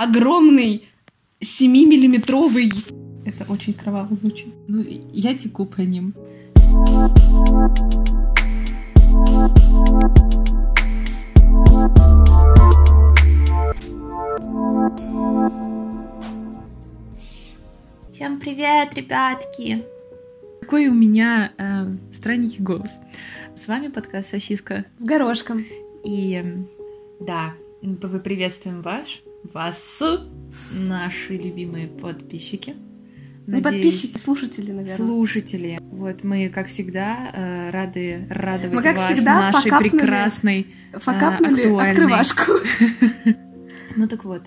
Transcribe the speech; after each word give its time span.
огромный 0.00 0.88
7-миллиметровый... 1.42 2.72
Это 3.26 3.44
очень 3.52 3.74
кроваво 3.74 4.16
звучит. 4.16 4.54
Ну, 4.66 4.82
я 5.12 5.36
теку 5.36 5.66
по 5.66 5.82
ним. 5.82 6.14
Всем 18.12 18.40
привет, 18.40 18.94
ребятки! 18.94 19.84
Какой 20.62 20.88
у 20.88 20.94
меня 20.94 21.52
э, 21.58 21.92
странненький 22.14 22.64
голос. 22.64 22.90
С 23.54 23.68
вами 23.68 23.88
подкаст 23.88 24.30
«Сосиска». 24.30 24.86
С 24.98 25.04
горошком. 25.04 25.66
И 26.04 26.40
э, 26.42 26.56
да, 27.20 27.52
мы 27.82 27.96
приветствуем 28.20 28.80
вас, 28.80 29.06
вас, 29.52 29.76
наши 30.72 31.36
любимые 31.36 31.88
подписчики. 31.88 32.74
Не 33.46 33.62
подписчики, 33.62 34.16
слушатели, 34.18 34.70
наверное. 34.70 34.96
Слушатели. 34.96 35.78
Вот 35.80 36.22
мы, 36.22 36.48
как 36.50 36.68
всегда, 36.68 37.30
э, 37.32 37.70
рады 37.70 38.26
радовать 38.30 38.74
Мы, 38.76 38.82
как 38.82 38.96
вас 38.96 39.12
всегда, 39.12 39.50
нашей 39.50 39.70
факапнули- 39.70 39.90
прекрасной, 39.90 40.66
Факапнули 40.92 41.60
актуальный. 41.62 41.90
открывашку. 41.90 42.52
ну 43.96 44.06
так 44.08 44.24
вот, 44.24 44.42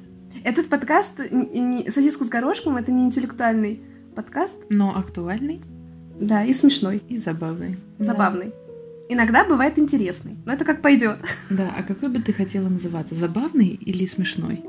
Этот 0.46 0.68
подкаст 0.70 1.18
«Сосиска 1.18 2.24
с 2.24 2.30
горошком»— 2.30 2.78
это 2.78 2.92
не 2.92 3.06
интеллектуальный 3.06 3.82
подкаст, 4.16 4.58
но 4.70 4.96
актуальный 4.96 5.62
да, 6.20 6.44
и 6.46 6.54
смешной, 6.54 7.02
и 7.10 7.18
забавный. 7.18 7.78
забавный. 8.00 8.54
Иногда 9.10 9.44
бывает 9.44 9.78
интересный, 9.80 10.38
но 10.46 10.54
это 10.54 10.64
как 10.64 10.82
пойдет. 10.82 11.18
Да, 11.50 11.74
а 11.78 11.84
какой 11.84 12.10
бы 12.10 12.20
ты 12.20 12.32
хотела 12.32 12.70
называться? 12.70 13.16
Забавный 13.16 13.68
или 13.68 14.06
смешной? 14.06 14.64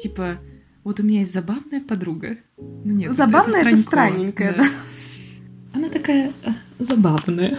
Типа, 0.00 0.38
вот 0.84 1.00
у 1.00 1.02
меня 1.02 1.20
есть 1.20 1.32
забавная 1.32 1.80
подруга. 1.80 2.36
Ну 2.58 2.92
нет, 2.92 3.08
это- 3.12 3.16
Забавная 3.16 3.60
это 3.60 3.70
страньково, 3.70 3.82
странненькая, 3.90 4.54
да. 4.56 4.64
Она 5.74 5.88
такая 5.88 6.32
э, 6.44 6.50
забавная. 6.78 7.58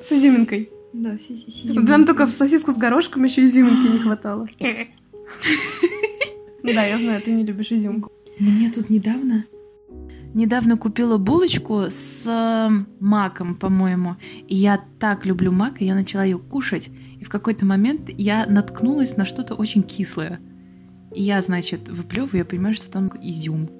С 0.00 0.12
изюминкой. 0.12 0.70
Да, 0.92 1.18
си- 1.18 1.44
си- 1.50 1.78
Нам 1.78 2.06
только 2.06 2.26
в 2.26 2.32
сосиску 2.32 2.72
с 2.72 2.76
горошком 2.76 3.24
еще 3.24 3.44
изюминки 3.44 3.86
не 3.90 3.98
хватало. 3.98 4.48
Да, 6.62 6.82
я 6.84 6.98
знаю, 6.98 7.20
ты 7.20 7.32
не 7.32 7.44
любишь 7.44 7.72
изюмку. 7.72 8.10
Мне 8.38 8.70
тут 8.70 8.88
недавно... 8.90 9.44
Недавно 10.32 10.76
купила 10.76 11.16
булочку 11.18 11.82
с 11.90 12.24
э, 12.26 12.84
маком, 12.98 13.54
по-моему. 13.54 14.16
И 14.48 14.56
я 14.56 14.82
так 14.98 15.26
люблю 15.26 15.52
мак, 15.52 15.80
и 15.80 15.84
я 15.84 15.94
начала 15.94 16.24
ее 16.24 16.38
кушать. 16.38 16.90
И 17.20 17.24
в 17.24 17.28
какой-то 17.28 17.64
момент 17.66 18.08
я 18.08 18.44
наткнулась 18.46 19.16
на 19.16 19.26
что-то 19.26 19.54
очень 19.54 19.84
кислое. 19.84 20.40
И 21.14 21.22
я, 21.22 21.40
значит, 21.42 21.88
выплевываю, 21.88 22.38
я 22.38 22.44
понимаю, 22.44 22.74
что 22.74 22.90
там 22.90 23.10
изюм. 23.22 23.70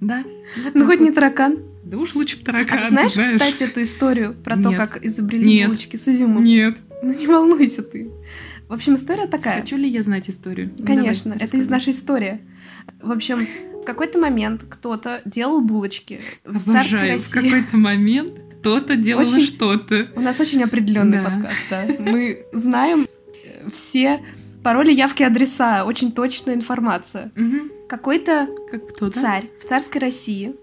Да. 0.00 0.24
вот 0.64 0.74
Ну, 0.74 0.86
хоть 0.86 1.00
не 1.00 1.06
вот. 1.06 1.14
таракан. 1.14 1.58
Да 1.84 1.98
уж 1.98 2.14
лучше 2.14 2.36
б 2.36 2.42
А 2.42 2.46
таракан, 2.46 2.82
ты 2.84 2.88
знаешь, 2.90 3.12
кстати, 3.12 3.62
эту 3.68 3.82
историю 3.82 4.34
про 4.34 4.56
то, 4.56 4.70
Нет. 4.70 4.78
как 4.78 5.04
изобрели 5.04 5.46
Нет. 5.46 5.68
булочки 5.68 5.96
с 5.96 6.08
изюмом? 6.08 6.42
Нет. 6.42 6.76
Ну, 7.02 7.12
не 7.12 7.26
волнуйся 7.26 7.82
ты. 7.82 8.10
В 8.68 8.72
общем, 8.72 8.94
история 8.94 9.26
такая. 9.26 9.60
Хочу 9.60 9.76
ли 9.76 9.88
я 9.88 10.02
знать 10.02 10.30
историю? 10.30 10.72
Ну, 10.78 10.86
Конечно, 10.86 11.32
давай, 11.32 11.46
это 11.46 11.56
из 11.56 11.68
нашей 11.68 11.92
истории. 11.92 12.40
В 13.02 13.10
общем, 13.10 13.46
в 13.82 13.84
какой-то 13.84 14.18
момент 14.18 14.62
кто-то 14.68 15.22
делал 15.24 15.60
булочки 15.60 16.20
в 16.44 16.68
Обожаю. 16.68 17.18
В 17.18 17.30
какой-то 17.30 17.76
момент 17.76 18.32
кто-то 18.60 18.94
делал 18.96 19.22
Очень- 19.24 19.46
что-то. 19.46 20.08
У 20.14 20.20
нас 20.20 20.38
очень 20.38 20.62
определенный 20.62 21.18
Да. 21.18 21.24
подкаст, 21.30 21.58
да. 21.70 21.86
Мы 21.98 22.44
знаем 22.52 23.06
все 23.72 24.20
пароли, 24.62 24.92
явки, 24.92 25.22
адреса, 25.22 25.84
очень 25.84 26.12
точная 26.12 26.54
информация. 26.54 27.30
Мгм. 27.36 27.70
Какой-то 27.88 28.48
Как 28.70 28.86
кто-то. 28.88 29.20
царь 29.20 29.50
в 29.60 29.64
царской 29.68 30.00
России. 30.00 30.54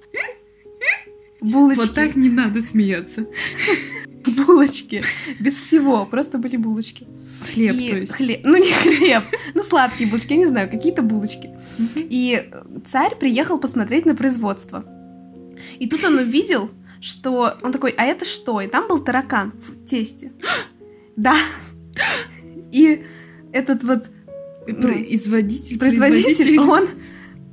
Булочки. 1.41 1.79
Вот 1.79 1.93
так 1.93 2.15
не 2.15 2.29
надо 2.29 2.61
смеяться. 2.63 3.27
Булочки. 4.45 5.03
Без 5.39 5.55
всего. 5.55 6.05
Просто 6.05 6.37
были 6.37 6.57
булочки. 6.57 7.07
Хлеб, 7.53 7.75
И 7.75 7.89
то 7.89 7.97
есть. 7.97 8.13
хлеб. 8.15 8.41
Ну, 8.43 8.57
не 8.57 8.71
хлеб. 8.71 9.23
Ну, 9.53 9.63
сладкие 9.63 10.09
булочки, 10.09 10.33
я 10.33 10.39
не 10.39 10.47
знаю, 10.47 10.69
какие-то 10.69 11.01
булочки. 11.03 11.51
И 11.95 12.49
царь 12.91 13.15
приехал 13.15 13.59
посмотреть 13.59 14.05
на 14.05 14.15
производство. 14.15 14.83
И 15.79 15.87
тут 15.87 16.03
он 16.03 16.15
увидел, 16.17 16.69
что... 17.01 17.55
Он 17.61 17.71
такой, 17.71 17.91
а 17.91 18.03
это 18.05 18.25
что? 18.25 18.59
И 18.61 18.67
там 18.67 18.87
был 18.87 18.99
таракан 18.99 19.51
в 19.51 19.85
тесте. 19.85 20.31
Да. 21.15 21.35
И 22.71 23.03
этот 23.51 23.83
вот 23.83 24.09
ну, 24.67 24.81
Производитель, 24.81 25.79
производитель, 25.79 26.59
он 26.59 26.89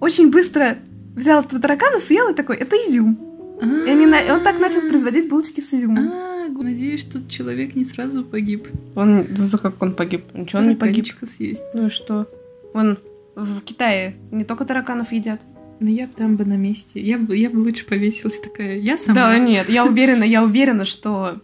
очень 0.00 0.30
быстро 0.30 0.78
взял 1.14 1.42
этого 1.42 1.60
таракана, 1.60 2.00
съел 2.00 2.30
и 2.30 2.34
такой, 2.34 2.56
это 2.56 2.76
изюм. 2.76 3.18
А, 3.60 3.86
И 3.86 3.90
они 3.90 4.06
он 4.06 4.42
так 4.42 4.58
начал 4.58 4.80
производить 4.80 5.28
булочки 5.28 5.60
с 5.60 5.72
изюмом. 5.72 6.08
А, 6.08 6.48
надеюсь, 6.48 7.00
что 7.00 7.26
человек 7.28 7.74
не 7.74 7.84
сразу 7.84 8.24
погиб. 8.24 8.68
Он, 8.96 9.26
за 9.36 9.58
как 9.58 9.80
он 9.80 9.94
погиб? 9.94 10.24
Ничего 10.34 10.62
он 10.62 10.68
не 10.68 10.74
погиб. 10.74 11.06
Съесть. 11.22 11.64
Ну 11.74 11.86
и 11.86 11.88
что? 11.90 12.28
Он 12.72 12.98
в 13.36 13.60
Китае 13.60 14.16
не 14.30 14.44
только 14.44 14.64
тараканов 14.64 15.12
едят. 15.12 15.42
Ну 15.80 15.90
я 15.90 16.06
бы 16.06 16.12
там 16.16 16.36
бы 16.36 16.44
на 16.44 16.56
месте. 16.56 17.00
Я 17.00 17.18
бы, 17.18 17.36
я 17.36 17.50
бы 17.50 17.58
лучше 17.58 17.84
повесилась 17.84 18.38
такая. 18.38 18.78
Я 18.78 18.96
сама. 18.96 19.14
Да, 19.14 19.38
нет, 19.38 19.68
я 19.68 19.84
уверена, 19.84 20.24
я 20.24 20.42
уверена, 20.42 20.84
что... 20.84 21.40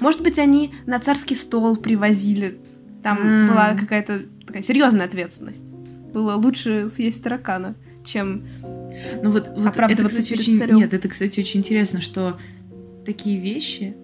Может 0.00 0.22
быть, 0.22 0.38
они 0.38 0.72
на 0.86 0.98
царский 1.00 1.34
стол 1.34 1.76
привозили. 1.76 2.58
Там 3.06 3.18
А. 3.22 3.46
была 3.48 3.74
какая-то 3.78 4.24
такая 4.44 4.62
серьезная 4.62 5.06
ответственность. 5.06 5.62
Было 6.12 6.34
лучше 6.34 6.88
съесть 6.88 7.22
таракана, 7.22 7.76
чем... 8.04 8.42
Ну 9.22 9.30
вот, 9.30 9.48
вот 9.56 9.76
это, 9.76 10.04
кстати, 10.08 10.32
очень... 10.32 10.58
царем. 10.58 10.74
Нет, 10.74 10.92
это, 10.92 11.08
кстати, 11.08 11.38
очень 11.38 11.60
интересно, 11.60 12.00
что 12.00 12.36
такие 13.04 13.40
вещи 13.40 13.94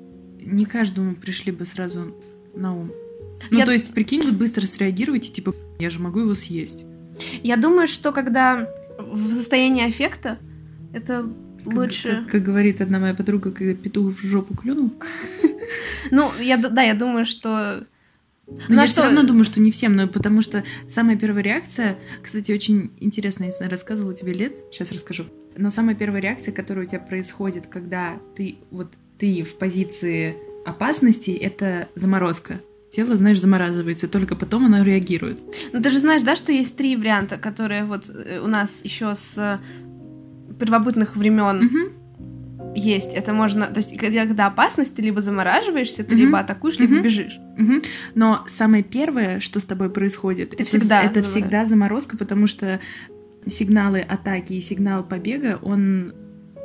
не 0.41 0.67
каждому 0.67 1.17
пришли 1.17 1.51
бы 1.51 1.67
сразу 1.67 2.15
на 2.55 2.77
ум. 2.77 2.93
Ну, 3.51 3.59
Я- 3.59 3.67
то 3.67 3.73
есть, 3.73 3.93
прикинь, 3.93 4.23
вот 4.23 4.35
быстро 4.35 4.67
среагировать 4.67 5.29
и 5.31 5.33
типа, 5.33 5.53
я 5.81 5.91
же 5.91 5.99
могу 5.99 6.21
его 6.21 6.37
съесть. 6.37 6.85
Я 7.43 7.57
думаю, 7.57 7.89
что 7.89 8.13
когда 8.13 8.69
в 9.01 9.35
состоянии 9.35 9.89
аффекта, 9.89 10.39
это 10.93 11.29
Как- 11.65 11.75
лучше... 11.75 12.23
Как, 12.23 12.31
как 12.31 12.43
говорит 12.45 12.81
одна 12.81 13.01
моя 13.01 13.15
подруга, 13.15 13.51
когда 13.51 13.75
петух 13.75 14.15
в 14.15 14.25
жопу 14.25 14.55
клюнул. 14.55 14.93
Ну, 16.13 16.31
я, 16.41 16.57
да, 16.57 16.83
я 16.83 16.95
думаю, 16.95 17.25
что... 17.25 17.85
Но 18.69 18.75
Ну, 18.75 18.79
а 18.79 18.83
я 18.83 18.87
что- 18.87 18.93
все 19.01 19.03
равно 19.03 19.23
думаю, 19.25 19.45
что 19.45 19.61
не 19.61 19.71
всем, 19.71 19.97
но 19.97 20.09
потому 20.09 20.41
что 20.43 20.63
самая 20.89 21.17
первая 21.17 21.43
реакция, 21.43 21.99
кстати, 22.23 22.53
очень 22.53 22.93
интересно, 23.01 23.45
я 23.45 23.69
рассказывала 23.69 24.15
тебе 24.15 24.33
лет, 24.33 24.57
сейчас 24.71 24.93
расскажу. 24.93 25.25
Но 25.57 25.71
самая 25.71 25.95
первая 25.95 26.23
реакция, 26.23 26.53
которая 26.53 26.87
у 26.87 26.89
тебя 26.89 27.01
происходит, 27.01 27.67
когда 27.67 28.19
ты 28.37 28.57
вот 28.71 28.89
ты 29.19 29.43
в 29.43 29.57
позиции 29.59 30.37
опасности, 30.65 31.31
это 31.31 31.89
заморозка. 31.95 32.61
Тело, 32.91 33.17
знаешь, 33.17 33.41
замораживается, 33.41 34.07
только 34.09 34.37
потом 34.37 34.67
оно 34.67 34.83
реагирует. 34.83 35.41
Ну, 35.73 35.81
ты 35.83 35.91
же 35.91 35.99
знаешь, 35.99 36.23
да, 36.23 36.37
что 36.37 36.53
есть 36.53 36.77
три 36.77 36.97
варианта, 36.97 37.37
которые 37.39 37.85
вот 37.85 38.09
э, 38.11 38.41
у 38.41 38.49
нас 38.49 38.85
еще 38.85 39.15
с 39.15 39.37
э, 39.39 39.59
первобытных 40.59 41.17
времен 41.17 41.65
Мгм. 41.65 41.93
Есть. 42.75 43.13
Это 43.15 43.33
можно... 43.33 43.67
То 43.67 43.79
есть, 43.79 43.97
когда, 43.99 44.27
когда 44.27 44.47
опасность, 44.47 44.95
ты 44.95 45.03
либо 45.03 45.21
замораживаешься, 45.21 46.05
ты 46.05 46.15
Мгм. 46.15 46.25
либо 46.25 46.39
атакуешь, 46.39 46.79
либо 46.79 46.95
Мгм. 46.95 47.03
бежишь. 47.03 47.39
Мгм. 47.57 47.83
Но 48.15 48.45
самое 48.49 48.83
первое, 48.83 49.41
что 49.41 49.61
с 49.61 49.65
тобой 49.65 49.91
происходит, 49.91 50.55
Это 50.55 50.63
это, 50.63 50.65
всегда 50.79 51.03
это 51.03 51.15
заморозка. 51.15 51.31
всегда 51.41 51.67
заморозка, 51.67 52.17
потому 52.17 52.47
что 52.47 52.81
сигналы 53.47 54.01
атаки 54.01 54.55
и 54.55 54.61
сигнал 54.61 55.05
побега, 55.05 55.59
он 55.63 56.15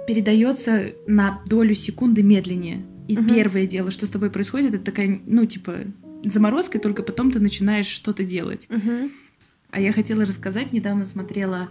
передается 0.07 0.93
на 1.07 1.41
долю 1.49 1.75
секунды 1.75 2.23
медленнее. 2.23 2.85
И 3.07 3.17
Мгм. 3.17 3.27
первое 3.33 3.65
дело, 3.65 3.91
что 3.91 4.05
с 4.05 4.09
тобой 4.09 4.29
происходит, 4.29 4.73
это 4.75 4.83
такая, 4.83 5.19
ну, 5.25 5.45
типа, 5.45 5.75
заморозка, 6.23 6.77
и 6.77 6.81
только 6.81 7.03
потом 7.03 7.31
ты 7.31 7.39
начинаешь 7.39 7.87
что-то 7.87 8.23
делать. 8.23 8.67
А 9.69 9.81
я 9.81 9.91
хотела 9.91 10.23
рассказать, 10.23 10.71
недавно 10.71 11.03
смотрела, 11.03 11.69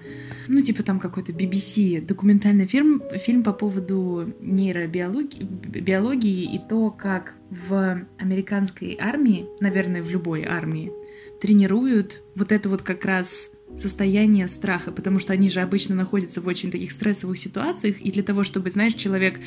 ну, 0.48 0.60
типа 0.60 0.82
там 0.82 1.00
какой-то 1.00 1.32
BBC 1.32 2.04
документальный 2.04 2.66
фильм, 2.66 3.02
фильм 3.14 3.43
по 3.43 3.52
поводу 3.52 4.34
нейробиологии 4.40 5.43
биологии 5.81 6.54
и 6.54 6.58
то, 6.58 6.90
как 6.90 7.34
в 7.50 8.06
американской 8.19 8.98
армии, 9.00 9.46
наверное, 9.60 10.02
в 10.02 10.10
любой 10.10 10.44
армии, 10.44 10.93
тренируют 11.40 12.22
вот 12.34 12.52
это 12.52 12.69
вот 12.69 12.82
как 12.82 13.04
раз 13.06 13.50
состояние 13.78 14.49
страха, 14.49 14.92
потому 14.92 15.19
что 15.19 15.32
они 15.32 15.49
же 15.49 15.60
обычно 15.60 15.94
находятся 15.94 16.40
в 16.40 16.46
очень 16.46 16.70
таких 16.70 16.92
стрессовых 16.92 17.38
ситуациях, 17.38 18.00
и 18.00 18.10
для 18.10 18.22
того, 18.22 18.44
чтобы, 18.44 18.70
знаешь, 18.70 18.94
человек 18.94 19.40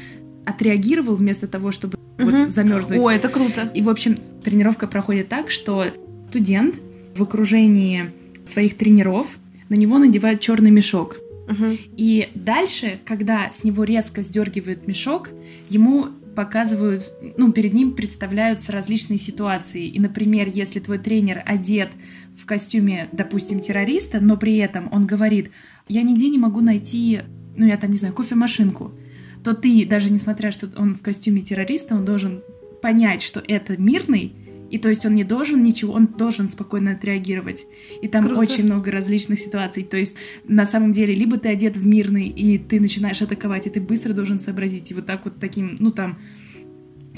отреагировал 0.46 1.16
вместо 1.16 1.48
того, 1.48 1.72
чтобы 1.72 1.98
Мгм. 2.18 2.46
вот 2.46 2.52
замерзнуть. 2.52 3.00
Ой, 3.00 3.16
это 3.16 3.30
круто. 3.30 3.72
И, 3.74 3.82
в 3.82 3.90
общем, 3.90 4.18
тренировка 4.44 4.88
проходит 4.88 5.30
так, 5.30 5.52
что 5.52 5.86
студент 6.28 6.76
в 7.16 7.24
окружении 7.24 8.12
своих 8.50 8.78
тренеров 8.78 9.38
на 9.70 9.76
него 9.76 9.98
надевают 9.98 10.42
черный 10.42 10.72
мешок. 10.72 11.18
Мгм. 11.48 11.78
И 11.98 12.30
дальше, 12.36 13.00
когда 13.06 13.52
с 13.52 13.64
него 13.64 13.84
резко 13.84 14.22
сдергивает 14.22 14.88
мешок, 14.88 15.30
ему 15.70 16.08
показывают, 16.36 17.12
ну, 17.38 17.52
перед 17.52 17.74
ним 17.74 17.94
представляются 17.94 18.72
различные 18.72 19.18
ситуации. 19.18 19.88
И, 19.88 20.00
например, 20.00 20.50
если 20.54 20.80
твой 20.80 20.98
тренер 20.98 21.44
одет 21.46 21.90
в 22.38 22.46
костюме, 22.46 23.10
допустим, 23.12 23.60
террориста, 23.60 24.20
но 24.22 24.38
при 24.38 24.58
этом 24.58 24.88
он 24.92 25.06
говорит, 25.06 25.52
я 25.88 26.04
нигде 26.04 26.30
не 26.30 26.38
могу 26.38 26.62
найти, 26.62 27.22
ну, 27.58 27.66
я 27.66 27.78
там, 27.78 27.92
не 27.92 27.98
знаю, 27.98 28.14
кофемашинку, 28.14 28.94
то 29.44 29.54
ты, 29.54 29.86
даже 29.86 30.14
несмотря, 30.14 30.52
что 30.52 30.70
он 30.78 30.96
в 30.96 31.02
костюме 31.02 31.42
террориста, 31.42 31.96
он 31.96 32.06
должен 32.06 32.42
понять, 32.82 33.22
что 33.22 33.44
это 33.46 33.76
мирный, 33.78 34.34
и 34.70 34.78
то 34.78 34.90
есть 34.90 35.06
он 35.06 35.16
не 35.16 35.24
должен 35.24 35.64
ничего, 35.64 35.94
он 35.94 36.08
должен 36.08 36.50
спокойно 36.50 36.92
отреагировать. 36.92 37.66
И 38.02 38.08
там 38.08 38.26
Круто. 38.26 38.42
очень 38.42 38.66
много 38.66 38.92
различных 38.92 39.40
ситуаций. 39.40 39.84
То 39.84 39.98
есть 39.98 40.16
на 40.48 40.66
самом 40.66 40.94
деле 40.94 41.16
либо 41.16 41.38
ты 41.38 41.50
одет 41.50 41.78
в 41.78 41.86
мирный, 41.86 42.28
и 42.28 42.58
ты 42.58 42.80
начинаешь 42.80 43.22
атаковать, 43.22 43.68
и 43.68 43.70
ты 43.70 43.82
быстро 43.82 44.14
должен 44.14 44.40
сообразить. 44.40 44.92
И 44.92 44.94
вот 44.94 45.06
так 45.06 45.26
вот 45.26 45.40
таким, 45.40 45.76
ну 45.80 45.92
там, 45.92 46.18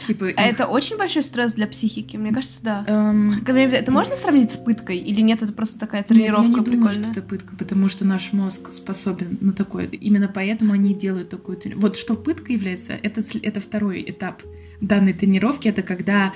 Типа, 0.05 0.27
а 0.35 0.47
их... 0.47 0.53
это 0.53 0.67
очень 0.67 0.97
большой 0.97 1.23
стресс 1.23 1.53
для 1.53 1.67
психики, 1.67 2.17
мне 2.17 2.33
кажется, 2.33 2.59
да. 2.63 2.85
Um... 2.87 3.71
Это 3.71 3.91
можно 3.91 4.15
сравнить 4.15 4.51
с 4.51 4.57
пыткой 4.57 4.97
или 4.97 5.21
нет? 5.21 5.43
Это 5.43 5.53
просто 5.53 5.77
такая 5.77 6.03
тренировка 6.03 6.47
нет, 6.47 6.51
я 6.51 6.57
не 6.57 6.63
прикольная? 6.63 6.93
думаю, 6.93 7.11
что 7.11 7.19
это 7.19 7.21
пытка, 7.21 7.55
потому 7.55 7.87
что 7.89 8.05
наш 8.05 8.33
мозг 8.33 8.71
способен 8.71 9.37
на 9.41 9.53
такое. 9.53 9.87
Именно 9.87 10.27
поэтому 10.27 10.73
они 10.73 10.93
делают 10.93 11.29
такую 11.29 11.57
тренировку. 11.57 11.87
Вот 11.87 11.97
что 11.97 12.15
пытка 12.15 12.53
является, 12.53 12.93
это, 12.93 13.23
это 13.41 13.59
второй 13.59 14.03
этап 14.07 14.41
данной 14.79 15.13
тренировки. 15.13 15.67
Это 15.67 15.83
когда 15.83 16.33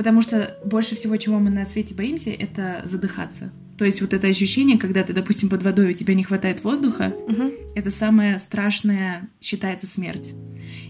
Потому 0.00 0.22
что 0.22 0.56
больше 0.64 0.96
всего, 0.96 1.14
чего 1.18 1.38
мы 1.38 1.50
на 1.50 1.66
свете 1.66 1.92
боимся, 1.92 2.30
это 2.30 2.80
задыхаться. 2.86 3.52
То 3.76 3.84
есть 3.84 4.00
вот 4.00 4.14
это 4.14 4.28
ощущение, 4.28 4.78
когда 4.78 5.02
ты, 5.02 5.12
допустим, 5.12 5.50
под 5.50 5.62
водой, 5.62 5.90
у 5.90 5.92
тебя 5.92 6.14
не 6.14 6.24
хватает 6.24 6.64
воздуха, 6.64 7.12
угу. 7.28 7.50
это 7.74 7.90
самое 7.90 8.38
страшное 8.38 9.28
считается 9.42 9.86
смерть. 9.86 10.32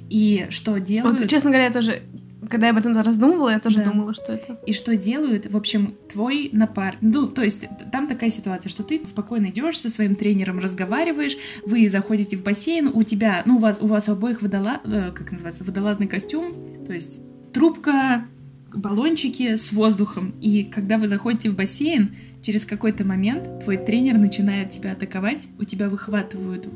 И 0.09 0.47
что 0.51 0.79
делают... 0.79 1.19
Вот, 1.19 1.29
честно 1.29 1.51
говоря, 1.51 1.65
я 1.65 1.73
тоже 1.73 2.03
когда 2.49 2.69
я 2.69 2.73
об 2.73 2.79
этом 2.79 2.93
раздумывала, 2.93 3.51
я 3.51 3.59
тоже 3.59 3.79
да. 3.79 3.91
думала, 3.91 4.15
что 4.15 4.33
это. 4.33 4.61
И 4.65 4.73
что 4.73 4.97
делают, 4.97 5.51
в 5.51 5.57
общем, 5.57 5.97
твой 6.09 6.49
напар... 6.53 6.97
Ну, 7.01 7.27
то 7.27 7.43
есть 7.43 7.67
там 7.91 8.07
такая 8.07 8.31
ситуация, 8.31 8.71
что 8.71 8.85
ты 8.85 9.05
спокойно 9.07 9.47
идешь 9.47 9.81
со 9.81 9.91
своим 9.91 10.15
тренером, 10.15 10.61
разговариваешь, 10.61 11.37
вы 11.67 11.89
заходите 11.89 12.37
в 12.37 12.45
бассейн, 12.45 12.93
у 12.95 13.03
тебя, 13.03 13.43
ну, 13.45 13.57
у 13.57 13.59
вас, 13.59 13.79
у 13.81 13.89
вас 13.89 14.09
обоих 14.09 14.41
водола... 14.41 14.81
Э, 14.85 15.11
как 15.12 15.33
называется, 15.33 15.65
водолазный 15.65 16.07
костюм, 16.07 16.55
то 16.87 16.93
есть 16.93 17.21
трубка, 17.53 18.27
баллончики 18.75 19.56
с 19.56 19.72
воздухом. 19.72 20.34
И 20.40 20.64
когда 20.64 20.99
вы 20.99 21.08
заходите 21.08 21.50
в 21.50 21.56
бассейн, 21.56 22.14
через 22.43 22.64
какой-то 22.64 23.05
момент 23.05 23.64
твой 23.64 23.76
тренер 23.76 24.19
начинает 24.19 24.70
тебя 24.70 24.93
атаковать, 24.93 25.49
у 25.58 25.64
тебя 25.64 25.88
выхватывают 25.88 26.69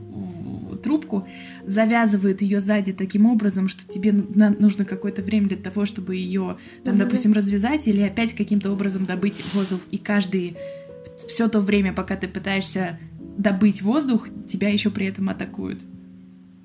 трубку, 0.82 1.26
завязывают 1.64 2.42
ее 2.42 2.60
сзади 2.60 2.92
таким 2.92 3.26
образом, 3.26 3.68
что 3.68 3.90
тебе 3.90 4.12
нужно 4.12 4.84
какое-то 4.84 5.22
время 5.22 5.48
для 5.48 5.56
того, 5.56 5.86
чтобы 5.86 6.16
ее, 6.16 6.58
там, 6.84 6.98
допустим, 6.98 7.32
развязать 7.32 7.88
или 7.88 8.02
опять 8.02 8.34
каким-то 8.34 8.70
образом 8.70 9.06
добыть 9.06 9.42
воздух. 9.54 9.80
И 9.90 9.98
каждый 9.98 10.56
все 11.26 11.48
то 11.48 11.60
время, 11.60 11.92
пока 11.92 12.16
ты 12.16 12.28
пытаешься 12.28 12.98
добыть 13.38 13.82
воздух, 13.82 14.28
тебя 14.46 14.68
еще 14.68 14.90
при 14.90 15.06
этом 15.06 15.28
атакуют. 15.30 15.82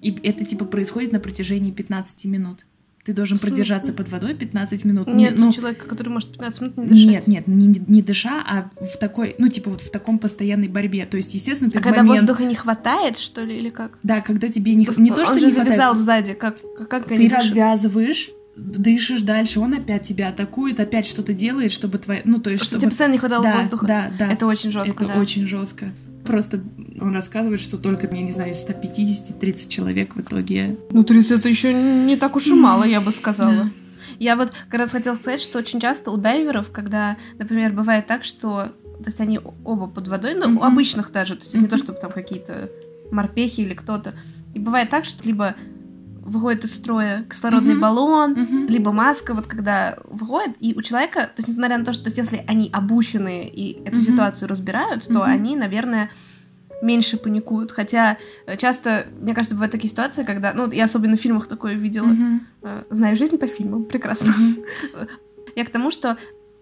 И 0.02 0.12
это 0.24 0.46
типа 0.46 0.66
происходит 0.66 1.12
на 1.12 1.20
протяжении 1.20 1.72
15 1.72 2.26
минут. 2.26 2.66
Ты 3.06 3.14
должен 3.14 3.40
продержаться 3.40 3.94
под 3.94 4.10
водой 4.10 4.36
15 4.36 4.86
минут. 4.86 5.08
Нет, 5.08 5.36
ну, 5.38 5.52
человек, 5.52 5.86
который 5.88 6.10
может 6.10 6.32
15 6.32 6.62
минут 6.62 6.78
не 6.78 6.88
дышать. 6.88 7.28
Нет, 7.28 7.28
нет, 7.28 7.48
не, 7.48 7.82
не 7.88 8.02
дыша, 8.02 8.44
а 8.46 8.70
в 8.82 8.98
такой, 8.98 9.36
ну, 9.38 9.48
типа 9.48 9.72
вот 9.72 9.82
в 9.82 9.90
таком 9.90 10.20
постоянной 10.20 10.68
борьбе. 10.68 11.06
То 11.06 11.18
есть, 11.18 11.34
естественно, 11.34 11.72
ты 11.72 11.80
а 11.80 11.82
в 11.82 11.84
когда 11.84 12.04
момент... 12.04 12.22
воздуха 12.22 12.44
не 12.44 12.56
хватает, 12.56 13.18
что 13.18 13.44
ли, 13.44 13.58
или 13.58 13.70
как? 13.70 13.98
Да, 14.04 14.22
когда 14.22 14.50
тебе 14.50 14.76
не, 14.76 14.88
не 14.98 15.12
то, 15.12 15.26
что 15.26 15.34
он 15.34 15.40
не 15.40 15.52
хватает. 15.52 15.68
завязал 15.68 15.96
сзади, 15.96 16.34
как, 16.34 16.58
как 16.90 17.08
Ты 17.08 17.30
развязываешь, 17.30 18.30
дышишь 18.60 19.22
дальше, 19.22 19.60
он 19.60 19.74
опять 19.74 20.04
тебя 20.04 20.30
атакует, 20.30 20.80
опять 20.80 21.06
что-то 21.06 21.34
делает, 21.34 21.72
чтобы 21.72 21.98
твоя, 21.98 22.22
ну 22.26 22.40
то 22.40 22.50
есть 22.50 22.64
чтобы 22.64 22.82
тебе 22.82 22.90
постоянно 22.90 23.14
не 23.14 23.20
хватало 23.20 23.44
да, 23.44 23.58
воздуха. 23.58 23.88
Да, 23.88 24.12
да. 24.18 24.32
Это 24.32 24.46
очень 24.46 24.72
жестко. 24.72 25.04
Это 25.06 25.14
да. 25.14 25.20
очень 25.20 25.48
жестко. 25.48 25.94
Просто 26.30 26.62
он 27.02 27.16
рассказывает, 27.16 27.60
что 27.60 27.80
только, 27.80 28.06
я 28.06 28.22
не 28.22 28.30
знаю, 28.30 28.52
из 28.52 28.64
150-30 28.64 29.68
человек 29.68 30.16
в 30.16 30.22
итоге. 30.22 30.78
Ну, 30.92 31.04
30 31.04 31.32
это 31.32 31.50
еще 31.50 31.74
не 31.74 32.18
так 32.18 32.36
уж 32.36 32.46
и 32.46 32.54
мало, 32.54 32.84
я 32.84 33.02
бы 33.02 33.12
сказала. 33.12 33.52
Да. 33.52 33.70
Я 34.20 34.36
вот 34.36 34.52
как 34.70 34.80
раз 34.80 34.92
хотела 34.92 35.16
сказать, 35.16 35.42
что 35.42 35.58
очень 35.58 35.80
часто 35.80 36.12
у 36.12 36.18
дайверов, 36.18 36.70
когда, 36.72 37.18
например, 37.40 37.74
бывает 37.74 38.06
так, 38.06 38.26
что 38.26 38.68
то 39.00 39.06
есть 39.08 39.20
они 39.20 39.40
оба 39.66 39.88
под 39.88 40.08
водой, 40.08 40.36
но 40.36 40.46
mm-hmm. 40.46 40.60
у 40.60 40.64
обычных 40.64 41.12
даже, 41.12 41.34
то 41.34 41.42
есть 41.42 41.56
mm-hmm. 41.56 41.62
не 41.62 41.68
то, 41.68 41.78
чтобы 41.78 41.98
там 42.00 42.12
какие-то 42.12 42.70
морпехи 43.10 43.62
или 43.62 43.74
кто-то. 43.74 44.14
И 44.54 44.60
бывает 44.60 44.92
так, 44.92 45.06
что 45.06 45.24
либо 45.24 45.56
выходит 46.22 46.66
из 46.66 46.76
строя 46.76 47.24
кислородный 47.30 47.76
mm-hmm. 47.76 47.80
баллон, 47.80 48.34
mm-hmm. 48.34 48.68
либо 48.68 48.92
маска, 48.92 49.34
вот 49.34 49.48
когда 49.48 49.98
выходит, 50.06 50.56
и 50.60 50.74
у 50.76 50.82
человека, 50.82 51.22
то 51.22 51.34
есть 51.38 51.48
несмотря 51.48 51.78
на 51.78 51.86
то, 51.86 51.94
что 51.94 52.04
то 52.04 52.10
есть, 52.10 52.18
если 52.18 52.44
они 52.48 52.70
обученные 52.72 53.50
и 53.50 53.82
эту 53.84 53.98
mm-hmm. 53.98 54.02
ситуацию 54.02 54.50
разбирают, 54.50 55.06
то 55.06 55.14
mm-hmm. 55.14 55.24
они, 55.24 55.56
наверное, 55.56 56.12
меньше 56.82 57.18
паникуют. 57.18 57.72
Хотя 57.72 58.18
э, 58.46 58.58
часто, 58.58 59.08
мне 59.20 59.34
кажется, 59.34 59.56
бывают 59.56 59.72
такие 59.72 59.90
ситуации, 59.90 60.24
когда, 60.24 60.54
ну, 60.54 60.72
я 60.72 60.86
особенно 60.86 61.18
в 61.18 61.20
фильмах 61.20 61.48
такое 61.48 61.74
видела, 61.74 62.08
mm-hmm. 62.08 62.86
знаю 62.90 63.16
жизнь 63.16 63.38
по 63.38 63.48
фильмам, 63.48 63.86
прекрасно. 63.86 64.32
Mm-hmm. 64.32 65.10
я 65.56 65.66
к 65.66 65.70
тому, 65.70 65.92
что 65.92 66.18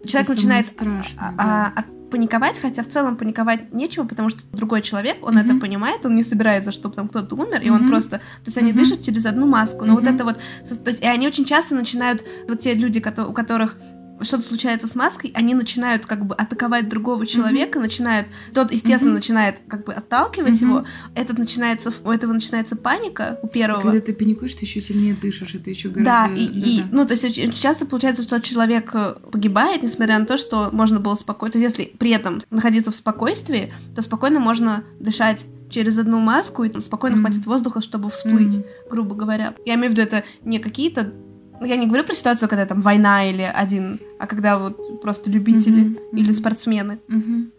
человек 0.06 0.30
Это 0.30 0.38
начинает 0.38 0.66
страшно, 0.68 1.22
а, 1.22 1.32
да. 1.34 1.74
а, 1.76 1.97
паниковать, 2.10 2.60
хотя 2.60 2.84
в 2.84 2.88
целом 2.88 3.18
паниковать 3.18 3.74
нечего, 3.74 4.06
потому 4.06 4.30
что 4.30 4.42
другой 4.52 4.82
человек, 4.82 5.18
он 5.22 5.38
mm-hmm. 5.38 5.46
это 5.46 5.56
понимает, 5.60 6.06
он 6.06 6.16
не 6.16 6.24
собирается, 6.24 6.72
чтобы 6.72 6.96
там 6.96 7.08
кто-то 7.08 7.36
умер, 7.36 7.62
mm-hmm. 7.62 7.66
и 7.66 7.70
он 7.70 7.88
просто, 7.88 8.18
то 8.18 8.24
есть 8.46 8.58
они 8.58 8.72
mm-hmm. 8.72 8.76
дышат 8.76 9.04
через 9.04 9.26
одну 9.26 9.46
маску, 9.46 9.86
но 9.86 9.94
mm-hmm. 9.94 9.96
вот 9.96 10.08
это 10.08 10.24
вот, 10.24 10.38
то 10.84 10.90
есть 10.90 11.02
и 11.02 11.06
они 11.06 11.28
очень 11.28 11.46
часто 11.46 11.76
начинают, 11.76 12.24
вот 12.48 12.60
те 12.60 12.74
люди, 12.74 13.00
у 13.00 13.34
которых 13.34 13.78
что-то 14.22 14.44
случается 14.44 14.88
с 14.88 14.96
маской, 14.96 15.32
они 15.34 15.54
начинают 15.54 16.06
как 16.06 16.26
бы 16.26 16.36
атаковать 16.36 16.90
другого 16.90 17.26
человека, 17.26 17.80
mm-hmm. 17.80 17.84
начинают, 17.84 18.28
тот, 18.54 18.72
естественно, 18.72 19.12
mm-hmm. 19.12 19.16
начинает 19.16 19.60
как 19.68 19.86
бы 19.86 19.94
отталкивать 19.94 20.54
mm-hmm. 20.54 20.68
его, 20.68 20.86
этот 21.16 21.38
начинается, 21.38 21.92
у 22.04 22.12
этого 22.12 22.34
начинается 22.34 22.76
паника, 22.76 23.40
у 23.44 23.48
первого. 23.48 23.82
Когда 23.82 24.02
ты 24.02 24.14
паникуешь, 24.14 24.54
ты 24.54 24.66
еще 24.66 24.82
сильнее 24.82 25.16
дышишь, 25.16 25.56
это 25.56 25.70
еще 25.70 25.90
гораздо... 25.90 26.36
Да, 26.36 26.40
и, 26.40 26.46
и 26.46 26.84
ну, 26.92 27.06
то 27.06 27.14
есть 27.14 27.26
очень 27.26 27.52
часто 27.54 27.86
получается, 27.86 28.24
что 28.24 28.42
человек 28.42 28.92
э, 28.94 29.16
погибает, 29.32 29.84
несмотря 29.84 30.20
на 30.20 30.26
то, 30.26 30.38
что 30.38 30.70
можно 30.72 31.00
было 31.00 31.16
спокойно, 31.16 31.54
то 31.54 31.60
есть 31.60 31.78
если 31.78 31.92
при 31.98 32.12
этом 32.12 32.42
находиться 32.50 32.92
в 32.92 32.96
спокойствии, 32.96 33.72
то 33.96 34.02
спокойно 34.02 34.40
можно 34.40 34.84
дышать 35.00 35.46
через 35.70 35.98
одну 35.98 36.20
маску 36.20 36.64
и 36.64 36.70
там, 36.70 36.82
спокойно 36.82 37.16
mm-hmm. 37.16 37.22
хватит 37.22 37.46
воздуха, 37.46 37.82
чтобы 37.82 38.10
всплыть, 38.10 38.56
mm-hmm. 38.56 38.90
грубо 38.90 39.16
говоря. 39.16 39.54
Я 39.66 39.76
имею 39.76 39.90
в 39.90 39.92
виду, 39.92 40.02
это 40.02 40.24
не 40.44 40.60
какие-то 40.60 41.14
ну, 41.60 41.66
я 41.66 41.76
не 41.76 41.88
говорю 41.88 42.04
про 42.04 42.14
ситуацию, 42.14 42.50
когда 42.50 42.66
там 42.66 42.82
война 42.82 43.30
или 43.30 43.42
один, 43.42 44.00
а 44.20 44.28
когда 44.28 44.60
вот 44.60 45.02
просто 45.02 45.30
любители 45.30 45.84
mm-hmm. 45.84 46.20
или 46.20 46.32
спортсмены. 46.32 47.00
Mm-hmm. 47.08 47.52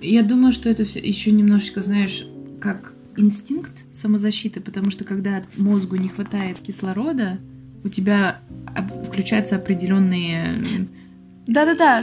Я 0.00 0.22
думаю, 0.22 0.52
что 0.52 0.68
это 0.68 0.84
все 0.84 1.00
еще 1.00 1.30
немножечко, 1.30 1.82
знаешь, 1.82 2.26
как 2.60 2.92
инстинкт 3.16 3.84
самозащиты, 3.92 4.60
потому 4.60 4.90
что 4.90 5.04
когда 5.04 5.44
мозгу 5.56 5.96
не 5.96 6.08
хватает 6.08 6.58
кислорода, 6.58 7.38
у 7.84 7.88
тебя 7.88 8.40
включаются 9.06 9.56
определенные 9.56 10.62
да-да-да 11.46 12.00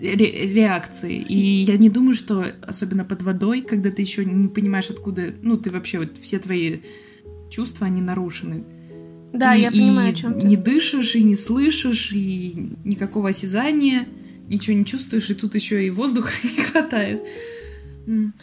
ре- 0.00 0.52
реакции. 0.54 1.16
И 1.16 1.62
я 1.62 1.76
не 1.76 1.90
думаю, 1.90 2.14
что 2.14 2.46
особенно 2.62 3.04
под 3.04 3.22
водой, 3.22 3.62
когда 3.62 3.90
ты 3.90 4.02
еще 4.02 4.24
не 4.24 4.48
понимаешь, 4.48 4.90
откуда, 4.90 5.34
ну, 5.42 5.56
ты 5.56 5.70
вообще 5.70 5.98
вот 5.98 6.16
все 6.20 6.38
твои 6.38 6.80
чувства, 7.50 7.86
они 7.86 8.00
нарушены. 8.00 8.64
Да, 9.38 9.52
ты 9.52 9.60
я 9.60 9.70
понимаю, 9.70 10.10
о 10.10 10.14
чем 10.14 10.40
ты. 10.40 10.46
не 10.46 10.56
дышишь, 10.56 11.14
и 11.14 11.22
не 11.22 11.36
слышишь, 11.36 12.12
и 12.12 12.72
никакого 12.84 13.30
осязания, 13.30 14.08
ничего 14.48 14.76
не 14.76 14.84
чувствуешь, 14.84 15.30
и 15.30 15.34
тут 15.34 15.54
еще 15.54 15.86
и 15.86 15.90
воздуха 15.90 16.32
не 16.42 16.62
хватает. 16.62 17.22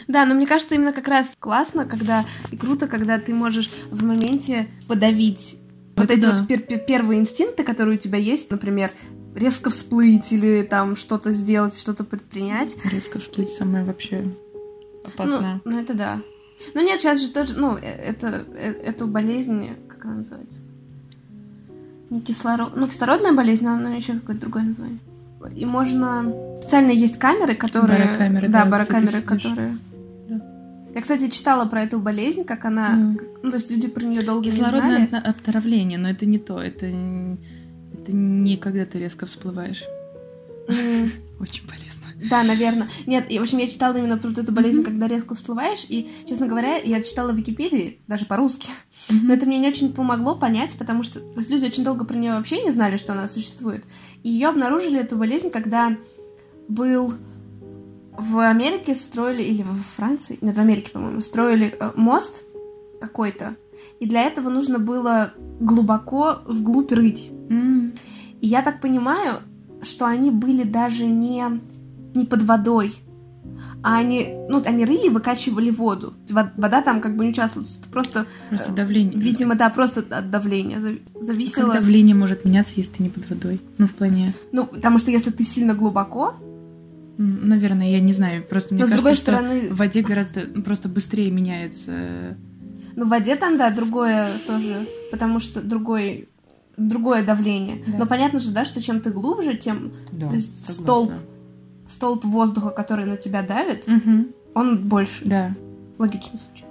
Да, 0.08 0.26
но 0.26 0.36
мне 0.36 0.46
кажется, 0.46 0.76
именно 0.76 0.92
как 0.92 1.08
раз 1.08 1.36
классно, 1.40 1.86
когда 1.86 2.26
и 2.52 2.58
круто, 2.58 2.88
когда 2.88 3.18
ты 3.18 3.34
можешь 3.34 3.72
в 3.92 4.04
моменте 4.04 4.68
подавить 4.88 5.58
вот 5.96 6.12
эти 6.12 6.22
да. 6.22 6.36
вот 6.36 6.48
пер 6.48 6.60
пер 6.60 6.80
первые 6.80 7.20
инстинкты, 7.20 7.64
которые 7.64 7.96
у 7.96 8.00
тебя 8.00 8.18
есть, 8.18 8.52
например, 8.52 8.92
резко 9.36 9.70
всплыть 9.70 10.34
или 10.34 10.64
там 10.64 10.96
что-то 10.96 11.32
сделать, 11.32 11.78
что-то 11.78 12.04
предпринять. 12.04 12.78
Резко 12.92 13.20
всплыть 13.20 13.50
самое 13.50 13.86
вообще 13.86 14.26
опасное. 15.06 15.62
Ну, 15.64 15.72
ну 15.72 15.80
это 15.80 15.94
да. 15.94 16.22
Ну 16.74 16.82
нет, 16.82 17.00
сейчас 17.00 17.22
же 17.22 17.30
тоже, 17.30 17.58
ну, 17.58 17.78
э, 17.78 17.82
это, 17.82 18.46
э, 18.56 18.72
эту 18.84 19.08
болезнь, 19.08 19.76
как 19.88 20.06
она 20.06 20.16
называется? 20.16 20.60
Не 22.14 22.22
кислород, 22.22 22.76
ну, 22.76 22.88
кислородная 22.88 23.34
болезнь, 23.34 23.66
но 23.66 23.74
она 23.74 23.96
еще 23.96 24.14
какое-то 24.14 24.42
другое 24.42 24.64
название. 24.64 25.00
И 25.56 25.66
можно... 25.66 26.32
Специально 26.62 26.92
есть 26.92 27.18
камеры, 27.18 27.56
которые... 27.56 28.06
Барокамеры, 28.06 28.48
да, 28.48 28.64
да 28.64 28.70
барокамеры, 28.70 29.22
которые... 29.22 29.78
Да. 30.30 30.42
Я, 30.96 31.02
кстати, 31.02 31.28
читала 31.28 31.66
про 31.66 31.82
эту 31.82 32.00
болезнь, 32.00 32.46
как 32.46 32.66
она... 32.66 32.94
Mm. 32.94 33.22
Ну, 33.42 33.50
то 33.50 33.58
есть 33.58 33.72
люди 33.72 33.88
про 33.88 34.06
нее 34.06 34.22
долго 34.22 34.46
Кислородное 34.46 35.00
не 35.00 35.08
знали. 35.08 35.28
отравление, 35.28 35.98
но 35.98 36.10
это 36.10 36.26
не 36.26 36.38
то. 36.38 36.62
Это, 36.62 36.86
это 36.86 38.16
не 38.16 38.58
когда 38.58 38.86
ты 38.86 39.00
резко 39.00 39.26
всплываешь. 39.26 39.84
Mm. 40.68 41.10
Очень 41.40 41.68
полезно. 41.68 41.93
Да, 42.30 42.44
наверное. 42.44 42.90
Нет, 43.06 43.26
и, 43.30 43.40
в 43.40 43.42
общем, 43.42 43.58
я 43.58 43.68
читала 43.68 43.96
именно 43.98 44.18
про 44.18 44.30
вот 44.30 44.38
эту 44.38 44.52
болезнь, 44.52 44.80
mm-hmm. 44.80 44.84
когда 44.84 45.08
резко 45.08 45.34
всплываешь, 45.34 45.86
и, 45.88 46.10
честно 46.28 46.48
говоря, 46.48 46.78
я 46.78 47.02
читала 47.02 47.32
в 47.32 47.36
Википедии, 47.36 48.00
даже 48.08 48.26
по-русски, 48.26 48.70
mm-hmm. 49.10 49.20
но 49.24 49.34
это 49.34 49.46
мне 49.46 49.60
не 49.60 49.68
очень 49.68 49.94
помогло 49.94 50.36
понять, 50.36 50.76
потому 50.78 51.04
что 51.04 51.20
то 51.20 51.40
есть 51.40 51.50
люди 51.50 51.66
очень 51.66 51.84
долго 51.84 52.06
про 52.06 52.18
нее 52.18 52.34
вообще 52.34 52.64
не 52.64 52.72
знали, 52.72 52.98
что 52.98 53.14
она 53.14 53.28
существует. 53.28 53.86
И 54.24 54.30
ее 54.30 54.48
обнаружили, 54.48 55.00
эту 55.00 55.18
болезнь, 55.18 55.50
когда 55.50 55.98
был 56.68 57.14
в 58.18 58.38
Америке 58.40 58.96
строили, 58.96 59.44
или 59.44 59.64
во 59.64 59.74
Франции, 59.96 60.38
нет, 60.42 60.56
в 60.56 60.60
Америке, 60.60 60.92
по-моему, 60.92 61.22
строили 61.22 61.76
э, 61.78 61.92
мост 61.96 62.44
какой-то, 63.02 63.56
и 64.00 64.06
для 64.06 64.24
этого 64.24 64.50
нужно 64.50 64.80
было 64.80 65.34
глубоко 65.60 66.40
вглубь 66.46 66.92
рыть. 66.92 67.30
Mm. 67.50 67.98
И 68.42 68.48
я 68.48 68.62
так 68.62 68.82
понимаю, 68.82 69.42
что 69.82 70.06
они 70.06 70.32
были 70.32 70.64
даже 70.64 71.06
не, 71.06 71.62
не 72.14 72.26
под 72.26 72.44
водой, 72.44 72.96
а 73.84 73.98
они, 73.98 74.34
ну, 74.48 74.62
они 74.66 74.86
рыли 74.86 75.08
и 75.08 75.10
выкачивали 75.10 75.70
воду. 75.70 76.14
Вода 76.30 76.82
там 76.82 77.02
как 77.02 77.18
бы 77.18 77.26
не 77.26 77.32
участвовала, 77.32 77.68
просто... 77.92 78.26
Просто 78.50 78.72
давление. 78.72 79.20
Видимо, 79.20 79.56
да, 79.56 79.70
просто 79.70 80.06
от 80.10 80.32
давления 80.32 80.80
зависело. 81.20 81.66
Как 81.66 81.82
давление 81.82 82.16
может 82.16 82.46
меняться, 82.46 82.74
если 82.78 82.94
ты 82.94 83.04
не 83.04 83.10
под 83.10 83.30
водой? 83.30 83.62
Ну, 83.78 83.86
в 83.86 83.94
плане... 83.94 84.34
Ну, 84.54 84.66
потому 84.66 85.00
что 85.00 85.12
если 85.12 85.32
ты 85.32 85.44
сильно 85.44 85.74
глубоко, 85.74 86.36
Наверное, 87.18 87.92
я 87.92 88.00
не 88.00 88.12
знаю. 88.12 88.44
Просто 88.44 88.74
мне 88.74 88.84
Но 88.84 88.90
кажется, 88.90 89.14
что 89.14 89.22
стороны... 89.34 89.70
в 89.70 89.78
воде 89.78 90.02
гораздо 90.02 90.46
ну, 90.52 90.64
просто 90.64 90.90
быстрее 90.90 91.30
меняется. 91.30 92.38
Ну, 92.96 93.06
в 93.06 93.10
воде 93.10 93.36
там, 93.36 93.58
да, 93.58 93.70
другое 93.70 94.30
тоже, 94.48 94.88
потому 95.12 95.40
что 95.40 95.62
другой 95.62 96.30
другое 96.76 97.24
давление. 97.24 97.84
Да. 97.86 98.00
Но 98.00 98.06
понятно 98.08 98.40
же, 98.40 98.50
да, 98.52 98.66
что 98.66 98.82
чем 98.82 99.00
ты 99.00 99.12
глубже, 99.12 99.56
тем 99.56 99.94
да, 100.12 100.30
то 100.30 100.36
есть 100.36 100.74
столб 100.74 101.12
столб 101.88 102.24
воздуха, 102.24 102.70
который 102.70 103.06
на 103.06 103.18
тебя 103.18 103.42
давит, 103.42 103.88
угу. 103.88 104.28
он 104.54 104.88
больше. 104.88 105.26
Да. 105.26 105.56
Логично 105.98 106.38
звучит. 106.38 106.66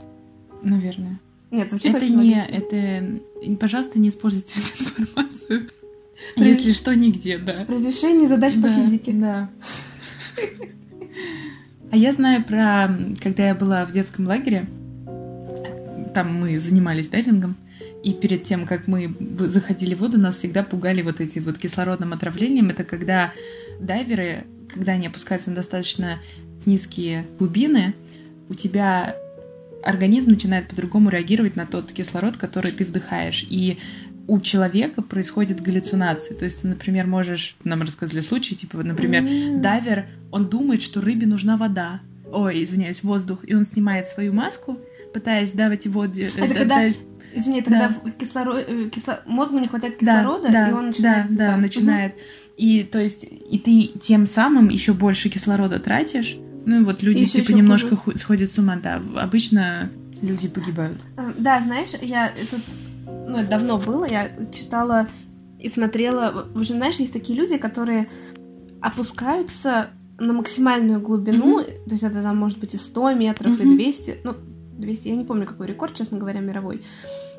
Наверное. 0.62 1.21
Нет, 1.50 1.71
звучит 1.71 1.95
это 1.95 2.04
очень 2.04 2.16
не, 2.16 2.35
логично. 2.35 2.50
это, 2.50 3.57
пожалуйста, 3.61 3.99
не 3.99 4.09
используйте 4.09 4.61
эту 4.61 5.02
информацию. 5.02 5.71
При... 6.37 6.49
Если 6.49 6.73
что, 6.73 6.95
нигде, 6.95 7.38
да. 7.38 7.64
При 7.66 7.85
решении 7.85 8.26
задач 8.26 8.54
да, 8.54 8.69
по 8.69 8.75
физике. 8.75 9.12
Да. 9.12 9.50
А 11.90 11.97
я 11.97 12.12
знаю 12.12 12.42
про, 12.42 12.88
когда 13.23 13.49
я 13.49 13.54
была 13.54 13.85
в 13.85 13.92
детском 13.92 14.26
лагере, 14.26 14.66
там 16.14 16.35
мы 16.35 16.59
занимались 16.59 17.09
дайвингом, 17.09 17.57
и 18.02 18.14
перед 18.14 18.45
тем, 18.45 18.66
как 18.66 18.87
мы 18.87 19.14
заходили 19.40 19.95
в 19.95 19.99
воду, 19.99 20.19
нас 20.19 20.37
всегда 20.38 20.62
пугали 20.62 21.02
вот 21.02 21.21
эти 21.21 21.38
вот 21.38 21.59
кислородным 21.59 22.12
отравлением. 22.12 22.71
Это 22.71 22.85
когда 22.85 23.33
дайверы, 23.78 24.45
когда 24.72 24.92
они 24.92 25.06
опускаются 25.06 25.50
на 25.50 25.56
достаточно 25.56 26.18
низкие 26.66 27.26
глубины, 27.38 27.94
у 28.48 28.54
тебя 28.54 29.16
организм 29.82 30.30
начинает 30.30 30.68
по-другому 30.68 31.10
реагировать 31.10 31.56
на 31.56 31.66
тот 31.66 31.92
кислород, 31.92 32.36
который 32.36 32.72
ты 32.72 32.84
вдыхаешь. 32.84 33.44
И 33.48 33.78
у 34.28 34.40
человека 34.40 35.02
происходит 35.02 35.60
галлюцинации. 35.60 36.34
То 36.34 36.44
есть 36.44 36.62
ты, 36.62 36.68
например, 36.68 37.06
можешь, 37.06 37.56
нам 37.64 37.82
рассказали 37.82 38.20
случай, 38.20 38.54
типа, 38.54 38.82
например, 38.82 39.24
mm-hmm. 39.24 39.60
дайвер, 39.60 40.06
он 40.30 40.48
думает, 40.48 40.82
что 40.82 41.00
рыбе 41.00 41.26
нужна 41.26 41.56
вода. 41.56 42.00
Ой, 42.30 42.62
извиняюсь, 42.62 43.02
воздух. 43.02 43.40
И 43.46 43.54
он 43.54 43.64
снимает 43.64 44.06
свою 44.06 44.32
маску, 44.32 44.78
пытаясь 45.12 45.52
давать 45.52 45.86
воде... 45.86 46.26
Это 46.26 46.36
да, 46.36 46.46
когда... 46.46 46.62
Пытаясь... 46.62 47.00
Извини, 47.34 47.62
тогда 47.62 47.88
да. 47.88 48.10
кислород, 48.10 48.64
э, 48.68 48.90
кисло... 48.90 49.20
мозгу 49.26 49.58
не 49.58 49.66
хватает 49.66 49.96
кислорода, 49.96 50.50
да, 50.52 50.68
и 50.68 50.72
он 50.72 50.88
начинает... 50.88 51.28
Да, 51.30 51.36
да, 51.48 51.54
он 51.54 51.60
начинает. 51.62 52.14
Угу. 52.14 52.20
И 52.56 52.82
то 52.85 53.00
есть, 53.00 53.25
и 53.25 53.59
ты 53.59 53.99
тем 53.99 54.26
самым 54.26 54.68
еще 54.68 54.92
больше 54.92 55.28
кислорода 55.28 55.78
тратишь. 55.78 56.37
Ну 56.64 56.80
и 56.80 56.85
вот 56.85 57.02
люди 57.02 57.25
и 57.25 57.26
типа 57.26 57.52
немножко 57.52 57.97
хуже. 57.97 58.18
сходят 58.18 58.50
с 58.50 58.59
ума, 58.59 58.76
да. 58.76 59.02
Обычно 59.16 59.90
люди 60.21 60.49
погибают. 60.49 61.00
Э, 61.16 61.32
да, 61.37 61.61
знаешь, 61.61 61.90
я 62.00 62.32
тут 62.50 62.61
ну, 63.06 63.38
это 63.38 63.50
давно 63.50 63.78
было, 63.78 64.04
я 64.04 64.30
читала 64.52 65.09
и 65.59 65.68
смотрела, 65.68 66.47
в 66.52 66.61
общем, 66.61 66.76
знаешь, 66.76 66.97
есть 66.97 67.12
такие 67.12 67.38
люди, 67.38 67.56
которые 67.56 68.09
опускаются 68.80 69.90
на 70.18 70.32
максимальную 70.32 71.00
глубину, 71.00 71.61
mm-hmm. 71.61 71.85
то 71.85 71.90
есть 71.90 72.02
это 72.02 72.23
там 72.23 72.37
может 72.37 72.59
быть 72.59 72.75
и 72.75 72.78
100 72.78 73.14
метров, 73.14 73.59
mm-hmm. 73.59 73.73
и 73.73 73.76
200, 73.76 74.18
ну, 74.25 74.35
200, 74.78 75.09
я 75.09 75.16
не 75.16 75.25
помню, 75.25 75.47
какой 75.47 75.68
рекорд, 75.68 75.94
честно 75.94 76.18
говоря, 76.18 76.40
мировой. 76.40 76.82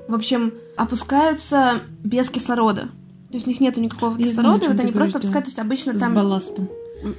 В 0.07 0.15
общем, 0.15 0.53
опускаются 0.75 1.81
без 2.03 2.29
кислорода. 2.29 2.89
То 3.33 3.37
есть 3.37 3.47
у 3.47 3.49
них 3.49 3.59
нету 3.61 3.81
никакого 3.81 4.15
я 4.19 4.25
кислорода, 4.25 4.57
знаю, 4.59 4.73
и 4.73 4.75
вот 4.75 4.83
они 4.83 4.91
просто 4.91 5.17
опускают, 5.17 5.45
то 5.45 5.49
есть 5.49 5.57
обычно 5.57 5.97
с 5.97 5.99
там... 5.99 6.11
С 6.11 6.15
балластом. 6.15 6.69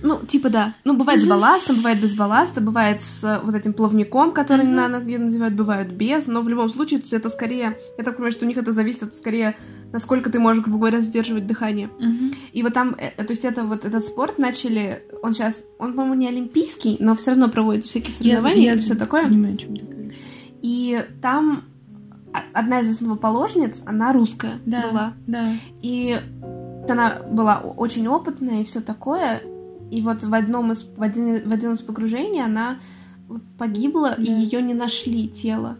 Ну, 0.00 0.21
типа 0.25 0.49
да. 0.49 0.75
Ну, 0.85 0.94
бывает 0.94 1.21
с 1.21 1.26
балластом, 1.26 1.75
бывает 1.75 2.00
без 2.00 2.14
балласта, 2.14 2.61
бывает 2.61 3.00
с 3.00 3.25
э, 3.25 3.40
вот 3.42 3.52
этим 3.56 3.73
плавником, 3.73 4.30
который 4.30 4.64
mm-hmm. 4.64 4.88
на 4.88 5.18
называют, 5.18 5.56
бывают 5.56 5.88
без, 5.88 6.28
но 6.28 6.40
в 6.42 6.49
любом 6.49 6.71
случае 6.71 7.00
это 7.11 7.28
скорее, 7.30 7.76
я 7.99 8.04
так 8.04 8.14
понимаю, 8.14 8.30
что 8.30 8.44
у 8.44 8.49
них 8.49 8.56
это 8.56 8.71
зависит 8.71 9.02
от 9.02 9.16
скорее, 9.16 9.56
насколько 9.90 10.30
ты 10.30 10.38
можешь, 10.38 10.62
грубо 10.62 10.78
говоря, 10.78 11.00
сдерживать 11.00 11.49
дыхание. 11.49 11.90
Mm-hmm. 11.99 12.37
И 12.52 12.62
вот 12.62 12.75
там, 12.75 12.94
э, 12.97 13.11
то 13.21 13.33
есть 13.33 13.44
это 13.44 13.64
вот 13.64 13.85
этот 13.85 14.04
спорт 14.04 14.38
начали, 14.38 15.02
он 15.21 15.33
сейчас, 15.33 15.64
он, 15.80 15.94
по-моему, 15.94 16.14
не 16.14 16.28
олимпийский, 16.28 16.97
но 17.00 17.16
все 17.16 17.33
равно 17.33 17.49
проводит 17.49 17.83
всякие 17.83 18.12
соревнования 18.12 18.66
я, 18.66 18.75
и 18.75 18.78
все 18.78 18.94
такое. 18.94 19.25
Понимаю, 19.25 19.56
о 19.56 19.59
чем 19.59 19.76
ты 19.76 19.85
говоришь. 19.85 20.14
И 20.62 21.04
там 21.21 21.64
одна 22.53 22.81
из 22.81 22.91
основоположниц, 22.91 23.83
она 23.87 24.12
русская 24.12 24.55
да, 24.67 24.88
была. 24.88 25.12
Да. 25.26 25.47
И 25.83 26.21
она 26.88 27.23
была 27.31 27.59
очень 27.59 28.09
опытная 28.09 28.61
и 28.61 28.64
все 28.64 28.81
такое. 28.81 29.43
И 29.91 30.00
вот 30.00 30.25
в 30.25 30.35
одном 30.35 30.73
из, 30.73 30.85
в 30.85 31.03
один, 31.03 31.49
в 31.49 31.53
один 31.53 31.73
из 31.73 31.81
погружений 31.81 32.43
она 32.43 32.81
погибла, 33.59 34.14
да. 34.17 34.23
и 34.23 34.31
ее 34.31 34.62
не 34.62 34.75
нашли 34.75 35.29
тело. 35.29 35.79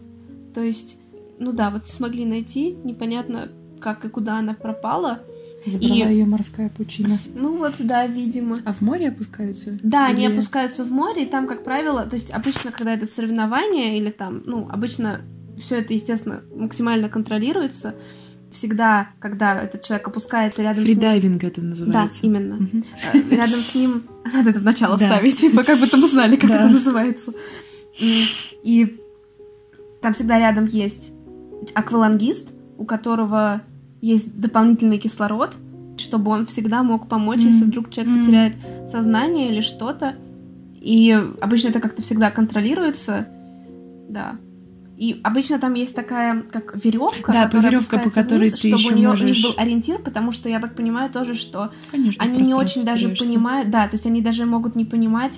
То 0.53 0.61
есть, 0.61 0.97
ну 1.39 1.51
да, 1.51 1.69
вот 1.69 1.83
не 1.83 1.91
смогли 1.91 2.25
найти, 2.25 2.77
непонятно, 2.83 3.49
как 3.79 4.05
и 4.05 4.09
куда 4.09 4.39
она 4.39 4.53
пропала. 4.53 5.21
Забрала 5.65 5.95
и... 5.95 6.13
ее 6.13 6.25
морская 6.25 6.69
пучина. 6.69 7.17
Ну 7.33 7.57
вот, 7.57 7.75
да, 7.79 8.05
видимо. 8.05 8.59
А 8.65 8.73
в 8.73 8.81
море 8.81 9.09
опускаются? 9.09 9.77
Да, 9.81 10.09
или... 10.09 10.15
они 10.15 10.27
опускаются 10.27 10.83
в 10.85 10.91
море, 10.91 11.23
и 11.23 11.25
там, 11.25 11.47
как 11.47 11.63
правило, 11.63 12.05
то 12.05 12.15
есть 12.15 12.31
обычно, 12.31 12.71
когда 12.71 12.93
это 12.93 13.07
соревнование, 13.07 13.97
или 13.97 14.11
там, 14.11 14.43
ну, 14.45 14.69
обычно 14.69 15.21
все 15.57 15.79
это, 15.79 15.93
естественно, 15.93 16.43
максимально 16.55 17.09
контролируется, 17.09 17.95
всегда, 18.51 19.09
когда 19.19 19.61
этот 19.61 19.83
человек 19.83 20.07
опускается 20.07 20.61
рядом 20.61 20.83
Фридайвинг 20.83 21.41
с 21.41 21.43
ним... 21.43 21.51
это 21.51 21.61
называется. 21.61 22.21
Да, 22.21 22.27
именно. 22.27 22.55
Угу. 22.55 22.83
Рядом 23.31 23.59
с 23.59 23.75
ним... 23.75 24.03
Надо 24.33 24.49
это 24.51 24.59
в 24.59 24.63
начало 24.63 24.97
вставить, 24.97 25.39
типа, 25.39 25.63
как 25.63 25.79
бы 25.79 25.87
мы 25.91 26.07
знали, 26.07 26.35
как 26.35 26.49
это 26.49 26.67
называется. 26.67 27.33
И 27.99 28.97
там 30.01 30.13
всегда 30.13 30.39
рядом 30.39 30.65
есть 30.65 31.11
аквалангист, 31.73 32.49
у 32.77 32.85
которого 32.85 33.61
есть 34.01 34.39
дополнительный 34.39 34.97
кислород, 34.97 35.57
чтобы 35.97 36.31
он 36.31 36.45
всегда 36.45 36.83
мог 36.83 37.07
помочь, 37.07 37.39
mm-hmm. 37.39 37.51
если 37.51 37.65
вдруг 37.65 37.89
человек 37.89 38.13
mm-hmm. 38.13 38.19
потеряет 38.19 38.55
сознание 38.89 39.49
или 39.49 39.61
что-то. 39.61 40.15
И 40.79 41.11
обычно 41.41 41.69
это 41.69 41.79
как-то 41.79 42.01
всегда 42.01 42.29
контролируется. 42.29 43.27
Да. 44.09 44.35
И 44.97 45.19
обычно 45.23 45.59
там 45.59 45.73
есть 45.73 45.93
такая, 45.93 46.43
как 46.43 46.83
веревка, 46.83 47.33
да, 47.33 47.45
которая 47.45 47.71
веревка, 47.71 47.97
по 47.99 48.09
которой 48.09 48.49
вниз, 48.49 48.53
ты 48.53 48.69
чтобы 48.69 48.81
еще 48.81 48.93
у 48.93 48.95
нее 48.95 49.09
можешь... 49.09 49.23
у 49.23 49.27
них 49.27 49.43
был 49.43 49.53
ориентир, 49.57 49.99
потому 49.99 50.31
что 50.31 50.47
я 50.47 50.59
так 50.59 50.75
понимаю 50.75 51.09
тоже, 51.09 51.35
что 51.35 51.71
Конечно, 51.91 52.23
они 52.23 52.41
не 52.41 52.53
очень 52.53 52.83
даже 52.83 53.09
понимают, 53.09 53.69
да, 53.69 53.87
то 53.87 53.95
есть 53.95 54.05
они 54.05 54.21
даже 54.21 54.45
могут 54.45 54.75
не 54.75 54.85
понимать, 54.85 55.33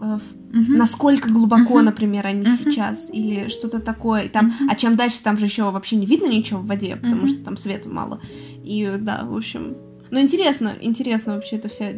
угу. 0.00 0.22
насколько 0.52 1.30
глубоко, 1.30 1.74
угу. 1.74 1.82
например, 1.82 2.26
они 2.26 2.42
угу. 2.42 2.56
сейчас 2.56 3.08
или 3.12 3.48
что-то 3.48 3.80
такое. 3.80 4.22
И 4.22 4.28
там, 4.28 4.48
угу. 4.48 4.70
а 4.70 4.74
чем 4.74 4.96
дальше, 4.96 5.22
там 5.22 5.36
же 5.36 5.44
еще 5.44 5.70
вообще 5.70 5.96
не 5.96 6.06
видно 6.06 6.26
ничего 6.26 6.60
в 6.60 6.66
воде, 6.66 6.96
потому 6.96 7.22
угу. 7.22 7.28
что 7.28 7.44
там 7.44 7.56
света 7.56 7.88
мало. 7.88 8.20
И 8.64 8.96
да, 8.98 9.24
в 9.24 9.36
общем, 9.36 9.76
ну 10.10 10.20
интересно, 10.20 10.74
интересно 10.80 11.34
вообще 11.34 11.56
эта 11.56 11.68
вся 11.68 11.92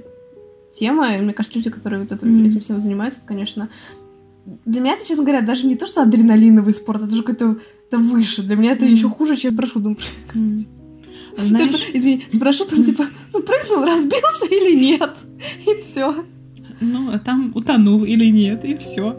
тема. 0.73 1.15
И 1.15 1.21
мне 1.21 1.33
кажется, 1.33 1.59
люди, 1.59 1.71
которые 1.71 2.01
вот 2.01 2.13
это, 2.13 2.27
mm. 2.27 2.49
этим 2.49 2.61
всем 2.61 2.81
занимаются, 2.81 3.21
конечно, 3.25 3.69
для 4.65 4.81
меня 4.81 4.95
это, 4.95 5.07
честно 5.07 5.25
говоря, 5.25 5.41
даже 5.41 5.67
не 5.67 5.77
то, 5.77 5.87
что 5.87 6.03
адреналиновый 6.03 6.75
спорт, 6.75 7.03
это 7.03 7.15
же 7.15 7.23
какой-то 7.23 7.59
это 7.89 7.99
выше. 7.99 8.43
Для 8.43 8.57
меня 8.57 8.73
это 8.73 8.87
mm. 8.87 8.91
еще 8.91 9.09
хуже, 9.09 9.37
чем 9.37 9.53
с 9.53 9.55
парашютом 9.55 9.99
mm. 10.35 10.67
Знаешь... 11.37 11.81
Ты, 11.81 11.99
извини, 11.99 12.25
с 12.29 12.39
парашютом 12.39 12.83
типа, 12.83 13.07
ну 13.33 13.43
прыгнул, 13.43 13.85
разбился 13.85 14.47
или 14.47 14.79
нет, 14.79 15.17
и 15.67 15.81
все. 15.81 16.25
Ну, 16.81 17.13
а 17.13 17.19
там 17.19 17.53
утонул 17.55 18.05
или 18.05 18.27
нет, 18.27 18.65
и 18.65 18.77
все. 18.77 19.17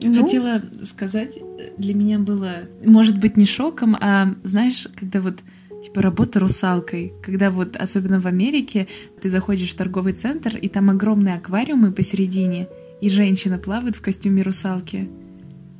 Ну? 0.00 0.22
Хотела 0.22 0.62
сказать, 0.88 1.34
для 1.76 1.94
меня 1.94 2.18
было, 2.18 2.68
может 2.84 3.18
быть, 3.18 3.36
не 3.36 3.46
шоком, 3.46 3.96
а 4.00 4.34
знаешь, 4.44 4.86
когда 4.96 5.20
вот 5.20 5.40
типа 5.84 6.02
работа 6.02 6.40
русалкой, 6.40 7.12
когда 7.22 7.50
вот, 7.50 7.76
особенно 7.76 8.20
в 8.20 8.26
Америке, 8.26 8.86
ты 9.20 9.28
заходишь 9.28 9.70
в 9.70 9.76
торговый 9.76 10.12
центр, 10.12 10.56
и 10.56 10.68
там 10.68 10.90
огромные 10.90 11.34
аквариумы 11.34 11.92
посередине, 11.92 12.68
и 13.00 13.08
женщина 13.08 13.58
плавает 13.58 13.96
в 13.96 14.00
костюме 14.00 14.42
русалки. 14.42 15.08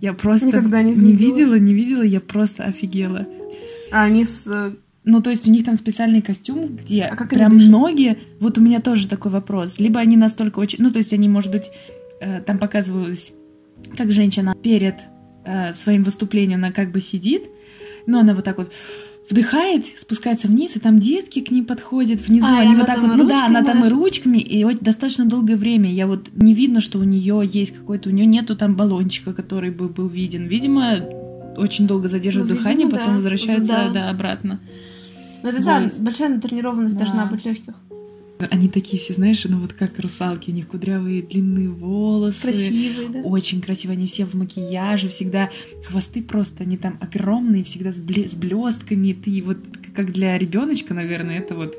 Я 0.00 0.12
просто 0.12 0.46
Никогда 0.46 0.82
не, 0.82 0.94
не 0.94 1.12
видела, 1.12 1.58
не 1.58 1.74
видела, 1.74 2.02
я 2.02 2.20
просто 2.20 2.64
офигела. 2.64 3.26
А 3.90 4.04
они 4.04 4.24
с... 4.24 4.46
Э, 4.46 4.76
Ну, 5.04 5.22
то 5.22 5.30
есть 5.30 5.48
у 5.48 5.50
них 5.50 5.64
там 5.64 5.74
специальный 5.74 6.22
костюм, 6.22 6.76
где 6.76 7.02
А 7.02 7.16
как 7.16 7.30
прям 7.30 7.56
ноги... 7.56 8.18
Вот 8.38 8.58
у 8.58 8.60
меня 8.60 8.80
тоже 8.80 9.08
такой 9.08 9.32
вопрос. 9.32 9.78
Либо 9.80 9.98
они 9.98 10.16
настолько 10.16 10.60
очень... 10.60 10.78
Ну, 10.80 10.90
то 10.90 10.98
есть 10.98 11.12
они, 11.12 11.28
может 11.28 11.50
быть, 11.50 11.70
э, 12.20 12.40
там 12.42 12.58
показывалось, 12.58 13.32
как 13.96 14.12
женщина 14.12 14.54
перед 14.62 14.96
э, 15.44 15.74
своим 15.74 16.04
выступлением, 16.04 16.58
она 16.58 16.72
как 16.72 16.92
бы 16.92 17.00
сидит, 17.00 17.44
но 18.06 18.20
она 18.20 18.34
вот 18.34 18.44
так 18.44 18.58
вот 18.58 18.72
вдыхает, 19.30 19.84
спускается 19.98 20.48
вниз, 20.48 20.76
и 20.76 20.78
там 20.78 20.98
детки 20.98 21.40
к 21.40 21.50
ней 21.50 21.62
подходят 21.62 22.20
внизу, 22.20 22.46
А, 22.46 22.60
они 22.60 22.74
вот 22.76 22.86
так 22.86 23.00
вот, 23.00 23.16
ну 23.16 23.26
да, 23.26 23.46
она 23.46 23.62
там 23.62 23.84
и 23.84 23.88
ручками, 23.88 24.38
и 24.38 24.64
вот 24.64 24.80
достаточно 24.80 25.26
долгое 25.26 25.56
время. 25.56 25.92
Я 25.92 26.06
вот 26.06 26.28
не 26.34 26.54
видно, 26.54 26.80
что 26.80 26.98
у 26.98 27.04
нее 27.04 27.42
есть 27.50 27.74
какой-то, 27.74 28.08
у 28.08 28.12
нее 28.12 28.26
нету 28.26 28.56
там 28.56 28.74
баллончика, 28.74 29.32
который 29.34 29.70
бы 29.70 29.88
был 29.88 30.08
виден. 30.08 30.46
Видимо, 30.46 31.00
очень 31.56 31.86
долго 31.86 32.08
задерживает 32.08 32.50
Ну, 32.50 32.56
дыхание, 32.56 32.86
видимо, 32.86 32.98
потом 32.98 33.12
да. 33.14 33.16
возвращается 33.16 33.66
Да. 33.68 33.88
да, 33.90 34.10
обратно. 34.10 34.60
Ну 35.42 35.48
это 35.48 35.62
да, 35.62 35.80
Вот. 35.82 35.98
большая 36.00 36.30
натренированность 36.30 36.96
Да. 36.96 37.04
должна 37.04 37.26
быть 37.26 37.44
легких. 37.44 37.74
Они 38.50 38.68
такие 38.68 39.00
все, 39.00 39.14
знаешь, 39.14 39.44
ну 39.44 39.58
вот 39.58 39.72
как 39.72 39.98
русалки, 39.98 40.50
у 40.50 40.54
них 40.54 40.68
кудрявые 40.68 41.22
длинные 41.22 41.68
волосы. 41.68 42.40
Красивые, 42.42 43.08
да. 43.08 43.18
Очень 43.20 43.60
красиво, 43.60 43.92
они 43.94 44.06
все 44.06 44.24
в 44.24 44.34
макияже, 44.34 45.08
всегда 45.08 45.50
хвосты 45.86 46.22
просто, 46.22 46.62
они 46.64 46.76
там 46.76 46.98
огромные, 47.00 47.64
всегда 47.64 47.92
с, 47.92 47.96
бле- 47.96 48.28
с 48.28 48.34
блестками. 48.34 49.12
Ты 49.12 49.42
вот 49.44 49.58
как 49.94 50.12
для 50.12 50.38
ребеночка, 50.38 50.94
наверное, 50.94 51.38
это 51.38 51.54
вот. 51.54 51.74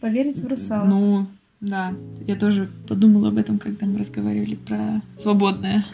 Поверить 0.00 0.38
в 0.38 0.46
русалок. 0.48 0.88
Ну, 0.88 1.26
да, 1.60 1.94
я 2.26 2.36
тоже 2.36 2.70
подумала 2.88 3.28
об 3.28 3.38
этом, 3.38 3.58
когда 3.58 3.86
мы 3.86 3.98
разговаривали 3.98 4.54
про 4.54 5.02
свободное 5.22 5.86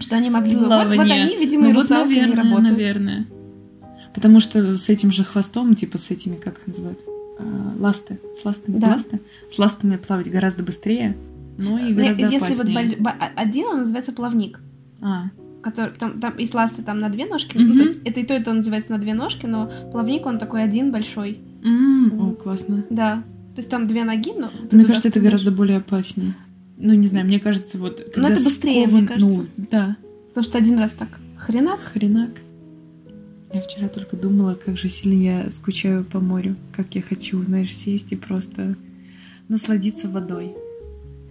Что 0.00 0.16
они 0.16 0.30
могли 0.30 0.54
бы... 0.54 0.66
Вот, 0.66 0.68
вот 0.68 0.94
плавание. 0.94 1.24
они, 1.24 1.36
видимо, 1.36 1.64
Ну 1.64 1.70
и 1.70 1.72
вот, 1.72 1.82
русалки 1.82 2.08
не 2.12 2.20
наверное, 2.20 2.44
работают. 2.44 2.70
наверное. 2.72 3.26
Потому 4.14 4.40
что 4.40 4.76
с 4.76 4.88
этим 4.88 5.12
же 5.12 5.22
хвостом, 5.24 5.74
типа 5.76 5.98
с 5.98 6.10
этими, 6.10 6.34
как 6.34 6.58
их 6.58 6.66
называют, 6.66 6.98
ласты, 7.78 8.18
с 8.40 8.44
ластами, 8.44 8.78
Да. 8.78 8.88
ласты, 8.88 9.20
с 9.52 9.58
ластами 9.58 9.96
плавать 9.96 10.30
гораздо 10.30 10.62
быстрее, 10.62 11.16
но 11.56 11.78
и 11.78 11.84
Не, 11.84 11.92
гораздо 11.94 12.22
Если 12.28 12.54
вот 12.54 12.68
опаснее. 12.68 12.96
бо- 12.98 13.10
а- 13.18 13.30
один, 13.36 13.66
он 13.66 13.78
называется 13.80 14.12
плавник. 14.12 14.60
А, 15.00 15.24
Который, 15.62 15.90
там, 15.98 16.20
там 16.20 16.38
есть 16.38 16.54
ласты 16.54 16.82
там 16.82 17.00
на 17.00 17.08
две 17.08 17.26
ножки. 17.26 17.58
Ну, 17.58 17.76
то 17.76 17.82
есть 17.82 18.00
это 18.04 18.20
и 18.20 18.24
то, 18.24 18.34
и 18.36 18.42
то 18.42 18.52
называется 18.52 18.92
на 18.92 18.98
две 18.98 19.12
ножки, 19.12 19.44
но 19.46 19.70
плавник 19.92 20.24
он 20.26 20.38
такой 20.38 20.62
один 20.62 20.92
большой. 20.92 21.38
м, 21.64 22.20
о, 22.20 22.32
классно. 22.34 22.84
Да. 22.90 23.16
То 23.54 23.58
есть 23.60 23.68
там 23.68 23.88
две 23.88 24.04
ноги, 24.04 24.32
но... 24.38 24.50
Мне 24.70 24.84
кажется, 24.84 25.08
это 25.08 25.18
гораздо 25.18 25.50
более 25.50 25.78
опаснее. 25.78 26.34
Ну, 26.76 26.94
не 26.94 27.08
знаю, 27.08 27.26
мне 27.26 27.40
кажется, 27.40 27.76
вот... 27.76 27.98
Но 27.98 28.12
когда 28.22 28.28
это 28.30 28.44
быстрее, 28.44 28.86
мне 28.86 29.00
скован- 29.02 29.06
кажется. 29.08 29.40
Ну, 29.40 29.46
да, 29.70 29.96
Потому 30.28 30.44
что 30.44 30.58
один 30.58 30.78
раз 30.78 30.92
так 30.92 31.08
хренак. 31.36 31.80
хренак. 31.92 32.30
Я 33.52 33.62
вчера 33.62 33.88
только 33.88 34.16
думала, 34.16 34.54
как 34.54 34.76
же 34.76 34.88
сильно 34.88 35.22
я 35.22 35.50
скучаю 35.50 36.04
по 36.04 36.20
морю. 36.20 36.56
Как 36.76 36.94
я 36.94 37.02
хочу, 37.02 37.42
знаешь, 37.42 37.74
сесть 37.74 38.12
и 38.12 38.16
просто 38.16 38.76
насладиться 39.48 40.08
водой. 40.08 40.52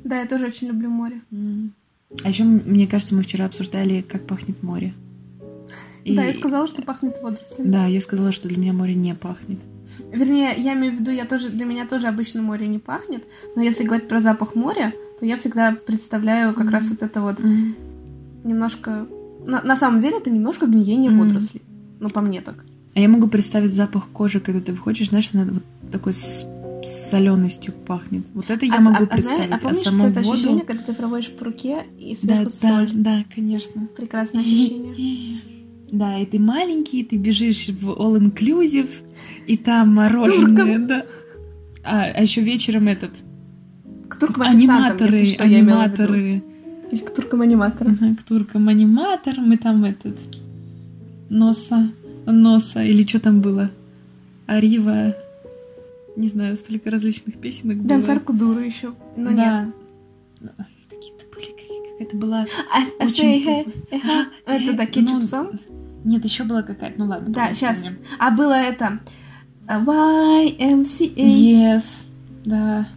Да, 0.04 0.20
я 0.22 0.26
тоже 0.28 0.48
очень 0.48 0.68
люблю 0.68 0.90
море. 0.90 1.22
А 2.24 2.30
еще, 2.30 2.44
мне 2.44 2.88
кажется, 2.88 3.14
мы 3.14 3.22
вчера 3.22 3.46
обсуждали, 3.46 4.02
как 4.02 4.26
пахнет 4.26 4.64
море. 4.64 4.94
И- 6.06 6.16
Да, 6.16 6.24
я 6.24 6.34
сказала, 6.34 6.68
что 6.68 6.82
пахнет 6.82 7.22
водорослями. 7.22 7.70
Да, 7.70 7.86
я 7.86 8.02
сказала, 8.02 8.32
что 8.32 8.48
для 8.48 8.58
меня 8.58 8.74
море 8.74 8.96
не 8.96 9.14
пахнет. 9.14 9.60
Вернее, 10.12 10.54
я 10.58 10.74
имею 10.74 10.94
в 10.94 11.00
виду, 11.00 11.12
я 11.12 11.26
тоже, 11.26 11.50
для 11.50 11.66
меня 11.66 11.86
тоже 11.86 12.08
обычно 12.08 12.42
море 12.42 12.68
не 12.68 12.80
пахнет, 12.80 13.26
но 13.56 13.62
если 13.62 13.84
говорить 13.84 14.08
про 14.08 14.22
запах 14.22 14.56
моря, 14.56 14.94
то 15.20 15.26
я 15.26 15.38
всегда 15.38 15.74
представляю 15.74 16.54
как 16.54 16.66
Мгм. 16.66 16.74
раз 16.74 16.90
вот 16.90 17.04
это 17.04 17.22
вот 17.22 17.40
немножко... 18.44 19.08
На, 19.46 19.62
на 19.64 19.78
самом 19.78 20.02
деле 20.02 20.18
это 20.18 20.30
немножко 20.30 20.66
гниение 20.66 21.10
Мгм. 21.12 21.22
водорослей. 21.22 21.62
Ну, 22.00 22.10
по 22.10 22.22
мне 22.22 22.42
так. 22.42 22.64
А 22.96 23.00
я 23.00 23.08
могу 23.10 23.28
представить 23.28 23.74
запах 23.74 24.08
кожи, 24.10 24.40
когда 24.40 24.60
ты 24.62 24.72
выходишь, 24.72 25.10
знаешь, 25.10 25.30
она 25.34 25.46
вот 25.46 25.64
такой 25.92 26.14
с 26.14 26.46
соленостью 27.10 27.74
пахнет. 27.74 28.28
Вот 28.34 28.50
это 28.50 28.66
я 28.66 28.76
а, 28.76 28.82
могу 28.82 29.04
а- 29.04 29.08
а 29.08 29.08
представить. 29.08 29.48
знаешь- 29.48 29.62
а 29.64 29.66
помнишь 29.68 29.84
саму 29.84 30.04
вот 30.04 30.12
это 30.12 30.22
воду- 30.22 30.34
ощущение, 30.34 30.64
когда 30.66 30.84
ты 30.84 30.94
проводишь 30.94 31.32
по 31.32 31.46
руке 31.46 31.86
и 32.00 32.16
Да, 32.22 32.50
сверху 32.50 32.52
да, 32.62 32.70
соль? 32.70 32.92
да, 32.94 33.26
конечно. 33.34 33.88
Прекрасное 33.98 34.42
ощущение. 34.42 35.42
Да, 35.92 36.20
и 36.20 36.26
ты 36.26 36.38
маленький, 36.40 37.04
ты 37.04 37.18
бежишь 37.18 37.70
в 37.70 37.90
all 37.90 38.20
inclusive, 38.20 38.90
и 39.48 39.58
там 39.58 39.96
мороженое, 39.96 40.56
Туркам. 40.56 40.88
да. 40.88 41.06
А, 41.84 42.04
а 42.14 42.22
еще 42.22 42.42
вечером 42.42 42.88
этот 42.90 43.12
К 44.10 44.16
туркам-официантам, 44.18 44.76
аниматоры, 44.86 45.16
если 45.16 45.34
что, 45.36 45.44
аниматоры. 45.44 46.44
Или 46.92 47.00
к 47.00 47.10
туркам-аниматорам. 47.14 47.98
Ага, 48.02 48.16
к 48.16 48.24
туркам 48.24 48.68
аниматор, 48.70 49.36
мы 49.40 49.58
там 49.58 49.84
этот 49.86 50.18
носа, 51.30 51.92
носа, 52.26 52.84
или 52.84 53.06
что 53.06 53.20
там 53.20 53.42
было? 53.42 53.72
Арива, 54.46 55.16
не 56.16 56.28
знаю, 56.30 56.58
столько 56.58 56.90
различных 56.90 57.38
песенок 57.38 57.78
было. 57.78 57.90
Дансар 57.90 58.20
Кудуру 58.20 58.60
еще. 58.60 58.94
Но 59.16 59.32
Да. 59.32 59.66
нет. 60.42 60.54
Какие-то 60.90 61.26
были, 61.34 61.92
какая-то 61.92 62.18
была... 62.18 62.46
А, 62.74 62.82
а 63.00 63.06
Очень 63.06 63.44
hey, 63.44 63.66
hey, 63.92 64.02
ha. 64.04 64.26
Это 64.46 64.74
да, 64.74 64.84
Ну, 64.84 64.90
кетчуп 64.90 65.24
сон. 65.24 65.60
Нет, 66.04 66.24
еще 66.24 66.44
была 66.44 66.64
какая-то, 66.64 67.00
ну 67.00 67.08
ладно. 67.08 67.30
Да, 67.30 67.54
вспомним. 67.54 67.98
А 68.20 68.32
было 68.32 68.54
это 68.54 69.00
YMCA. 69.68 71.16
Yes, 71.16 71.84
да. 72.46 72.88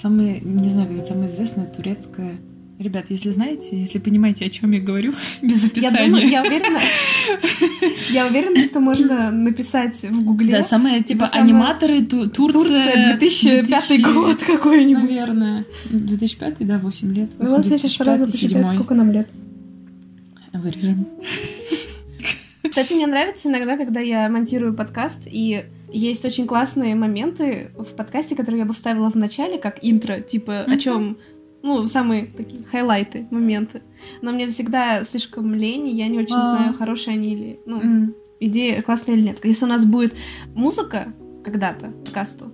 Самое, 0.00 0.40
не 0.40 0.70
знаю, 0.70 0.88
как 0.88 0.98
это 0.98 1.08
самое 1.08 1.28
известное 1.30 1.66
турецкое. 1.66 2.38
Ребят, 2.78 3.06
если 3.08 3.30
знаете, 3.30 3.76
если 3.80 3.98
понимаете, 3.98 4.46
о 4.46 4.50
чем 4.50 4.70
я 4.70 4.78
говорю, 4.80 5.12
без 5.42 5.62
Я 5.62 5.66
описания. 5.68 6.06
думаю, 6.06 6.28
я 6.28 6.42
уверена, 6.42 6.78
я 8.10 8.26
уверена, 8.28 8.60
что 8.64 8.78
можно 8.78 9.32
написать 9.32 9.96
в 10.02 10.22
гугле. 10.22 10.52
Да, 10.52 10.62
самое, 10.62 11.02
типа, 11.02 11.26
самое- 11.26 11.42
аниматоры 11.42 12.04
Ту- 12.04 12.28
Турция. 12.28 12.62
Турция 12.62 13.16
2005 13.18 13.66
2000, 13.66 14.00
год 14.14 14.42
какой-нибудь. 14.44 15.10
Наверное. 15.10 15.64
2005, 15.90 16.54
да, 16.60 16.78
8 16.78 17.14
лет. 17.14 17.30
Ну 17.38 17.48
вот 17.48 17.66
я 17.66 17.78
сейчас 17.78 17.92
сразу 17.94 18.26
2005, 18.26 18.30
посчитаю, 18.52 18.68
сколько 18.76 18.94
нам 18.94 19.10
лет. 19.10 19.28
Вырежем. 20.52 21.06
Кстати, 22.62 22.92
мне 22.92 23.06
нравится 23.08 23.48
иногда, 23.48 23.76
когда 23.76 23.98
я 24.00 24.28
монтирую 24.28 24.72
подкаст, 24.74 25.22
и 25.26 25.64
есть 25.92 26.24
очень 26.24 26.46
классные 26.46 26.94
моменты 26.94 27.70
в 27.76 27.86
подкасте, 27.96 28.36
которые 28.36 28.60
я 28.60 28.64
бы 28.66 28.72
вставила 28.74 29.10
в 29.10 29.14
начале, 29.16 29.58
как 29.58 29.78
интро, 29.82 30.20
типа 30.20 30.60
о 30.62 30.70
Мгм. 30.70 30.78
чем, 30.78 31.16
ну, 31.62 31.86
самые 31.86 32.26
такие 32.26 32.62
хайлайты, 32.64 33.26
моменты. 33.30 33.82
Но 34.22 34.32
мне 34.32 34.48
всегда 34.48 35.04
слишком 35.04 35.54
лень, 35.54 35.88
и 35.88 35.94
я 35.96 36.08
не 36.08 36.18
очень 36.18 36.36
А. 36.36 36.54
знаю, 36.54 36.74
хорошие 36.74 37.14
они 37.14 37.32
или, 37.34 37.60
ну, 37.66 37.80
М. 37.80 38.14
идея 38.40 38.80
классная 38.82 39.14
или 39.16 39.22
нет. 39.22 39.44
Если 39.44 39.64
у 39.64 39.68
нас 39.68 39.84
будет 39.84 40.14
музыка 40.54 41.12
когда-то 41.44 41.88
к 41.88 42.04
подкасту, 42.04 42.52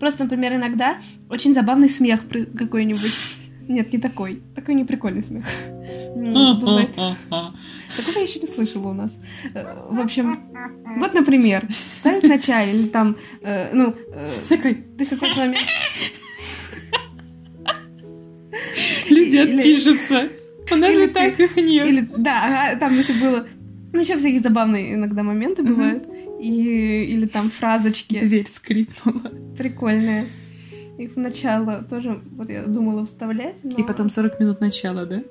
просто, 0.00 0.24
например, 0.24 0.54
иногда 0.54 0.98
очень 1.28 1.52
забавный 1.54 1.88
смех 1.88 2.20
какой-нибудь. 2.56 3.12
Нет, 3.68 3.92
не 3.92 3.98
такой. 3.98 4.42
Такой 4.54 4.74
не 4.74 4.84
прикольный 4.84 5.22
смех. 5.22 5.44
М, 6.16 6.58
бывает. 6.58 6.94
Такого 6.94 8.16
я 8.16 8.22
еще 8.22 8.40
не 8.40 8.46
слышала 8.46 8.88
у 8.88 8.92
нас. 8.94 9.18
Э, 9.54 9.86
В 9.90 10.00
общем, 10.00 10.48
вот, 10.98 11.12
например, 11.12 11.68
вставить 11.92 12.22
в 12.22 12.28
начале, 12.28 12.72
или 12.72 12.86
там, 12.88 13.16
э, 13.42 13.68
ну, 13.74 13.94
э, 14.12 14.30
такой, 14.48 14.74
ты 14.74 15.04
какой-то 15.04 15.38
момент... 15.40 15.66
Люди 19.08 19.36
Или- 19.36 19.58
отпишутся. 19.60 20.28
У 20.70 20.76
нас 20.76 20.90
или 20.90 21.00
же 21.00 21.06
ты- 21.08 21.14
так 21.14 21.40
их 21.40 21.56
нет. 21.56 21.86
Или, 21.88 22.08
да, 22.16 22.44
ага, 22.44 22.78
там 22.78 22.98
еще 22.98 23.12
было... 23.14 23.46
Ну, 23.92 24.00
еще 24.00 24.16
всякие 24.18 24.40
забавные 24.40 24.94
иногда 24.94 25.22
моменты 25.22 25.62
бывают. 25.62 26.06
И, 26.40 27.04
или 27.04 27.26
там 27.26 27.50
фразочки. 27.50 28.18
Дверь 28.18 28.46
скрипнула. 28.46 29.32
прикольные. 29.56 30.26
Их 30.98 31.14
в 31.14 31.18
начало 31.18 31.86
тоже, 31.88 32.20
вот 32.32 32.50
я 32.50 32.64
думала 32.64 33.06
вставлять, 33.06 33.60
но... 33.62 33.76
И 33.78 33.82
потом 33.82 34.10
40 34.10 34.40
минут 34.40 34.60
начала, 34.60 35.06
да? 35.06 35.22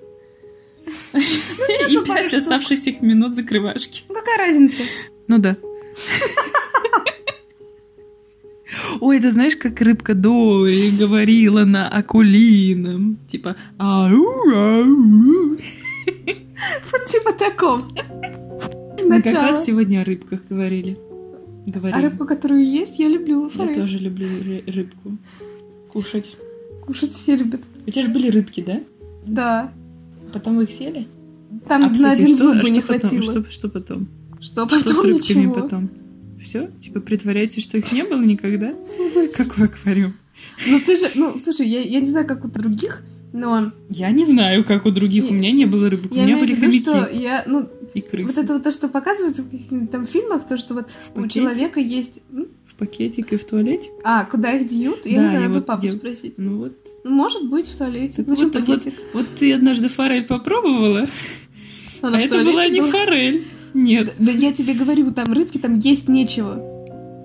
И 1.90 1.94
ну, 1.98 2.06
пару 2.06 2.22
5 2.22 2.30
штук. 2.30 2.40
оставшихся 2.42 2.94
минут 3.02 3.36
закрывашки. 3.36 4.04
Ну, 4.08 4.16
какая 4.16 4.38
разница? 4.38 4.82
Ну 5.28 5.38
да. 5.40 5.58
Ой, 9.02 9.20
ты 9.20 9.32
знаешь, 9.32 9.56
как 9.56 9.80
рыбка 9.82 10.14
Дори 10.14 10.92
говорила 10.92 11.66
на 11.66 11.88
акулином? 11.90 13.18
Типа 13.30 13.56
ау, 13.78 14.26
ау. 14.54 15.58
Вот 16.92 17.06
типа 17.06 17.34
таком. 17.34 17.88
Мы 19.04 19.22
как 19.22 19.34
раз 19.34 19.66
сегодня 19.66 20.02
о 20.02 20.04
рыбках 20.04 20.42
говорили. 20.50 20.98
А 21.92 22.02
рыбку, 22.02 22.26
которую 22.26 22.66
есть, 22.66 22.98
я 22.98 23.08
люблю 23.10 23.50
Я 23.54 23.74
тоже 23.74 24.00
люблю 24.00 24.26
ры- 24.26 24.72
рыбку. 24.72 25.18
Кушать. 25.92 26.36
Кушать 26.86 27.14
все 27.14 27.36
любят. 27.36 27.62
У 27.86 27.92
тебя 27.92 28.06
же 28.06 28.10
были 28.12 28.30
рыбки, 28.30 28.64
да? 28.66 28.82
Да. 29.26 29.72
Потом 30.34 30.56
вы 30.56 30.64
их 30.64 30.72
съели? 30.72 31.08
Там 31.68 31.84
а, 31.84 31.88
на 31.88 31.94
кстати, 31.94 32.22
один 32.22 32.36
что, 32.36 32.54
зуб 32.54 32.64
что 32.64 32.70
не 32.74 32.82
потом? 32.82 33.00
хватило. 33.00 33.24
Что, 33.24 33.52
что 33.52 33.70
потом? 33.70 34.08
Что 34.40 34.68
Что 34.68 34.80
с 34.80 34.84
потом 34.84 35.06
рыбками 35.06 35.40
ничего. 35.40 35.54
потом? 35.54 35.90
Все? 36.48 36.70
Типа 36.80 37.02
притворяетесь, 37.02 37.62
что 37.64 37.78
их 37.78 37.92
не 37.92 38.04
было 38.04 38.22
никогда? 38.22 38.74
Какой 39.36 39.66
аквариум? 39.66 40.14
Ну 40.66 40.80
ты 40.80 40.96
же, 40.96 41.10
ну 41.16 41.38
слушай, 41.44 41.68
я, 41.68 41.82
я 41.82 42.00
не 42.00 42.06
знаю, 42.06 42.26
как 42.26 42.46
у 42.46 42.48
других, 42.48 43.04
но 43.34 43.74
Я 43.90 44.12
не 44.12 44.26
знаю, 44.26 44.64
как 44.64 44.86
у 44.86 44.92
других. 44.92 45.26
И- 45.26 45.28
У 45.28 45.34
меня 45.34 45.52
не 45.52 45.66
было 45.66 45.90
рыбок. 45.90 46.12
У 46.12 46.16
я 46.16 46.24
меня 46.24 46.36
имею 46.36 46.48
были 46.48 46.56
виду, 46.56 46.92
хомяки 46.92 47.08
что 47.10 47.20
я, 47.20 47.44
ну, 47.48 47.68
и 47.94 48.00
крысы. 48.00 48.28
вот 48.34 48.38
это 48.44 48.54
вот 48.54 48.64
то, 48.64 48.72
что 48.72 48.88
показывается 48.88 49.42
в 49.42 49.50
каких-нибудь 49.50 49.92
там 49.92 50.08
фильмах, 50.08 50.48
то, 50.48 50.56
что 50.58 50.74
вот 50.74 50.88
у 51.16 51.28
человека 51.28 51.82
есть... 51.82 52.20
В 52.32 52.76
пакетик 52.76 53.34
и 53.34 53.36
в 53.38 53.44
туалетик. 53.44 53.92
А, 54.06 54.24
куда 54.24 54.52
их 54.54 54.68
дьют? 54.70 55.06
Я 55.06 55.16
Да, 55.18 55.22
не 55.24 55.28
знаю, 55.30 55.42
надо 55.48 55.54
вот 55.56 55.66
папу 55.66 55.86
я- 55.86 55.92
спросить. 55.92 56.36
Ну 56.38 56.60
вот. 56.60 56.78
Ну, 57.04 57.12
может 57.12 57.50
быть, 57.50 57.68
в 57.68 57.78
туалете. 57.78 58.18
Так 58.24 58.30
Зачем 58.30 58.52
вот, 58.52 58.54
пакетик? 58.54 58.94
Вот 59.14 59.26
ты 59.38 59.52
однажды 59.52 59.90
форель 59.90 60.24
попробовала, 60.24 61.10
Она 62.02 62.18
а 62.20 62.22
это 62.22 62.30
туалете 62.36 62.52
была 62.52 62.68
не 62.70 62.80
была? 62.82 62.92
форель. 62.92 63.44
Нет. 63.78 64.16
Да 64.18 64.32
я 64.32 64.52
тебе 64.52 64.74
говорю, 64.74 65.12
там 65.12 65.32
рыбки, 65.32 65.60
там 65.60 65.78
есть 65.78 66.10
нечего. 66.10 66.56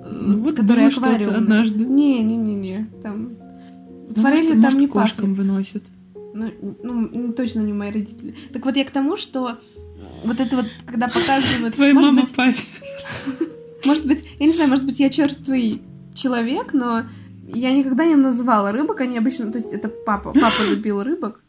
Ну 0.05 0.39
вот 0.41 0.57
которые 0.57 0.85
было 0.85 0.91
что-то 0.91 1.07
аквариумные. 1.09 1.39
однажды. 1.39 1.85
Не-не-не-не, 1.85 2.91
там... 3.03 3.37
Ну, 4.15 4.23
Форели 4.23 4.49
может, 4.49 4.53
там 4.53 4.61
может, 4.61 4.81
не 4.81 4.87
кошкам 4.87 5.31
пахнет. 5.31 5.37
выносят. 5.39 5.83
Ну, 6.35 6.51
ну, 6.83 7.09
ну, 7.11 7.33
точно 7.33 7.61
не 7.61 7.73
мои 7.73 7.91
родители. 7.91 8.35
Так 8.53 8.67
вот 8.67 8.77
я 8.77 8.85
к 8.85 8.91
тому, 8.91 9.17
что 9.17 9.59
вот 10.25 10.41
это 10.41 10.57
вот, 10.57 10.67
когда 10.87 11.09
показывают... 11.09 11.75
Твоя 11.75 11.95
мама 11.95 12.21
быть, 12.21 12.35
папе. 12.35 12.59
Может 13.87 14.07
быть, 14.07 14.25
я 14.39 14.47
не 14.47 14.53
знаю, 14.53 14.69
может 14.69 14.85
быть, 14.85 15.01
я 15.01 15.11
черствый 15.11 15.83
человек, 16.15 16.73
но 16.73 17.03
я 17.49 17.73
никогда 17.73 18.05
не 18.05 18.15
называла 18.15 18.71
рыбок, 18.71 19.01
они 19.01 19.19
обычно, 19.19 19.51
то 19.51 19.59
есть 19.59 19.73
это 19.73 19.89
папа, 19.89 20.33
папа 20.33 20.63
любил 20.71 21.03
рыбок, 21.03 21.42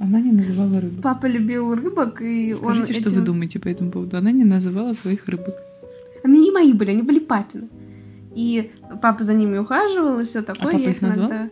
Она 0.00 0.20
не 0.20 0.32
называла 0.32 0.80
рыбу. 0.80 1.02
папа 1.02 1.26
любил 1.26 1.74
рыбок, 1.74 2.22
и 2.22 2.52
он 2.54 2.74
Скажите, 2.76 3.00
что 3.00 3.08
этим- 3.10 3.18
вы 3.20 3.24
думаете 3.24 3.58
по 3.58 3.68
этому 3.68 3.90
поводу. 3.90 4.16
Она 4.16 4.30
не 4.32 4.44
называла 4.44 4.92
своих 4.94 5.26
рыбок. 5.26 5.54
Они 6.24 6.40
не 6.40 6.50
мои 6.52 6.72
были, 6.72 6.90
они 6.90 7.02
были 7.02 7.18
папины. 7.18 7.68
И 8.34 8.70
папа 9.02 9.24
за 9.24 9.34
ними 9.34 9.58
ухаживал, 9.58 10.20
и 10.20 10.24
все 10.24 10.42
такое. 10.42 10.70
А 10.70 10.72
папа 10.78 10.88
их 10.90 11.02
назвал? 11.02 11.28
иногда- 11.28 11.50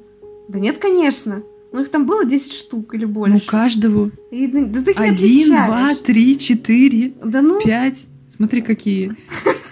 Да 0.49 0.61
нет, 0.61 0.79
конечно. 0.79 1.43
Ну, 1.73 1.83
их 1.83 1.89
там 1.89 2.07
было 2.07 2.25
10 2.25 2.53
штук 2.53 2.95
или 2.95 3.05
Ну, 3.05 3.11
больше. 3.13 3.47
каждого. 3.47 4.11
И, 4.31 4.47
да, 4.47 4.65
да 4.67 4.83
ты 4.83 4.93
Один, 4.93 5.49
два, 5.49 5.95
три, 5.97 6.39
четыре, 6.39 7.13
Да 7.25 7.43
ну, 7.43 7.61
пять. 7.61 8.07
Смотри, 8.37 8.61
какие 8.63 9.17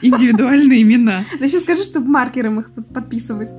индивидуальные 0.03 0.83
имена. 0.83 1.25
да 1.39 1.45
еще 1.45 1.61
скажи, 1.61 1.85
чтобы 1.85 2.09
маркером 2.09 2.61
их 2.61 2.71
под- 2.73 2.93
подписывать. 2.93 3.51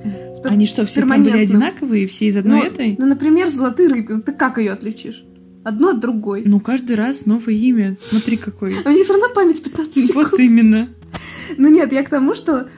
Они 0.44 0.66
что, 0.66 0.84
все 0.84 1.02
прям 1.02 1.22
были 1.22 1.38
одинаковые, 1.38 2.06
все 2.06 2.26
из 2.26 2.36
одной 2.36 2.60
ну, 2.60 2.64
этой? 2.64 2.96
Ну, 2.98 3.06
например, 3.06 3.48
золотые. 3.48 4.06
Ну, 4.08 4.22
ты 4.22 4.32
как 4.32 4.58
ее 4.58 4.72
отличишь? 4.72 5.24
Одно 5.64 5.90
от 5.90 6.00
другой. 6.00 6.44
Ну, 6.46 6.60
каждый 6.60 6.94
раз 6.94 7.26
новое 7.26 7.54
имя. 7.54 7.96
Смотри, 8.08 8.36
какой. 8.36 8.76
У 8.84 8.90
них 8.90 9.04
все 9.04 9.14
равно 9.14 9.34
память 9.34 9.62
15 9.62 9.94
секунд. 10.06 10.30
Вот 10.30 10.40
именно. 10.40 10.90
Ну 11.56 11.68
нет, 11.68 11.92
я 11.92 12.02
к 12.02 12.08
тому, 12.08 12.34
что 12.34 12.68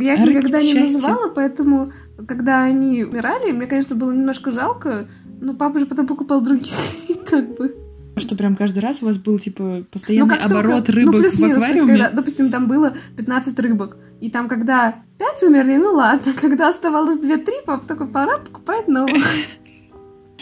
я 0.00 0.14
их 0.14 0.28
никогда 0.28 0.60
не 0.60 0.72
счастья. 0.72 0.94
называла, 0.94 1.28
поэтому, 1.28 1.92
когда 2.26 2.62
они 2.64 3.04
умирали, 3.04 3.52
мне, 3.52 3.66
конечно, 3.66 3.96
было 3.96 4.12
немножко 4.12 4.50
жалко, 4.50 5.08
но 5.40 5.54
папа 5.54 5.78
же 5.78 5.86
потом 5.86 6.06
покупал 6.06 6.40
других, 6.40 6.74
как 7.28 7.56
бы. 7.56 7.76
Что 8.22 8.36
прям 8.36 8.56
каждый 8.56 8.78
раз 8.78 9.02
у 9.02 9.06
вас 9.06 9.16
был, 9.18 9.38
типа, 9.38 9.84
постоянный 9.90 10.28
как 10.28 10.42
только- 10.42 10.58
оборот 10.58 10.88
ну, 10.88 10.94
рыбок 10.94 11.14
в 11.14 11.18
плюс-минус, 11.18 11.38
то 11.38 11.44
есть, 11.46 11.56
аквариуме? 11.78 11.88
когда, 11.98 12.10
допустим, 12.10 12.50
там 12.50 12.66
было 12.68 12.94
15 13.16 13.58
рыбок, 13.60 13.96
и 14.20 14.30
там, 14.30 14.48
когда 14.48 14.96
5 15.18 15.42
умерли, 15.44 15.76
ну 15.76 15.92
ладно, 15.92 16.32
когда 16.40 16.68
оставалось 16.70 17.18
2-3, 17.18 17.46
папа 17.66 17.86
такой, 17.86 18.06
пора 18.08 18.38
покупать 18.38 18.88
новых. 18.88 19.22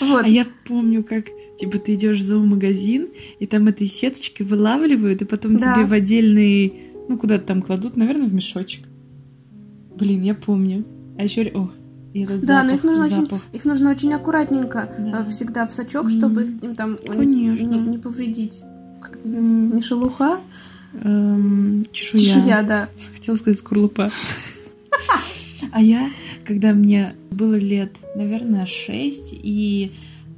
Вот. 0.01 0.25
А 0.25 0.29
я 0.29 0.47
помню, 0.67 1.05
как 1.05 1.27
типа 1.59 1.79
ты 1.79 1.93
идешь 1.95 2.21
в 2.21 2.23
зоомагазин, 2.23 3.09
и 3.39 3.47
там 3.47 3.67
этой 3.69 3.87
сеточкой 3.87 4.47
вылавливают, 4.47 5.21
и 5.21 5.27
потом 5.27 5.59
Да. 5.59 5.75
тебе 5.75 5.85
в 5.85 5.93
отдельный, 5.93 6.73
ну 7.07 7.19
куда-то 7.19 7.45
там 7.45 7.61
кладут, 7.61 7.97
наверное, 7.99 8.27
в 8.27 8.33
мешочек. 8.33 8.87
Блин, 9.95 10.23
я 10.23 10.35
помню. 10.35 10.87
А 11.19 11.23
еще, 11.25 11.43
о, 11.55 11.71
и 12.13 12.23
этот 12.23 12.45
Да, 12.45 12.63
но 12.65 12.71
запах, 12.71 12.75
их 12.79 12.85
нужно 12.85 13.05
очень- 13.07 13.17
запах. 13.23 13.43
Их 13.53 13.65
нужно 13.65 13.91
очень 13.91 14.13
аккуратненько 14.13 14.93
Да. 14.99 15.25
э, 15.27 15.31
всегда 15.31 15.67
в 15.67 15.71
сачок, 15.71 16.11
чтобы 16.11 16.43
Мгм. 16.45 16.57
их 16.57 16.63
им 16.65 16.75
там 16.75 16.93
не- 17.03 17.09
Конечно. 17.09 17.67
не, 17.67 17.79
не 17.79 17.99
повредить. 17.99 18.63
Как 19.01 19.17
это? 19.17 19.29
Мгм. 19.29 19.77
Не 19.77 19.83
шелуха, 19.83 20.41
Эм, 21.03 21.85
чешуя. 21.93 22.21
чешуя, 22.21 22.63
да. 22.63 22.89
Хотела 23.15 23.37
сказать 23.37 23.59
скорлупа. 23.59 24.11
А 25.73 25.81
я, 25.83 26.11
когда 26.45 26.73
мне 26.73 27.15
было 27.31 27.55
лет, 27.55 27.93
наверное, 28.17 28.67
шесть, 28.67 29.29
и 29.33 29.93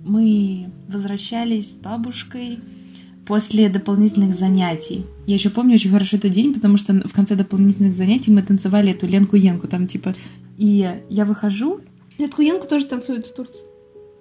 мы 0.04 0.68
возвращались 0.88 1.68
с 1.68 1.72
бабушкой 1.72 2.58
после 3.24 3.68
дополнительных 3.70 4.36
занятий. 4.36 5.06
Я 5.26 5.34
еще 5.36 5.48
помню 5.48 5.74
очень 5.76 5.90
хорошо 5.90 6.16
этот 6.16 6.32
день, 6.32 6.52
потому 6.52 6.76
что 6.76 6.92
в 7.08 7.12
конце 7.14 7.34
дополнительных 7.36 7.94
занятий 7.94 8.30
мы 8.32 8.42
танцевали 8.42 8.90
эту 8.90 9.06
Ленку-Енку, 9.06 9.68
там 9.68 9.86
типа... 9.86 10.14
И 10.56 11.00
я 11.08 11.24
выхожу, 11.24 11.80
Нет, 12.18 12.34
Хуенку 12.34 12.66
тоже 12.66 12.86
танцует 12.86 13.26
в 13.26 13.34
Турции. 13.34 13.64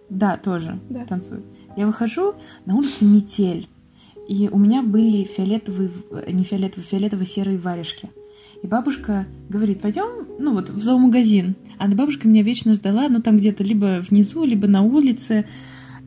да, 0.09 0.37
тоже 0.37 0.79
Да. 0.89 1.05
танцуют. 1.05 1.45
Я 1.77 1.85
выхожу, 1.87 2.35
на 2.65 2.75
улице 2.75 3.05
метель. 3.05 3.67
И 4.27 4.49
у 4.51 4.57
меня 4.57 4.81
были 4.81 5.23
фиолетовые, 5.25 5.89
в- 5.89 6.31
не 6.31 6.43
фиолетовые, 6.43 6.85
фиолетово-серые 6.87 7.57
варежки. 7.59 8.09
И 8.63 8.67
бабушка 8.67 9.25
говорит, 9.49 9.81
пойдем, 9.81 10.27
ну 10.39 10.53
вот, 10.53 10.69
в 10.69 10.81
зоомагазин. 10.81 11.55
А 11.79 11.87
бабушка 11.89 12.27
меня 12.27 12.43
вечно 12.43 12.73
ждала, 12.75 13.09
ну 13.09 13.21
там 13.21 13.37
где-то 13.37 13.63
либо 13.63 14.01
внизу, 14.07 14.45
либо 14.45 14.67
на 14.67 14.83
улице. 14.83 15.45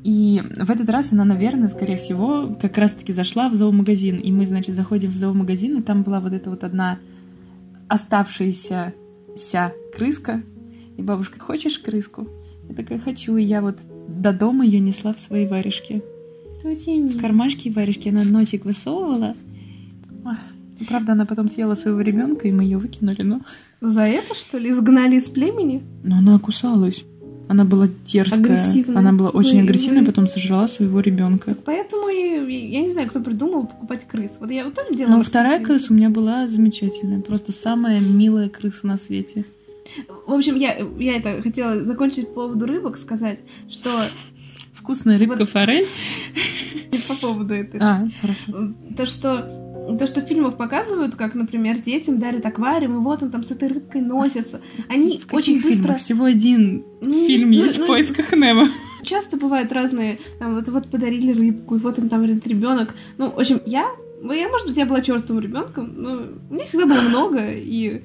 И 0.05 0.43
в 0.57 0.71
этот 0.71 0.89
раз 0.91 1.13
она, 1.13 1.25
наверное, 1.25 1.69
скорее 1.69 1.97
всего, 1.97 2.57
как 2.61 2.79
раз-таки 2.79 3.13
зашла 3.13 3.49
в 3.49 3.55
зоомагазин. 3.55 4.19
И 4.19 4.31
мы, 4.33 4.47
значит, 4.47 4.75
заходим 4.77 5.11
в 5.11 5.17
зоомагазин, 5.17 5.79
и 5.79 5.83
там 5.83 6.03
была 6.03 6.21
вот 6.21 6.33
эта 6.33 6.49
вот 6.51 6.63
одна 6.63 6.99
оставшаяся 7.89 8.95
ся 9.37 9.73
крыска. 9.95 10.43
И 10.97 11.03
бабушка, 11.03 11.41
хочешь 11.41 11.79
крыску? 11.79 12.29
Я 12.69 12.75
такая, 12.75 12.99
хочу. 12.99 13.37
И 13.37 13.43
я 13.43 13.61
вот 13.61 13.79
до 14.09 14.33
дома 14.33 14.65
ее 14.65 14.81
несла 14.81 15.13
в 15.15 15.21
свои 15.21 15.47
варежки. 15.47 16.03
В 16.63 17.21
кармашке 17.21 17.71
варежки 17.71 18.09
она 18.09 18.25
носик 18.25 18.65
высовывала. 18.65 19.35
Ну, 20.81 20.87
Правда, 20.89 21.13
она 21.13 21.27
потом 21.27 21.49
съела 21.49 21.75
своего 21.75 22.01
ребенка, 22.01 22.49
и 22.49 22.53
мы 22.53 22.65
ее 22.65 22.79
выкинули, 22.79 23.23
но... 23.23 23.43
За 23.81 24.03
это, 24.03 24.35
что 24.35 24.59
ли, 24.59 24.71
изгнали 24.71 25.17
из 25.17 25.29
племени? 25.29 25.83
Но 26.03 26.19
она 26.19 26.39
кусалась. 26.39 27.05
Она 27.49 27.65
была 27.65 27.89
дерзкая. 28.07 28.41
Агрессивная. 28.41 28.99
Она 28.99 29.13
была 29.13 29.31
очень 29.31 29.59
Вы- 29.59 29.65
агрессивная, 29.65 30.01
вы- 30.01 30.07
потом 30.07 30.29
сожрала 30.29 30.67
своего 30.67 31.01
ребенка. 31.01 31.51
Так 31.55 31.65
поэтому 31.65 32.09
и, 32.09 32.71
я 32.73 32.81
не 32.83 32.91
знаю, 32.91 33.09
кто 33.09 33.21
придумал 33.21 33.67
покупать 33.67 34.07
крыс. 34.09 34.33
Вот 34.41 34.51
я 34.51 34.65
вот 34.65 34.75
тоже 34.75 34.95
делала. 34.95 35.17
Но 35.19 35.23
вторая 35.23 35.59
эксперимент. 35.59 35.67
крыса 35.83 35.93
у 35.93 35.97
меня 35.97 36.09
была 36.11 36.47
замечательная. 36.47 37.21
Просто 37.21 37.53
самая 37.53 38.01
милая 38.01 38.49
крыса 38.49 38.87
на 38.87 38.97
свете. 38.97 39.45
В 40.27 40.33
общем, 40.33 40.57
я, 40.57 40.79
я 40.99 41.17
это 41.17 41.43
хотела 41.43 41.85
закончить 41.85 42.29
по 42.29 42.35
поводу 42.47 42.67
рыбок, 42.67 42.97
сказать, 42.97 43.41
что 43.69 43.91
Вкусная 44.73 45.19
рыбка 45.19 45.39
Вот. 45.39 45.49
форель. 45.51 45.87
не 46.93 46.99
по 46.99 47.15
поводу 47.15 47.55
этой. 47.55 47.81
А, 47.81 48.07
хорошо. 48.21 48.75
То, 48.97 49.07
что 49.07 49.64
то, 49.99 50.07
что 50.07 50.21
в 50.21 50.25
фильмах 50.25 50.57
показывают, 50.57 51.15
как, 51.15 51.35
например, 51.35 51.79
детям 51.79 52.19
дарят 52.19 52.45
аквариум, 52.47 52.97
и 52.97 53.01
вот 53.01 53.23
он 53.23 53.31
там 53.31 53.43
с 53.43 53.51
этой 53.51 53.69
рыбкой 53.69 54.01
носится. 54.01 54.61
Они 54.89 55.21
В 55.27 55.33
очень 55.35 55.57
быстро... 55.57 55.71
фильмах? 55.71 55.99
Всего 55.99 56.25
один 56.25 56.85
Ну, 57.01 57.27
фильм 57.27 57.51
ну, 57.51 57.65
есть 57.65 57.79
ну, 57.79 57.85
в 57.85 57.87
поисках 57.87 58.33
Немо. 58.33 58.69
Часто 59.03 59.37
бывают 59.37 59.71
разные, 59.73 60.19
там, 60.39 60.55
вот, 60.55 60.69
вот 60.69 60.91
подарили 60.91 61.33
рыбку, 61.33 61.77
и 61.77 61.79
вот 61.79 61.99
он 61.99 62.09
там 62.09 62.25
ребенок. 62.25 62.95
Ну, 63.19 63.31
в 63.31 63.39
общем, 63.39 63.61
я, 63.67 63.87
ну, 64.23 64.33
я, 64.33 64.49
может 64.49 64.69
быть, 64.69 64.77
я 64.77 64.87
была 64.87 65.03
черствым 65.03 65.41
ребенком, 65.41 65.95
но 65.97 66.23
у 66.51 66.55
меня 66.55 66.65
всегда 66.65 66.87
было 66.87 67.03
много, 67.03 67.41
и 67.53 68.03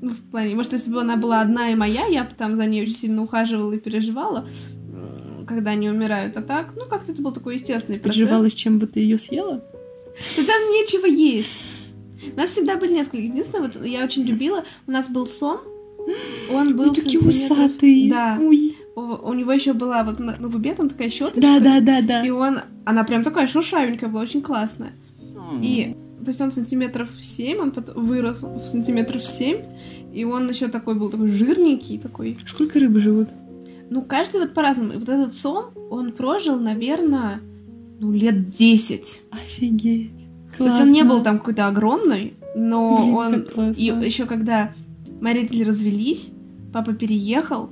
ну, 0.00 0.10
в 0.10 0.30
плане, 0.30 0.54
может, 0.54 0.72
если 0.72 0.90
бы 0.90 1.00
она 1.00 1.16
была 1.16 1.40
одна 1.40 1.70
и 1.70 1.74
моя, 1.74 2.06
я 2.06 2.24
бы 2.24 2.30
там 2.36 2.56
за 2.56 2.66
ней 2.66 2.82
очень 2.82 2.94
сильно 2.94 3.22
ухаживала 3.22 3.72
и 3.72 3.78
переживала, 3.78 4.48
когда 5.46 5.72
они 5.72 5.88
умирают. 5.88 6.36
А 6.36 6.42
так, 6.42 6.74
ну, 6.76 6.86
как-то 6.86 7.12
это 7.12 7.22
был 7.22 7.32
такой 7.32 7.54
естественный 7.54 7.98
процесс. 7.98 8.20
Переживала, 8.20 8.50
с 8.50 8.54
чем 8.54 8.78
бы 8.78 8.86
ты 8.86 9.00
ее 9.00 9.18
съела? 9.18 9.64
Да 10.36 10.44
там 10.44 10.62
нечего 10.70 11.06
есть. 11.06 11.50
У 12.34 12.36
нас 12.36 12.50
всегда 12.50 12.76
были 12.76 12.94
несколько. 12.94 13.18
Единственное, 13.18 13.68
вот 13.68 13.84
я 13.84 14.04
очень 14.04 14.22
любила, 14.22 14.64
у 14.86 14.90
нас 14.90 15.08
был 15.08 15.26
сон, 15.26 15.60
он 16.52 16.76
был 16.76 16.90
Ой, 16.90 16.94
такие 16.94 17.18
усатые. 17.18 18.10
Да. 18.10 18.38
Ой. 18.40 18.76
У, 18.94 19.00
у 19.00 19.32
него 19.32 19.52
еще 19.52 19.72
была 19.72 20.04
вот 20.04 20.18
на, 20.18 20.36
на 20.36 20.48
губе 20.48 20.74
там 20.74 20.88
такая 20.88 21.08
щеточка. 21.08 21.40
Да, 21.40 21.60
да, 21.60 21.80
да, 21.80 22.02
да. 22.02 22.22
И 22.24 22.30
он, 22.30 22.60
она 22.84 23.04
прям 23.04 23.24
такая 23.24 23.46
шуршавенькая 23.46 24.10
была, 24.10 24.22
очень 24.22 24.42
классная. 24.42 24.92
И, 25.60 25.96
то 26.24 26.30
есть 26.30 26.40
он 26.40 26.50
сантиметров 26.50 27.10
7, 27.20 27.58
он 27.58 27.72
пот- 27.72 27.94
вырос 27.94 28.42
в 28.42 28.60
сантиметров 28.60 29.24
7, 29.24 29.58
и 30.14 30.24
он 30.24 30.48
еще 30.48 30.68
такой 30.68 30.94
был 30.94 31.10
такой 31.10 31.28
жирненький, 31.28 31.98
такой. 31.98 32.38
Сколько 32.46 32.78
рыбы 32.78 33.00
живут? 33.00 33.28
Ну, 33.90 34.02
каждый 34.02 34.40
вот 34.40 34.54
по-разному. 34.54 34.94
И 34.94 34.96
вот 34.96 35.08
этот 35.08 35.34
сон, 35.34 35.66
он 35.90 36.12
прожил, 36.12 36.58
наверное, 36.58 37.40
ну, 38.02 38.12
лет 38.12 38.50
10. 38.50 39.22
Офигеть. 39.30 40.10
То 40.58 40.66
есть 40.66 40.80
он 40.80 40.92
не 40.92 41.04
был 41.04 41.22
там 41.22 41.38
какой-то 41.38 41.68
огромный, 41.68 42.34
но 42.54 42.98
Блин, 42.98 43.14
он... 43.14 43.42
классно. 43.44 43.80
И 43.80 43.84
еще 43.84 44.26
когда 44.26 44.74
мои 45.20 45.34
родители 45.34 45.62
развелись, 45.62 46.30
папа 46.72 46.92
переехал, 46.92 47.70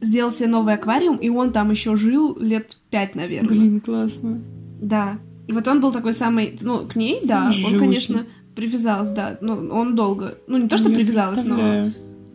сделал 0.00 0.30
себе 0.30 0.48
новый 0.48 0.74
аквариум, 0.74 1.16
и 1.16 1.28
он 1.28 1.52
там 1.52 1.70
еще 1.70 1.96
жил 1.96 2.36
лет 2.38 2.78
пять, 2.90 3.14
наверное. 3.14 3.48
Блин, 3.48 3.80
классно. 3.80 4.40
Да. 4.80 5.18
И 5.48 5.52
вот 5.52 5.66
он 5.68 5.80
был 5.80 5.92
такой 5.92 6.14
самый, 6.14 6.56
ну, 6.62 6.86
к 6.86 6.96
ней, 6.96 7.20
да, 7.24 7.52
Самый 7.52 7.74
он, 7.74 7.78
конечно, 7.78 8.24
привязался, 8.54 9.12
да, 9.12 9.38
ну, 9.40 9.68
он 9.70 9.94
долго, 9.94 10.38
ну, 10.46 10.56
не 10.56 10.68
то, 10.68 10.78
что 10.78 10.88
Я 10.88 10.94
привязалась, 10.94 11.44
но 11.44 11.90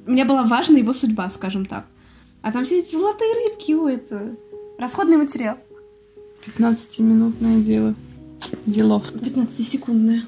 мне 0.06 0.26
была 0.26 0.44
важна 0.44 0.78
его 0.78 0.94
судьба, 0.94 1.30
скажем 1.30 1.66
так. 1.66 1.86
А 2.42 2.52
там 2.52 2.66
все 2.66 2.80
эти 2.80 2.96
золотые 2.96 3.32
рыбки, 3.34 3.74
о, 3.74 3.88
это 3.88 4.36
расходный 4.78 5.18
материал. 5.18 5.58
15-минутное 6.46 7.62
дело. 7.62 7.96
Делов. 8.66 9.12
15-секундное. 9.14 10.24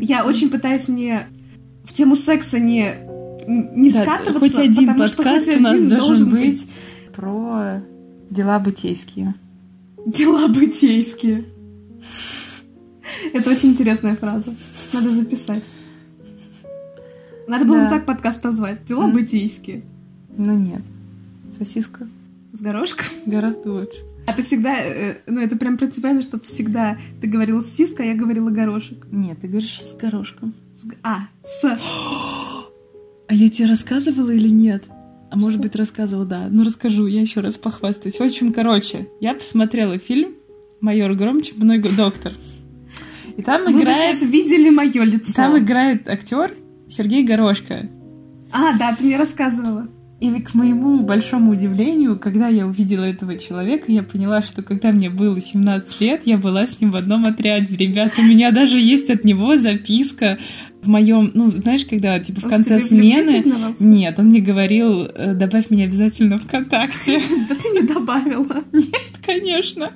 Я 0.00 0.24
очень 0.26 0.50
пытаюсь 0.50 0.88
не 0.88 1.20
в 1.84 1.92
тему 1.92 2.16
секса 2.16 2.58
не, 2.58 2.94
не 3.46 3.90
Да, 3.90 4.02
скатываться, 4.02 4.38
хоть 4.40 4.54
один 4.56 4.88
потому 4.88 5.08
что 5.08 5.16
подкаст 5.18 5.46
хоть 5.46 5.56
у 5.56 5.60
нас 5.60 5.74
один 5.76 5.88
должен 5.98 6.30
быть 6.30 6.66
про 7.14 7.82
дела 8.30 8.58
бытейские. 8.58 9.34
Дела 10.06 10.48
бытейские. 10.48 11.44
Это 13.32 13.50
очень 13.50 13.70
интересная 13.70 14.16
фраза. 14.16 14.54
Надо 14.92 15.10
записать. 15.10 15.62
Надо 17.46 17.64
было 17.64 17.80
Да. 17.80 17.90
так 17.90 18.06
подкаст 18.06 18.42
назвать. 18.44 18.84
Дела 18.86 19.04
М. 19.04 19.12
бытейские. 19.12 19.82
Ну 20.36 20.54
нет. 20.56 20.82
Сосиска 21.56 22.08
С 22.54 22.60
горошком. 22.60 23.06
гораздо 23.26 23.72
лучше. 23.72 23.98
А 24.28 24.32
ты 24.32 24.42
всегда, 24.44 24.76
э, 24.78 25.16
ну 25.26 25.40
это 25.40 25.56
прям 25.56 25.76
принципиально, 25.76 26.22
чтобы 26.22 26.44
всегда 26.44 26.96
ты 27.20 27.26
говорила 27.26 27.62
сиска, 27.62 28.04
а 28.04 28.06
я 28.06 28.14
говорила 28.14 28.48
горошек. 28.48 29.06
Нет, 29.10 29.40
ты 29.40 29.48
говоришь 29.48 29.82
с 29.82 29.94
горошком. 29.94 30.54
С 30.72 30.84
А, 31.02 31.18
с. 31.44 31.78
А 33.26 33.32
я 33.34 33.48
тебе 33.50 33.66
рассказывала 33.68 34.30
или 34.30 34.48
нет? 34.48 34.84
А 35.30 35.36
может 35.36 35.54
Что? 35.54 35.62
быть 35.62 35.76
рассказывала, 35.76 36.26
да. 36.26 36.46
Ну 36.50 36.62
расскажу, 36.62 37.06
я 37.06 37.22
еще 37.22 37.40
раз 37.40 37.56
похвастаюсь. 37.56 38.18
В 38.18 38.22
общем, 38.22 38.52
короче, 38.52 39.08
я 39.20 39.34
посмотрела 39.34 39.98
фильм 39.98 40.34
«Майор 40.80 41.12
Громче, 41.14 41.54
много 41.56 41.88
доктор». 41.88 42.32
И 43.36 43.42
там 43.42 43.64
Вы 43.64 43.80
играет, 43.80 44.16
сейчас 44.16 44.30
видели 44.30 44.70
мое 44.70 45.02
лицо. 45.04 45.32
там 45.34 45.58
играет 45.58 46.08
актер 46.08 46.54
Сергей 46.88 47.24
Горошко. 47.24 47.88
А, 48.52 48.78
да, 48.78 48.94
ты 48.94 49.04
мне 49.04 49.16
рассказывала. 49.16 49.88
И 50.24 50.40
к 50.40 50.54
моему 50.54 51.00
большому 51.00 51.52
удивлению, 51.52 52.18
когда 52.18 52.48
я 52.48 52.66
увидела 52.66 53.04
этого 53.04 53.36
человека, 53.36 53.92
я 53.92 54.02
поняла, 54.02 54.40
что 54.40 54.62
когда 54.62 54.90
мне 54.90 55.10
было 55.10 55.38
17 55.38 56.00
лет, 56.00 56.22
я 56.24 56.38
была 56.38 56.66
с 56.66 56.80
ним 56.80 56.92
в 56.92 56.96
одном 56.96 57.26
отряде. 57.26 57.76
Ребят, 57.76 58.12
у 58.16 58.22
меня 58.22 58.50
даже 58.50 58.80
есть 58.80 59.10
от 59.10 59.24
него 59.24 59.58
записка 59.58 60.38
в 60.80 60.88
моем, 60.88 61.30
ну, 61.34 61.50
знаешь, 61.50 61.84
когда 61.84 62.18
типа 62.18 62.40
в 62.40 62.44
Он 62.44 62.50
конце 62.50 62.78
смены. 62.78 63.42
Нет, 63.78 64.18
он 64.18 64.28
мне 64.28 64.40
говорил, 64.40 65.02
э, 65.02 65.34
добавь 65.34 65.68
меня 65.68 65.84
обязательно 65.84 66.38
ВКонтакте. 66.38 67.20
Да 67.48 67.54
ты 67.54 67.68
не 67.68 67.82
добавила. 67.82 68.64
Конечно. 69.26 69.92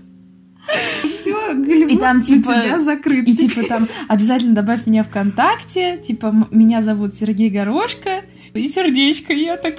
Все, 1.03 1.55
Голливуд 1.55 1.93
И 1.93 1.97
там, 1.97 2.19
у 2.19 2.23
типа, 2.23 2.53
тебя 2.53 2.81
закрыт. 2.81 3.27
И 3.27 3.35
типа 3.35 3.67
там 3.67 3.87
обязательно 4.09 4.55
добавь 4.55 4.87
меня 4.87 5.05
ВКонтакте, 5.05 5.97
типа 5.97 6.49
меня 6.51 6.83
зовут 6.83 7.15
Сергей 7.15 7.49
Горошко 7.49 8.25
и 8.53 8.69
сердечко. 8.69 9.33
Я 9.33 9.57
так, 9.57 9.77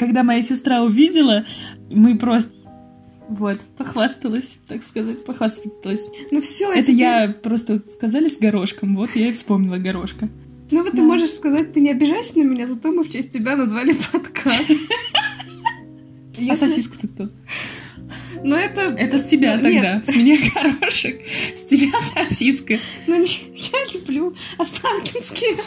когда 0.00 0.22
моя 0.22 0.42
сестра 0.42 0.82
увидела, 0.82 1.44
мы 1.90 2.16
просто 2.16 2.50
вот, 3.28 3.60
похвасталась, 3.76 4.58
так 4.66 4.82
сказать, 4.82 5.24
похвасталась. 5.24 6.06
Ну 6.32 6.40
все, 6.40 6.72
Это 6.72 6.90
я 6.90 7.28
просто 7.28 7.82
сказали 7.92 8.28
с 8.28 8.38
горошком, 8.38 8.96
вот 8.96 9.10
я 9.14 9.28
и 9.28 9.32
вспомнила 9.32 9.76
горошка. 9.76 10.30
Ну 10.70 10.82
вот 10.82 10.92
ты 10.92 10.96
Да. 10.96 11.02
можешь 11.02 11.32
сказать, 11.32 11.74
ты 11.74 11.80
не 11.80 11.90
обижайся 11.90 12.38
на 12.38 12.44
меня, 12.44 12.66
зато 12.66 12.90
мы 12.90 13.04
в 13.04 13.10
честь 13.10 13.30
тебя 13.30 13.54
назвали 13.56 13.94
подкаст. 14.12 14.70
А 16.48 16.56
сосиска-то 16.56 17.06
кто? 17.06 17.28
Ну 18.42 18.56
это... 18.56 18.80
Это 18.80 19.18
с 19.18 19.26
тебя 19.26 19.58
тогда. 19.58 20.02
С 20.02 20.16
меня 20.16 20.38
горошек, 20.54 21.20
с 21.54 21.66
тебя 21.68 22.00
сосиска. 22.14 22.78
Ну, 23.06 23.22
я 23.22 23.78
люблю 23.92 24.34
Останкинские. 24.56 25.58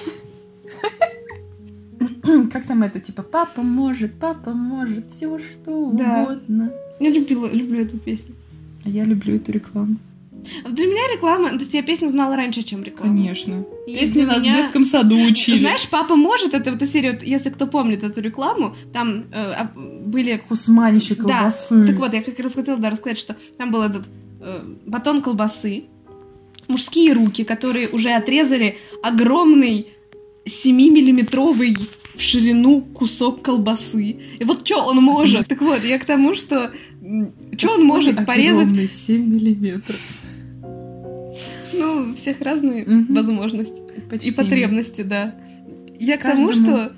Как 2.51 2.65
там 2.65 2.83
это, 2.83 2.99
типа, 2.99 3.21
папа 3.23 3.62
может, 3.62 4.13
папа 4.19 4.51
может, 4.51 5.12
все 5.12 5.39
что 5.39 5.91
Да. 5.93 6.23
угодно. 6.23 6.71
Я 6.99 7.09
любила, 7.09 7.47
люблю 7.51 7.81
эту 7.81 7.97
песню. 7.97 8.36
А 8.86 8.89
я 8.89 9.03
люблю 9.05 9.36
эту 9.36 9.51
рекламу. 9.51 9.97
Для 10.69 10.86
меня 10.86 11.01
реклама... 11.15 11.49
То 11.49 11.55
есть 11.59 11.73
я 11.73 11.81
песню 11.83 12.09
знала 12.09 12.36
раньше, 12.36 12.63
чем 12.63 12.83
рекламу. 12.83 13.15
Конечно. 13.15 13.65
И 13.88 13.95
Песни 13.95 14.13
для 14.13 14.27
нас 14.27 14.43
в 14.43 14.45
меня- 14.45 14.62
детском 14.62 14.83
саду 14.83 15.15
учили. 15.15 15.59
Знаешь, 15.59 15.88
папа 15.89 16.15
может, 16.17 16.53
это 16.53 16.69
вот 16.71 16.81
эта 16.81 16.91
серия, 16.91 17.13
вот 17.13 17.23
если 17.23 17.49
кто 17.49 17.65
помнит 17.65 18.03
эту 18.03 18.19
рекламу, 18.21 18.75
там 18.91 19.25
э, 19.31 19.53
а, 19.53 19.71
были... 19.75 20.38
Вкусманище 20.45 21.15
Да, 21.15 21.23
колбасы. 21.23 21.88
Так 21.88 21.95
вот, 21.97 22.13
я 22.13 22.21
как 22.21 22.38
раз 22.39 22.53
хотела 22.53 22.77
да, 22.77 22.89
рассказать, 22.89 23.19
что 23.19 23.38
там 23.57 23.71
был 23.71 23.83
этот 23.83 24.03
э, 24.41 24.59
батон 24.86 25.21
колбасы, 25.21 25.86
мужские 26.67 27.13
руки, 27.13 27.45
которые 27.45 27.88
уже 27.88 28.09
отрезали 28.12 28.75
огромный 29.01 29.88
7-миллиметровый 30.45 31.77
в 32.15 32.21
ширину 32.21 32.82
кусок 32.82 33.41
колбасы. 33.41 34.17
И 34.39 34.43
вот 34.43 34.65
что 34.65 34.86
он 34.86 34.97
может? 34.97 35.47
Так 35.47 35.62
вот, 35.62 35.84
я 35.84 35.97
к 35.99 36.06
тому, 36.06 36.36
что 36.36 36.71
что 37.58 37.71
он 37.73 37.84
может 37.84 38.26
порезать? 38.26 38.63
Огромный, 38.71 38.88
7 38.89 39.26
миллиметров. 39.34 39.99
Ну, 41.73 42.12
у 42.12 42.15
всех 42.15 42.39
разные 42.41 42.86
Мгм. 42.86 43.13
возможности 43.15 43.82
Почти 44.10 44.30
и 44.30 44.32
потребности, 44.32 45.02
да. 45.02 45.36
Я 45.99 46.17
к 46.17 46.21
тому, 46.23 46.47
Каждому. 46.47 46.67
что 46.78 46.93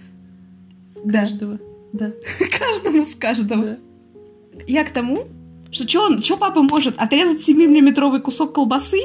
да, 1.05 1.21
Каждого. 1.21 1.59
Да. 1.93 2.11
каждому 2.59 3.05
с 3.05 3.15
каждого. 3.15 3.63
да. 3.63 3.77
Я 4.67 4.83
к 4.83 4.89
тому, 4.91 5.27
что 5.71 5.87
что 5.87 6.01
он, 6.03 6.21
что 6.23 6.37
папа 6.37 6.61
может 6.61 6.97
отрезать 6.97 7.47
7-миллиметровый 7.47 8.21
кусок 8.21 8.53
колбасы, 8.53 8.99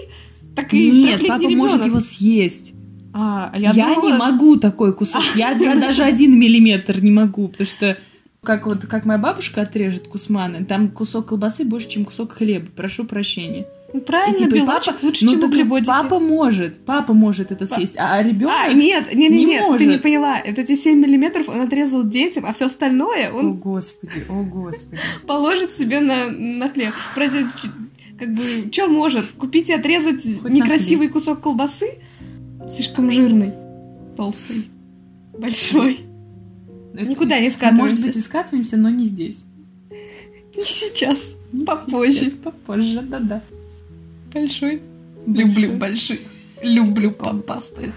так 0.57 0.73
и 0.75 0.91
Нет, 0.91 1.21
папа 1.27 1.41
ребенок. 1.43 1.57
может 1.59 1.87
его 1.87 2.01
съесть. 2.01 2.73
А, 3.13 3.53
Я, 3.57 3.73
я, 3.73 3.87
думала- 3.95 4.07
не 4.13 4.19
могу 4.19 4.57
такой 4.57 4.95
кусок. 4.95 5.23
Я, 5.35 5.51
я 5.53 5.75
даже 5.75 6.03
один 6.05 6.39
миллиметр 6.39 7.01
не 7.01 7.11
могу, 7.11 7.49
потому 7.49 7.67
что 7.67 7.97
как 8.43 8.67
вот 8.67 8.87
как 8.87 9.05
моя 9.05 9.19
бабушка 9.19 9.63
отрежет 9.63 10.09
кусманы, 10.09 10.65
там 10.65 10.89
кусок 10.89 11.27
колбасы 11.27 11.65
больше, 11.65 11.89
чем 11.89 12.05
кусок 12.05 12.33
хлеба. 12.33 12.69
Прошу 12.75 13.05
прощения. 13.05 13.67
Ну, 13.93 14.01
Правильно, 14.03 14.37
И 14.37 14.39
типа, 14.39 14.55
белочек 14.55 14.95
папа- 14.95 15.05
лучше, 15.07 15.25
ну 15.25 15.33
чем 15.33 15.45
углеводики. 15.51 15.89
папа 15.89 16.21
может, 16.21 16.79
папа 16.85 17.13
может 17.13 17.51
это 17.51 17.67
Па- 17.67 17.75
съесть, 17.75 17.97
а 17.99 18.23
ребенок. 18.23 18.55
А, 18.57 18.73
нет, 18.73 19.13
не, 19.13 19.29
не, 19.29 19.39
не 19.39 19.45
нет, 19.47 19.63
ты 19.65 19.69
может. 19.69 19.89
не 19.89 19.99
поняла. 19.99 20.39
Это 20.39 20.61
эти 20.61 20.77
7 20.77 20.97
миллиметров 21.01 21.49
он 21.49 21.61
отрезал 21.63 22.05
детям, 22.05 22.45
а 22.47 22.53
все 22.53 22.67
остальное 22.67 23.31
О 23.31 23.35
он 23.35 23.55
господи, 23.57 24.25
о 24.29 24.45
господи. 24.45 25.01
положит 25.27 25.73
себе 25.73 25.99
на, 25.99 26.31
на 26.31 26.69
хлеб. 26.69 26.95
Просто, 27.17 27.39
как 28.17 28.33
бы, 28.33 28.43
что 28.71 28.87
может? 28.87 29.27
Купить 29.33 29.69
и 29.71 29.73
отрезать 29.73 30.23
Хоть 30.41 30.53
некрасивый 30.53 31.09
кусок 31.09 31.41
колбасы? 31.41 31.99
Слишком 32.69 33.11
жирный, 33.11 33.53
толстый, 34.17 34.69
большой. 35.39 36.01
Никуда 36.93 37.39
не 37.39 37.51
скатываемся. 37.51 37.95
Может 37.95 38.07
быть, 38.07 38.17
и 38.17 38.21
скатываемся, 38.21 38.77
но 38.77 38.91
не 38.91 39.05
здесь. 39.05 39.45
Не 40.57 40.65
сейчас. 40.65 41.19
Не 41.53 41.65
Попозже. 41.65 42.13
сейчас, 42.13 42.33
попозже, 42.35 43.03
да-да. 43.03 43.43
Большой. 44.33 44.83
Большой. 45.27 45.45
Люблю 45.45 45.77
больших. 45.79 46.21
Люблю 46.63 47.13
попастых. 47.13 47.95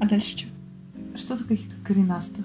А 0.00 0.06
дальше 0.06 0.36
что? 0.36 0.46
Что-то 1.16 1.44
каких-то 1.44 1.74
коренастых. 1.84 2.44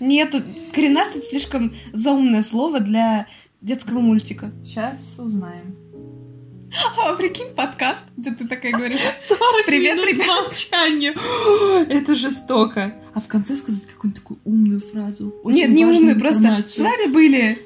Нет, 0.00 0.34
коренастый 0.72 1.20
это 1.20 1.30
слишком 1.30 1.72
заумное 1.92 2.42
слово 2.42 2.80
для 2.80 3.26
детского 3.60 4.00
мультика. 4.00 4.50
Сейчас 4.64 5.16
узнаем. 5.18 5.76
А 6.98 7.14
прикинь, 7.14 7.54
подкаст, 7.54 8.02
где 8.16 8.30
ты 8.30 8.46
такая 8.46 8.72
говоришь. 8.72 9.00
40 9.28 9.66
Привет, 9.66 9.96
минут 9.96 10.08
ребят. 10.08 10.26
молчания. 10.26 11.14
Это 11.88 12.14
жестоко. 12.14 12.94
А 13.14 13.20
в 13.20 13.26
конце 13.26 13.56
сказать 13.56 13.86
какую-нибудь 13.86 14.22
такую 14.22 14.40
умную 14.44 14.80
фразу. 14.80 15.34
Очень 15.42 15.56
Нет, 15.56 15.70
не 15.70 15.84
умный, 15.84 16.16
просто 16.16 16.64
с 16.66 16.78
вами 16.78 17.12
были. 17.12 17.58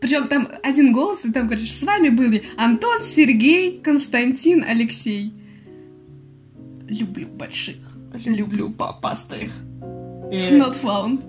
Причем 0.00 0.28
там 0.28 0.48
один 0.62 0.92
голос, 0.92 1.18
ты 1.18 1.32
там 1.32 1.46
говоришь, 1.46 1.74
с 1.74 1.82
вами 1.82 2.08
были 2.08 2.44
Антон, 2.56 3.02
Сергей, 3.02 3.80
Константин, 3.80 4.64
Алексей. 4.66 5.32
Люблю 6.86 7.26
больших. 7.28 7.76
Люблю 8.24 8.70
попастых. 8.70 9.50
Э, 10.30 10.56
Not 10.56 10.80
found. 10.82 11.24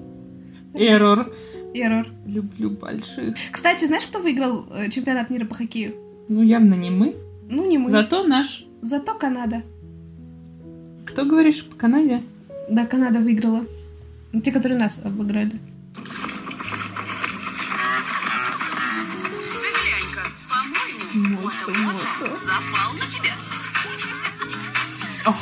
Эррор. 0.73 1.34
Error. 1.73 2.05
Люблю 2.25 2.69
больших. 2.71 3.36
Кстати, 3.51 3.86
знаешь, 3.86 4.05
кто 4.05 4.19
выиграл 4.19 4.65
э, 4.71 4.89
чемпионат 4.89 5.29
мира 5.29 5.45
по 5.45 5.55
хоккею? 5.55 5.95
Ну, 6.30 6.42
явно 6.44 6.76
не 6.76 6.89
мы. 6.92 7.15
Ну, 7.50 7.65
не 7.68 7.78
мы. 7.78 7.89
Зато 7.89 8.24
наш. 8.24 8.63
Зато 8.82 9.13
Канада. 9.15 9.63
Кто 11.06 11.26
говоришь 11.26 11.65
по 11.65 11.76
Канаде? 11.76 12.24
Да, 12.70 12.86
Канада 12.86 13.20
выиграла. 13.20 13.65
Ну, 14.32 14.42
Те, 14.42 14.52
которые 14.52 14.78
нас 14.80 15.00
обыграли. 15.04 15.60
Мото, 21.13 21.50
фото-мото 21.50 22.06
мото. 22.20 22.46
запал 22.46 22.94
на 22.94 23.06
тебя. 23.12 23.34
Ох, 25.26 25.36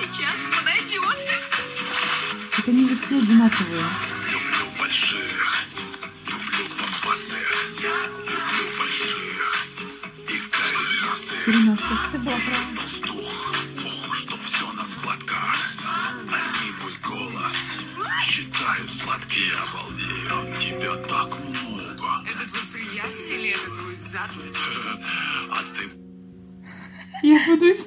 Сейчас 0.00 0.36
подойдет. 0.54 1.18
это 2.58 2.70
они 2.70 2.88
же 2.88 2.96
все 2.96 3.18
одинаковые. 3.18 3.82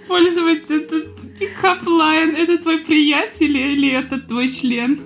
Использовать 0.09 0.69
этот 0.69 1.37
Пикаплайн, 1.37 2.35
это 2.35 2.57
твой 2.57 2.79
приятель 2.79 3.55
или 3.55 3.91
это 3.91 4.19
твой 4.19 4.51
член? 4.51 4.99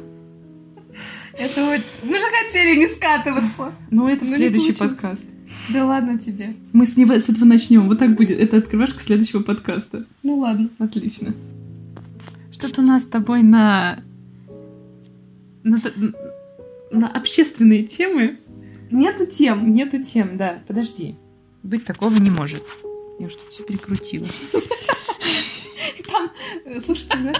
Это 1.33 1.69
очень... 1.69 1.83
Мы 2.03 2.19
же 2.19 2.25
хотели 2.25 2.79
не 2.79 2.87
скатываться. 2.87 3.73
Ну, 3.91 4.07
это 4.07 4.23
в 4.23 4.29
следующий 4.29 4.73
подкаст. 4.73 5.25
Да 5.69 5.85
ладно 5.85 6.17
тебе. 6.17 6.55
Мы 6.71 6.85
с 6.85 6.95
него 6.95 7.13
с 7.13 7.29
этого 7.29 7.45
начнем. 7.45 7.87
Вот 7.87 7.99
так 7.99 8.15
будет. 8.15 8.39
Это 8.39 8.57
открывашка 8.57 8.99
следующего 8.99 9.41
подкаста. 9.41 10.05
Ну 10.23 10.37
ладно. 10.37 10.69
Отлично. 10.79 11.33
Что-то 12.51 12.81
у 12.81 12.85
нас 12.85 13.03
с 13.03 13.05
тобой 13.05 13.43
на... 13.43 13.99
на, 15.63 15.79
на 16.91 17.07
общественные 17.09 17.83
темы 17.83 18.37
Нету 18.91 19.25
тем. 19.25 19.73
нету 19.73 20.03
тем, 20.03 20.37
да. 20.37 20.61
Подожди. 20.67 21.15
Быть 21.63 21.85
такого 21.85 22.15
не 22.15 22.29
может. 22.29 22.63
Я 23.19 23.29
что-то 23.29 23.51
все 23.51 23.63
перекрутила. 23.63 24.27
Там, 26.11 26.29
э, 26.65 26.79
слушайте, 26.79 27.33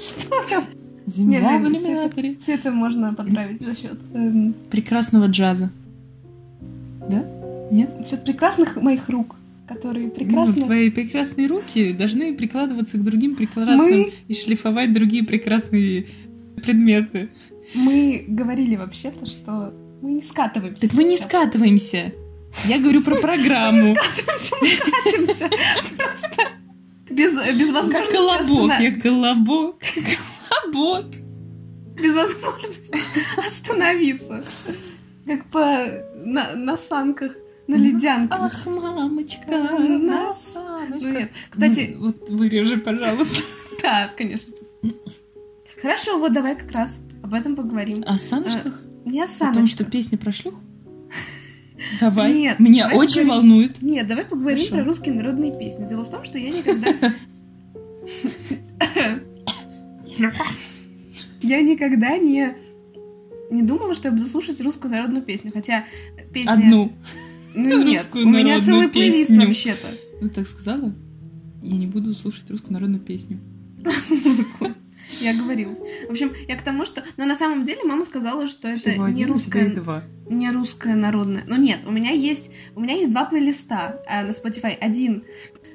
что 0.00 0.48
там? 0.48 0.66
Земля 1.06 1.58
в 1.58 1.62
иллюминаторе. 1.68 2.36
Все 2.40 2.54
это 2.54 2.70
можно 2.70 3.12
подправить 3.12 3.60
за 3.60 3.74
счет 3.74 3.98
эм, 4.14 4.54
Прекрасного 4.70 5.26
джаза. 5.26 5.70
счет 8.04 8.24
прекрасных 8.24 8.76
моих 8.80 9.08
рук, 9.08 9.36
которые 9.68 10.06
Ну, 10.06 10.12
прекрасно. 10.12 10.62
твои 10.62 10.90
прекрасные 10.90 11.46
руки 11.48 11.92
должны 11.92 12.34
прикладываться 12.34 12.96
к 12.96 13.04
другим 13.04 13.36
прекрасным 13.36 13.76
Мы, 13.78 14.12
и 14.28 14.34
шлифовать 14.34 14.92
другие 14.92 15.24
прекрасные 15.24 16.06
предметы. 16.62 17.28
мы 17.74 18.24
говорили 18.26 18.76
вообще-то, 18.76 19.26
что 19.26 19.74
мы 20.00 20.12
не 20.12 20.22
скатываемся. 20.22 20.82
Так 20.82 20.94
мы 20.94 21.04
не 21.04 21.16
скатываемся. 21.16 22.12
Я 22.66 22.78
говорю 22.78 23.02
про 23.02 23.16
программу. 23.16 23.94
Скатываемся, 23.94 24.56
мы 24.60 24.68
катимся. 24.92 25.50
Просто 25.96 26.46
без, 27.10 27.32
без 27.56 27.66
Как 27.66 27.74
возможности 27.74 28.12
колобок. 28.12 28.70
останов- 28.70 28.80
Я 28.80 29.00
колобок. 29.00 29.76
Колобок. 30.72 31.06
без 32.00 32.14
возможности 32.14 32.96
остановиться. 33.36 34.44
Как 35.26 35.44
по 35.46 35.86
на, 36.24 36.54
на 36.54 36.76
санках, 36.76 37.32
на 37.66 37.76
Мгм. 37.76 37.84
ледянке. 37.84 38.28
Ах, 38.38 38.66
мамочка, 38.66 39.50
на 39.50 39.78
на 39.78 40.26
Ну 40.26 40.34
саночках. 40.52 41.12
нет, 41.12 41.30
кстати, 41.50 41.94
Ну, 41.96 42.06
вот 42.06 42.28
вырежи, 42.28 42.76
пожалуйста. 42.78 43.42
да, 43.82 44.10
конечно. 44.16 44.52
Хорошо, 45.80 46.18
вот 46.18 46.32
давай 46.32 46.56
как 46.56 46.70
раз 46.72 46.98
об 47.22 47.34
этом 47.34 47.56
поговорим. 47.56 48.02
О 48.06 48.18
саночках? 48.18 48.80
Не 49.04 49.20
о 49.20 49.24
О 49.24 49.26
том, 49.28 49.36
саночках. 49.54 49.68
что 49.70 49.84
песня 49.84 50.16
про 50.18 50.32
шлюх? 50.32 50.54
Давай. 52.00 52.32
Нет, 52.32 52.60
Меня 52.60 52.84
давай 52.84 52.98
очень 52.98 53.22
поговорим. 53.22 53.48
волнует. 53.50 53.82
Нет, 53.82 54.06
давай 54.06 54.24
поговорим 54.24 54.58
Хорошо. 54.58 54.74
про 54.76 54.84
русские 54.84 55.14
народные 55.14 55.58
песни. 55.58 55.86
Дело 55.88 56.04
в 56.04 56.10
том, 56.10 56.24
что 56.24 56.38
я 56.38 56.50
никогда... 56.50 57.12
Я 61.40 61.60
никогда 61.60 62.16
не 62.18 62.54
не 63.50 63.62
думала, 63.62 63.94
что 63.94 64.08
я 64.08 64.14
буду 64.14 64.26
слушать 64.26 64.60
русскую 64.60 64.90
народную 64.90 65.22
песню, 65.22 65.52
хотя 65.52 65.84
песня... 66.32 66.52
Одну. 66.52 66.92
Ну 67.54 67.82
нет, 67.84 68.02
русскую 68.02 68.26
у 68.26 68.30
меня 68.30 68.60
целый 68.62 68.88
плейлист 68.88 69.28
песню. 69.28 69.46
вообще-то. 69.46 69.86
Ну, 70.20 70.28
так 70.28 70.48
сказала? 70.48 70.92
Я 71.62 71.76
не 71.76 71.86
буду 71.86 72.12
слушать 72.14 72.50
русскую 72.50 72.72
народную 72.72 73.00
песню. 73.00 73.38
Я 75.20 75.34
говорила. 75.34 75.74
В 76.08 76.10
общем, 76.10 76.32
я 76.48 76.56
к 76.56 76.62
тому, 76.62 76.86
что... 76.86 77.04
Но 77.16 77.24
на 77.24 77.36
самом 77.36 77.64
деле 77.64 77.84
мама 77.84 78.04
сказала, 78.04 78.46
что 78.46 78.68
это 78.68 78.90
Всего 78.90 79.08
не 79.08 79.26
русская, 79.26 79.68
два. 79.74 80.04
не 80.28 80.50
русская 80.50 80.94
народная. 80.94 81.44
Ну 81.46 81.56
нет, 81.56 81.84
у 81.84 81.92
меня 81.92 82.10
есть... 82.10 82.50
У 82.74 82.80
меня 82.80 82.94
есть 82.94 83.10
два 83.10 83.24
плейлиста 83.24 84.02
а, 84.06 84.22
на 84.24 84.30
Spotify. 84.30 84.76
Один, 84.78 85.24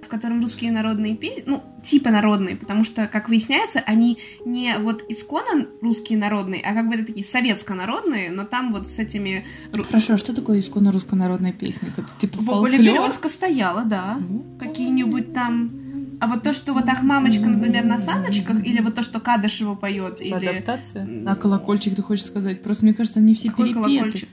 в 0.04 0.08
котором 0.08 0.42
русские 0.42 0.72
народные 0.72 1.16
песни, 1.16 1.44
ну, 1.46 1.64
типа 1.84 2.10
народные, 2.10 2.56
потому 2.56 2.84
что, 2.84 3.08
как 3.08 3.30
выясняется, 3.30 3.80
они 3.80 4.18
не 4.46 4.78
вот 4.80 5.04
исконно 5.08 5.68
русские 5.82 6.18
народные, 6.18 6.62
а 6.62 6.74
как 6.74 6.90
бы 6.90 6.96
это 6.96 7.06
такие 7.06 7.26
советско-народные, 7.26 8.32
но 8.32 8.46
там 8.46 8.74
вот 8.74 8.88
с 8.88 8.98
этими... 8.98 9.46
Хорошо, 9.72 10.14
а 10.14 10.18
что 10.18 10.34
такое 10.34 10.60
исконно 10.60 10.92
русская 10.92 11.10
песня? 11.54 11.92
Как, 11.96 12.18
типа 12.18 12.38
фольклор? 12.38 12.72
березка 12.72 13.30
стояла, 13.30 13.84
да. 13.86 14.18
Ну, 14.20 14.58
Какие-нибудь 14.60 15.34
там... 15.34 15.79
А 16.20 16.28
вот 16.28 16.44
то, 16.44 16.52
что 16.54 16.74
вот 16.74 16.86
так 16.86 17.02
мамочка, 17.02 17.48
например, 17.48 17.86
на 17.86 17.98
саночках, 17.98 18.66
или 18.66 18.82
вот 18.82 18.96
то, 18.96 19.04
что 19.04 19.20
Кадышева 19.20 19.76
поет, 19.76 20.22
или... 20.22 20.34
Адаптация? 20.34 21.08
А 21.26 21.36
колокольчик, 21.36 21.96
ты 21.96 22.02
хочешь 22.02 22.26
сказать? 22.26 22.62
Просто 22.62 22.84
мне 22.86 22.94
кажется, 22.94 23.20
они 23.20 23.34
все 23.34 23.50
Какой 23.50 23.70
перепеты. 23.70 23.88
колокольчик? 23.90 24.30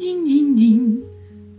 Динь-динь-динь. 0.00 1.04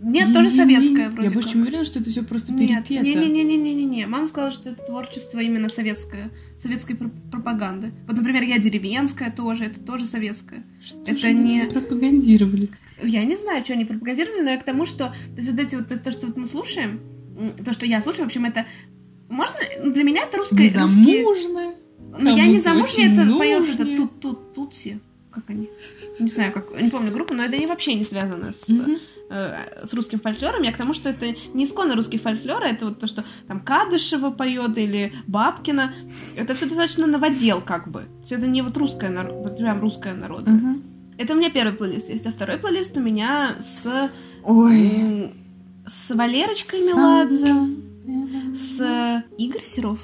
Нет, 0.04 0.34
тоже 0.34 0.50
советская 0.50 1.10
вроде 1.10 1.28
Я 1.28 1.34
больше 1.34 1.50
чем 1.50 1.62
уверена, 1.62 1.84
что 1.84 2.00
это 2.00 2.10
все 2.10 2.24
просто 2.24 2.54
Нет, 2.54 2.88
перепето. 2.88 3.04
не-не-не-не-не-не. 3.04 4.08
Мама 4.08 4.26
сказала, 4.28 4.52
что 4.52 4.72
это 4.72 4.84
творчество 4.84 5.40
именно 5.40 5.70
советское, 5.70 6.32
советской 6.58 6.96
пр- 6.96 7.12
пропаганды. 7.32 7.92
Вот, 8.08 8.18
например, 8.18 8.42
я 8.44 8.58
деревенская 8.58 9.30
тоже, 9.30 9.66
это 9.66 9.80
тоже 9.80 10.06
советское. 10.08 10.64
Что 10.84 10.98
Это 11.02 11.18
же 11.18 11.28
они 11.28 11.58
не- 11.60 11.66
пропагандировали. 11.66 12.70
Я 13.04 13.24
не 13.26 13.36
знаю, 13.36 13.64
что 13.64 13.74
они 13.74 13.86
пропагандировали, 13.86 14.42
но 14.42 14.50
я 14.52 14.58
к 14.58 14.64
тому, 14.64 14.86
что 14.88 15.10
то 15.10 15.38
есть 15.38 15.52
вот 15.52 15.60
эти 15.60 15.76
вот 15.76 15.88
то, 15.88 16.00
то, 16.00 16.12
что 16.12 16.26
вот 16.28 16.36
мы 16.38 16.48
слушаем, 16.48 17.00
то, 17.64 17.72
что 17.72 17.86
я 17.86 18.02
слушаю, 18.02 18.24
в 18.24 18.28
общем, 18.28 18.46
это 18.46 18.66
можно 19.32 19.56
для 19.84 20.04
меня 20.04 20.24
это 20.24 20.38
русское, 20.38 20.72
русские. 20.74 21.22
Незамужная. 21.22 21.76
Ну, 22.20 22.36
я 22.36 22.46
не 22.46 22.60
замужняя, 22.60 23.12
это 23.12 23.38
поет 23.38 23.70
это 23.70 23.86
тут 23.96 24.20
тут 24.20 24.54
тутси. 24.54 25.00
Как 25.32 25.50
они? 25.50 25.70
Не 26.20 26.30
знаю, 26.30 26.52
как, 26.52 26.80
не 26.80 26.90
помню 26.90 27.12
группу, 27.12 27.34
но 27.34 27.44
это 27.44 27.58
не 27.58 27.66
вообще 27.66 27.94
не 27.94 28.04
связано 28.04 28.52
с, 28.52 28.70
э, 29.30 29.86
с 29.86 29.94
русским 29.94 30.20
фольклором. 30.20 30.62
Я 30.64 30.74
к 30.74 30.78
тому, 30.78 30.94
что 30.94 31.10
это 31.10 31.34
не 31.54 31.64
исконно 31.64 31.96
русский 31.96 32.18
фольклор, 32.18 32.62
а 32.64 32.68
это 32.68 32.86
вот 32.86 33.00
то, 33.00 33.08
что 33.08 33.24
там 33.48 33.62
Кадышева 33.62 34.32
поет 34.32 34.78
или 34.78 35.14
Бабкина. 35.28 35.94
Это 36.36 36.54
все 36.54 36.66
достаточно 36.66 37.08
новодел, 37.08 37.62
как 37.62 37.90
бы. 37.90 38.08
Все 38.22 38.36
это 38.36 38.48
не 38.48 38.62
вот 38.62 38.76
русское, 38.76 39.10
вот 39.32 39.58
прям 39.58 39.80
русское 39.80 40.14
народное. 40.14 40.82
Это 41.18 41.34
у 41.34 41.38
меня 41.38 41.50
первый 41.50 41.74
плейлист 41.74 42.10
есть, 42.10 42.26
а 42.26 42.32
второй 42.32 42.58
плейлист 42.58 42.98
у 42.98 43.00
меня 43.00 43.56
с, 43.60 44.10
Ой. 44.44 45.32
с 45.88 46.14
Валерочкой 46.14 46.82
Меладзе, 46.82 47.54
с 48.56 49.24
Игорь 49.38 49.64
Серов. 49.64 50.00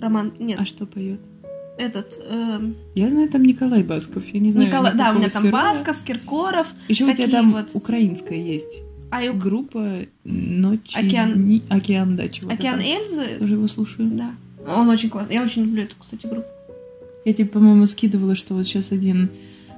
Роман, 0.00 0.32
нет, 0.38 0.58
А 0.60 0.64
что 0.64 0.86
поет? 0.86 1.20
этот, 1.78 2.18
эм, 2.28 2.74
Я 2.94 3.10
знаю, 3.10 3.28
там 3.28 3.42
Николай 3.42 3.82
Басков. 3.82 4.26
Я 4.28 4.40
не 4.40 4.50
знаю. 4.50 4.68
Николай, 4.68 4.94
да, 4.96 5.10
у 5.12 5.18
меня 5.18 5.28
там 5.28 5.42
Серова. 5.42 5.72
Басков, 5.74 5.96
Киркоров, 6.04 6.66
Еще 6.88 7.04
у 7.04 7.12
тебя 7.14 7.28
там 7.28 7.52
вот. 7.52 7.70
украинская 7.74 8.38
есть. 8.38 8.80
а 9.10 9.22
и 9.22 9.30
Группа 9.30 10.00
Ночи... 10.24 10.98
Океан. 10.98 11.46
Ни- 11.46 11.62
Океан, 11.68 12.16
да, 12.16 12.28
чего 12.28 12.50
Океан 12.50 12.80
Эльзы. 12.80 13.38
Тоже 13.38 13.54
его 13.54 13.66
слушаю. 13.68 14.10
Да. 14.10 14.32
Он 14.66 14.88
очень 14.88 15.10
классный. 15.10 15.34
Я 15.36 15.42
очень 15.42 15.62
люблю 15.64 15.82
эту, 15.84 15.94
кстати, 16.00 16.26
группу. 16.26 16.48
Я 17.24 17.32
тебе, 17.34 17.48
по-моему, 17.48 17.86
скидывала, 17.86 18.34
что 18.36 18.54
вот 18.54 18.66
сейчас 18.66 18.90
один 18.92 19.30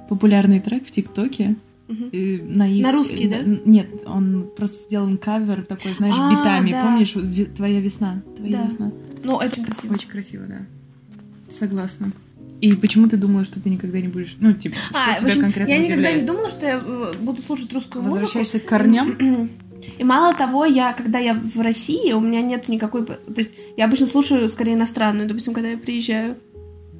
популярный 0.07 0.59
трек 0.59 0.85
в 0.85 0.91
ТикТоке. 0.91 1.55
Э, 1.89 2.37
На, 2.43 2.67
их- 2.71 2.83
На 2.83 2.91
русский, 2.91 3.27
да? 3.27 3.37
Нет, 3.65 3.87
он 4.05 4.49
просто 4.55 4.83
сделан 4.83 5.17
кавер 5.17 5.65
такой, 5.65 5.93
знаешь, 5.93 6.15
А, 6.17 6.29
битами. 6.31 6.71
да. 6.71 6.83
Помнишь, 6.83 7.15
вот 7.15 7.23
«Ви- 7.25 7.45
твоя 7.45 7.79
весна? 7.79 8.21
Твоя 8.37 8.57
Да. 8.57 8.63
весна. 8.67 8.91
Ну, 9.23 9.33
очень 9.35 9.65
красиво. 9.65 9.93
Очень 9.93 10.09
красиво, 10.09 10.45
да. 10.47 10.65
Согласна. 11.57 12.11
И 12.61 12.73
почему 12.73 13.07
ты 13.07 13.17
думала, 13.17 13.43
что 13.43 13.61
ты 13.61 13.69
никогда 13.69 13.99
не 14.01 14.07
будешь... 14.09 14.35
Ну, 14.39 14.53
типа, 14.53 14.75
что 14.89 14.99
А, 14.99 15.17
тебя 15.17 15.27
общем, 15.27 15.41
конкретно 15.41 15.71
я 15.71 15.77
никогда 15.77 15.93
удивляет? 15.95 16.21
не 16.21 16.27
думала, 16.27 16.49
что 16.51 16.65
я 16.67 16.81
э, 16.83 17.13
буду 17.21 17.41
слушать 17.41 17.71
русскую 17.73 18.03
музыку. 18.03 18.19
Возвращаешься 18.21 18.59
к 18.59 18.65
корням? 18.65 19.49
И 19.97 20.03
мало 20.03 20.35
того, 20.35 20.65
я, 20.65 20.91
когда 20.93 21.19
я 21.19 21.33
в 21.33 21.59
России, 21.61 22.11
у 22.11 22.19
меня 22.19 22.41
нет 22.41 22.67
никакой... 22.67 23.05
То 23.05 23.17
есть 23.37 23.51
я 23.77 23.85
обычно 23.85 24.07
слушаю 24.07 24.47
скорее 24.49 24.73
иностранную, 24.73 25.27
допустим, 25.27 25.53
когда 25.53 25.69
я 25.69 25.77
приезжаю. 25.77 26.35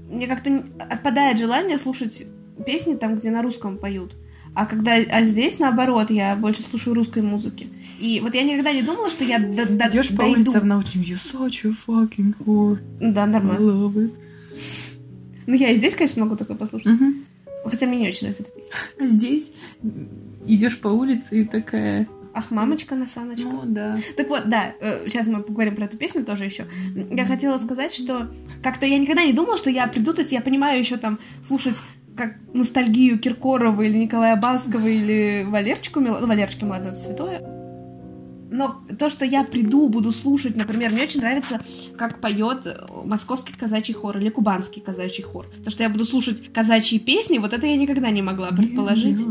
Мне 0.09 0.27
как-то 0.27 0.63
отпадает 0.79 1.37
желание 1.37 1.77
слушать 1.77 2.25
песни 2.65 2.95
там, 2.95 3.17
где 3.17 3.29
на 3.29 3.41
русском 3.41 3.77
поют. 3.77 4.13
А 4.59 4.65
когда... 4.65 4.91
А 4.91 5.23
здесь, 5.23 5.57
наоборот, 5.57 6.11
я 6.11 6.35
больше 6.35 6.61
слушаю 6.61 6.93
русской 6.93 7.21
музыки. 7.21 7.69
И 7.97 8.19
вот 8.21 8.35
я 8.35 8.43
никогда 8.43 8.73
не 8.73 8.81
думала, 8.81 9.09
что 9.09 9.23
я 9.23 9.39
до, 9.39 9.65
до- 9.65 9.87
Идешь 9.87 10.13
по 10.13 10.23
улице 10.23 10.59
в 10.59 10.65
научном 10.65 11.01
You 11.01 11.17
such 11.17 11.65
a 11.65 11.73
fucking 11.87 12.35
whore. 12.39 12.77
Да, 12.99 13.25
нормально. 13.25 13.61
love 13.61 13.93
it. 13.93 14.13
Ну, 15.47 15.53
я 15.53 15.69
и 15.69 15.77
здесь, 15.77 15.95
конечно, 15.95 16.25
могу 16.25 16.35
такое 16.35 16.57
послушать. 16.57 16.87
Мгм. 16.87 17.25
Хотя 17.63 17.85
мне 17.85 17.99
не 17.99 18.07
очень 18.09 18.27
нравится 18.27 18.43
эта 18.43 18.51
песня. 18.51 18.73
А 18.99 19.07
здесь 19.07 19.53
идешь 20.45 20.77
по 20.81 20.89
улице 20.89 21.41
и 21.41 21.45
такая... 21.45 22.09
Ах, 22.33 22.51
мамочка 22.51 22.95
на 22.95 23.07
саночках. 23.07 23.53
Ну, 23.53 23.61
да. 23.63 23.97
Так 24.17 24.27
вот, 24.27 24.49
да, 24.49 24.73
сейчас 25.07 25.25
мы 25.27 25.41
поговорим 25.41 25.77
про 25.77 25.85
эту 25.85 25.95
песню 25.95 26.25
тоже 26.25 26.43
еще. 26.43 26.65
Я 27.11 27.23
хотела 27.23 27.57
сказать, 27.59 27.93
что 27.93 28.29
как-то 28.61 28.85
я 28.85 28.97
никогда 28.97 29.23
не 29.23 29.31
думала, 29.31 29.57
что 29.57 29.69
я 29.69 29.87
приду, 29.87 30.13
то 30.13 30.19
есть 30.19 30.33
я 30.33 30.41
понимаю 30.41 30.79
еще 30.79 30.97
там 30.97 31.17
слушать 31.47 31.75
как 32.19 32.35
ностальгию 32.53 33.17
Киркорова 33.17 33.81
или 33.81 33.97
Николая 33.97 34.35
Баскова 34.35 34.85
или 34.85 35.45
Валерчику 35.47 36.01
Меладзе, 36.01 36.21
ну, 36.21 36.27
Валерчика 36.27 36.65
Меладзе 36.65 36.89
это 36.89 36.97
святое. 36.97 37.39
Но 38.51 38.81
то, 38.97 39.09
что 39.09 39.23
я 39.23 39.43
приду, 39.45 39.87
буду 39.87 40.11
слушать, 40.11 40.57
например, 40.57 40.91
мне 40.91 41.03
очень 41.03 41.21
нравится, 41.21 41.61
как 41.97 42.19
поет 42.19 42.67
московский 43.05 43.53
казачий 43.53 43.93
хор 43.93 44.17
или 44.17 44.29
кубанский 44.29 44.81
казачий 44.81 45.23
хор. 45.23 45.45
То, 45.63 45.69
что 45.69 45.83
я 45.83 45.89
буду 45.89 46.03
слушать 46.03 46.51
казачьи 46.51 46.99
песни, 46.99 47.37
вот 47.37 47.53
это 47.53 47.65
я 47.67 47.77
никогда 47.77 48.09
не 48.09 48.21
могла 48.21 48.51
предположить. 48.51 49.21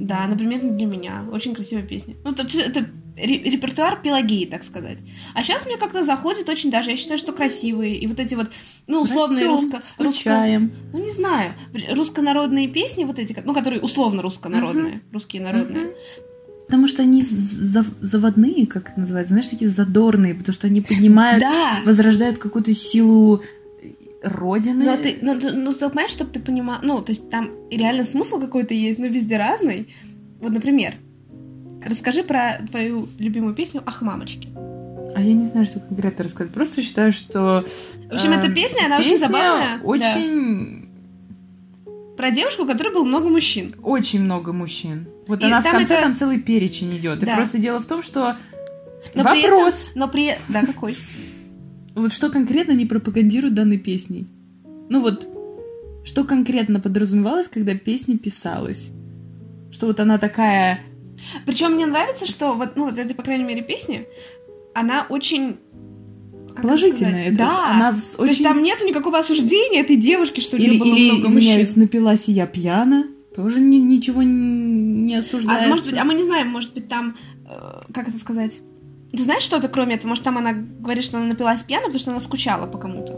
Да, 0.00 0.26
например, 0.26 0.60
для 0.76 0.86
меня. 0.86 1.24
Очень 1.30 1.54
красивая 1.54 1.82
песня. 1.82 2.14
Ну, 2.24 2.32
это, 2.32 2.42
ре- 2.42 2.86
репертуар 3.20 4.00
Пелагеи, 4.02 4.44
так 4.44 4.64
сказать. 4.64 4.98
А 5.34 5.42
сейчас 5.42 5.66
мне 5.66 5.76
как-то 5.76 6.02
заходит 6.04 6.48
очень 6.48 6.70
даже, 6.70 6.90
я 6.90 6.96
считаю, 6.96 7.18
что 7.18 7.32
красивые, 7.32 7.96
и 7.98 8.06
вот 8.06 8.18
эти 8.20 8.34
вот, 8.34 8.50
ну, 8.86 9.00
условные 9.02 9.46
Растём, 9.46 9.52
русско... 9.72 9.76
русско- 9.78 10.12
скучаем. 10.12 10.72
ну, 10.92 11.04
не 11.04 11.10
знаю, 11.12 11.52
русско-народные 11.90 12.68
песни, 12.68 13.04
вот 13.04 13.18
эти, 13.18 13.36
ну, 13.44 13.54
которые 13.54 13.80
условно 13.82 14.22
русско-народные, 14.22 15.02
русские 15.12 15.42
народные. 15.42 15.84
Мгм. 15.86 15.92
Потому 16.66 16.86
что 16.86 17.02
они 17.02 17.22
з- 17.22 17.28
за- 17.72 17.86
заводные, 18.02 18.66
как 18.66 18.90
это 18.90 19.00
называется, 19.00 19.32
знаешь, 19.34 19.48
такие 19.48 19.70
задорные, 19.70 20.34
потому 20.34 20.52
что 20.54 20.66
они 20.66 20.80
поднимают, 20.82 21.40
Да! 21.40 21.80
возрождают 21.86 22.38
какую-то 22.38 22.72
силу 22.74 23.42
Родины. 24.22 24.84
Но 24.84 24.96
ты, 24.96 25.18
ну, 25.22 25.38
ты- 25.38 25.52
ну, 25.52 25.72
ты 25.72 25.88
понимаешь, 25.88 26.10
чтобы 26.10 26.30
ты 26.32 26.40
понимал, 26.40 26.78
ну, 26.82 27.00
то 27.00 27.12
есть 27.12 27.30
там 27.30 27.50
реально 27.70 28.04
смысл 28.04 28.40
какой-то 28.40 28.74
есть, 28.74 28.98
но 28.98 29.06
везде 29.06 29.36
разный. 29.38 29.88
Вот, 30.40 30.52
например, 30.52 30.94
расскажи 31.84 32.22
про 32.22 32.58
твою 32.70 33.08
любимую 33.18 33.54
песню 33.54 33.82
«Ах, 33.86 34.02
мамочки». 34.02 34.48
А 35.14 35.20
я 35.20 35.32
не 35.32 35.46
знаю, 35.46 35.66
что 35.66 35.80
конкретно 35.80 36.24
рассказать. 36.24 36.52
Просто 36.52 36.82
считаю, 36.82 37.12
что... 37.12 37.64
В 38.10 38.14
общем, 38.14 38.32
эта 38.32 38.46
эм, 38.46 38.54
песня, 38.54 38.86
она 38.86 38.98
очень 38.98 39.18
забавная. 39.18 39.80
Очень... 39.82 40.88
Про 42.16 42.30
девушку, 42.30 42.64
у 42.64 42.66
которой 42.66 42.92
было 42.92 43.04
много 43.04 43.28
мужчин. 43.28 43.74
Очень 43.82 44.22
много 44.22 44.52
мужчин. 44.52 45.08
Вот 45.26 45.42
И 45.42 45.46
она 45.46 45.60
в 45.60 45.64
конце 45.64 45.94
это- 45.94 46.02
там 46.02 46.16
целый 46.16 46.40
перечень 46.40 46.96
идет. 46.96 47.20
Да. 47.20 47.32
И 47.32 47.34
просто 47.36 47.58
дело 47.58 47.80
в 47.80 47.86
том, 47.86 48.02
что 48.02 48.36
Но 49.14 49.24
при 49.24 49.42
вопрос, 49.42 49.92
Но 49.94 50.08
при... 50.08 50.36
Да, 50.48 50.64
какой? 50.66 50.96
вот 51.94 52.12
что 52.12 52.30
конкретно 52.30 52.72
не 52.72 52.86
пропагандируют 52.86 53.54
данной 53.54 53.78
песней. 53.78 54.26
Ну 54.88 55.00
вот, 55.00 55.28
что 56.04 56.24
конкретно 56.24 56.80
подразумевалось, 56.80 57.48
когда 57.48 57.74
песня 57.74 58.18
писалась? 58.18 58.90
Что 59.70 59.86
вот 59.86 60.00
она 60.00 60.18
такая... 60.18 60.80
Причем 61.46 61.72
мне 61.72 61.86
нравится, 61.86 62.26
что 62.26 62.54
вот, 62.54 62.76
ну, 62.76 62.84
вот 62.86 62.96
в 62.96 62.98
этой, 62.98 63.14
по 63.14 63.22
крайней 63.22 63.44
мере, 63.44 63.62
песне, 63.62 64.06
она 64.74 65.06
очень... 65.08 65.56
Положительная. 66.60 67.28
это- 67.28 67.36
Да. 67.38 67.70
Она 67.74 67.94
с- 67.94 68.14
То 68.16 68.24
есть 68.24 68.40
очень 68.40 68.44
там 68.44 68.62
нету 68.62 68.84
никакого 68.86 69.18
осуждения 69.18 69.80
этой 69.80 69.96
девушки, 69.96 70.40
что 70.40 70.56
Или, 70.56 70.76
было 70.78 70.94
или 70.94 71.10
много 71.12 71.28
извиняюсь, 71.28 71.68
мужчин. 71.68 71.82
напилась 71.82 72.28
и 72.28 72.32
я 72.32 72.46
пьяна. 72.46 73.06
Тоже 73.34 73.60
ни- 73.60 73.76
ничего 73.76 74.22
не 74.24 75.14
осуждается. 75.14 75.66
А 75.66 75.68
может 75.68 75.86
быть, 75.86 75.94
а 75.96 76.04
мы 76.04 76.14
не 76.14 76.24
знаем, 76.24 76.48
может 76.48 76.74
быть, 76.74 76.88
там, 76.88 77.16
э, 77.48 77.82
как 77.92 78.08
это 78.08 78.18
сказать? 78.18 78.58
Ты 79.12 79.22
знаешь 79.22 79.42
что-то 79.44 79.68
кроме 79.68 79.94
этого? 79.94 80.08
Может, 80.10 80.24
там 80.24 80.36
она 80.38 80.52
говорит, 80.52 81.04
что 81.04 81.18
она 81.18 81.26
напилась 81.26 81.62
пьяна, 81.62 81.84
потому 81.84 82.00
что 82.00 82.10
она 82.10 82.20
скучала 82.20 82.66
по 82.66 82.78
кому-то. 82.78 83.14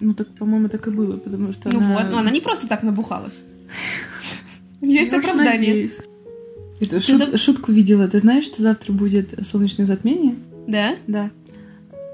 Ну 0.00 0.14
так, 0.14 0.28
по-моему, 0.36 0.68
так 0.68 0.86
и 0.86 0.90
было, 0.90 1.16
потому 1.16 1.52
что 1.52 1.68
Ну 1.70 1.78
она... 1.80 1.94
вот, 1.94 2.10
но 2.12 2.18
она 2.18 2.30
не 2.30 2.40
просто 2.40 2.68
так 2.68 2.84
набухалась. 2.84 3.42
Есть 4.80 5.12
оправдание. 5.12 5.90
Ты 6.78 6.96
шут- 6.98 7.30
да- 7.30 7.36
Шутку 7.38 7.72
видела. 7.72 8.08
Ты 8.08 8.18
знаешь, 8.18 8.44
что 8.44 8.62
завтра 8.62 8.92
будет 8.92 9.34
солнечное 9.44 9.86
затмение? 9.86 10.36
Да? 10.66 10.96
Да. 11.06 11.30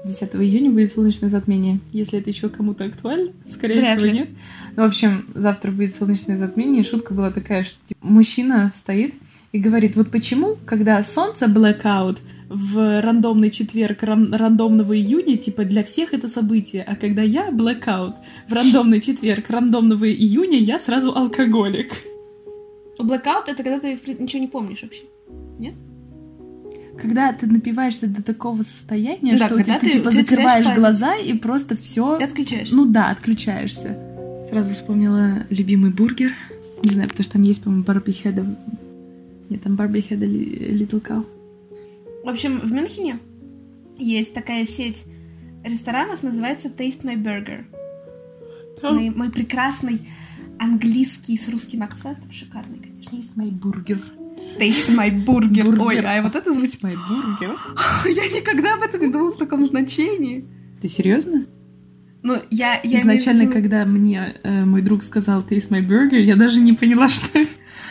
10 0.05 0.35
июня 0.35 0.69
будет 0.71 0.91
солнечное 0.91 1.29
затмение. 1.29 1.79
Если 1.91 2.19
это 2.19 2.29
еще 2.29 2.49
кому-то 2.49 2.85
актуально, 2.85 3.31
скорее 3.49 3.79
Вряд 3.81 3.97
всего, 3.97 4.05
ли. 4.11 4.19
нет. 4.19 4.29
Ну, 4.75 4.83
в 4.83 4.85
общем, 4.85 5.25
завтра 5.33 5.71
будет 5.71 5.95
солнечное 5.95 6.37
затмение. 6.37 6.83
Шутка 6.83 7.13
была 7.13 7.31
такая, 7.31 7.63
что 7.63 7.75
типа, 7.87 8.05
мужчина 8.05 8.71
стоит 8.77 9.15
и 9.51 9.57
говорит, 9.59 9.95
вот 9.95 10.11
почему, 10.11 10.57
когда 10.65 11.03
солнце 11.03 11.45
blackout 11.45 12.19
в 12.49 13.01
рандомный 13.01 13.49
четверг 13.49 14.03
ран- 14.03 14.31
рандомного 14.33 14.95
июня, 14.95 15.37
типа 15.37 15.63
для 15.65 15.83
всех 15.83 16.13
это 16.13 16.27
событие, 16.29 16.83
а 16.83 16.95
когда 16.95 17.23
я 17.23 17.49
blackout 17.49 18.13
в 18.47 18.53
рандомный 18.53 19.01
четверг 19.01 19.49
рандомного 19.49 20.07
июня, 20.07 20.59
я 20.59 20.79
сразу 20.79 21.15
алкоголик. 21.15 21.93
Blackout— 22.99 23.43
это 23.47 23.63
когда 23.63 23.79
ты 23.79 23.99
ничего 24.19 24.41
не 24.41 24.47
помнишь 24.47 24.81
вообще. 24.81 25.03
Когда 26.97 27.33
ты 27.33 27.45
напиваешься 27.47 28.07
до 28.07 28.23
такого 28.23 28.63
состояния, 28.63 29.37
Да, 29.37 29.47
что 29.47 29.57
когда 29.57 29.79
ты, 29.79 29.87
ты, 29.87 29.91
типа 29.97 30.11
ты 30.11 30.17
закрываешь 30.17 30.73
глаза 30.73 31.17
и 31.17 31.33
просто 31.33 31.75
все. 31.75 32.17
Ты 32.17 32.23
отключаешься. 32.23 32.75
Ну 32.75 32.85
да, 32.85 33.11
отключаешься. 33.11 33.97
Сразу 34.49 34.73
вспомнила 34.73 35.45
любимый 35.49 35.91
бургер. 35.91 36.31
Не 36.83 36.91
знаю, 36.91 37.09
потому 37.09 37.23
что 37.23 37.33
там 37.33 37.41
есть, 37.41 37.63
по-моему, 37.63 37.83
Барби 37.83 38.11
Хеда. 38.11 38.45
Нет, 39.49 39.61
там 39.61 39.75
Барби 39.75 40.01
Хеда 40.01 40.25
Little 40.25 41.01
Cow. 41.01 41.25
В 42.23 42.29
общем, 42.29 42.59
в 42.59 42.71
Мюнхене 42.71 43.19
есть 43.97 44.33
такая 44.33 44.65
сеть 44.65 45.03
ресторанов, 45.63 46.23
называется 46.23 46.69
Taste 46.69 47.01
My 47.03 47.15
Burger. 47.15 47.65
Мой, 48.81 49.09
мой 49.09 49.31
прекрасный 49.31 50.01
английский 50.59 51.37
с 51.37 51.49
русским 51.49 51.83
акцентом, 51.83 52.31
шикарный, 52.31 52.79
конечно. 52.79 53.15
Есть 53.15 53.35
мой 53.35 53.49
бургер. 53.51 53.99
Taste 54.59 54.95
My 54.95 55.09
Burger. 55.09 55.63
Бургер. 55.63 55.81
Ой, 55.81 55.99
а 55.99 56.21
вот 56.21 56.35
это 56.35 56.53
звучит... 56.53 56.83
Мой 56.83 56.95
бургер. 56.95 57.55
Я 58.05 58.27
никогда 58.27 58.75
об 58.75 58.83
этом 58.83 59.01
не 59.01 59.07
думала 59.07 59.31
в 59.31 59.37
таком 59.37 59.65
значении. 59.65 60.45
Ты 60.81 60.87
серьезно? 60.87 61.45
Ну, 62.23 62.41
я... 62.49 62.79
я 62.83 63.01
Изначально, 63.01 63.43
виду- 63.43 63.53
когда 63.53 63.85
мне 63.85 64.35
э, 64.43 64.65
мой 64.65 64.81
друг 64.81 65.03
сказал 65.03 65.41
Taste 65.41 65.69
my 65.69 65.85
burger, 65.87 66.19
я 66.19 66.35
даже 66.35 66.59
не 66.59 66.73
поняла, 66.73 67.07
что 67.07 67.27
это. 67.37 67.49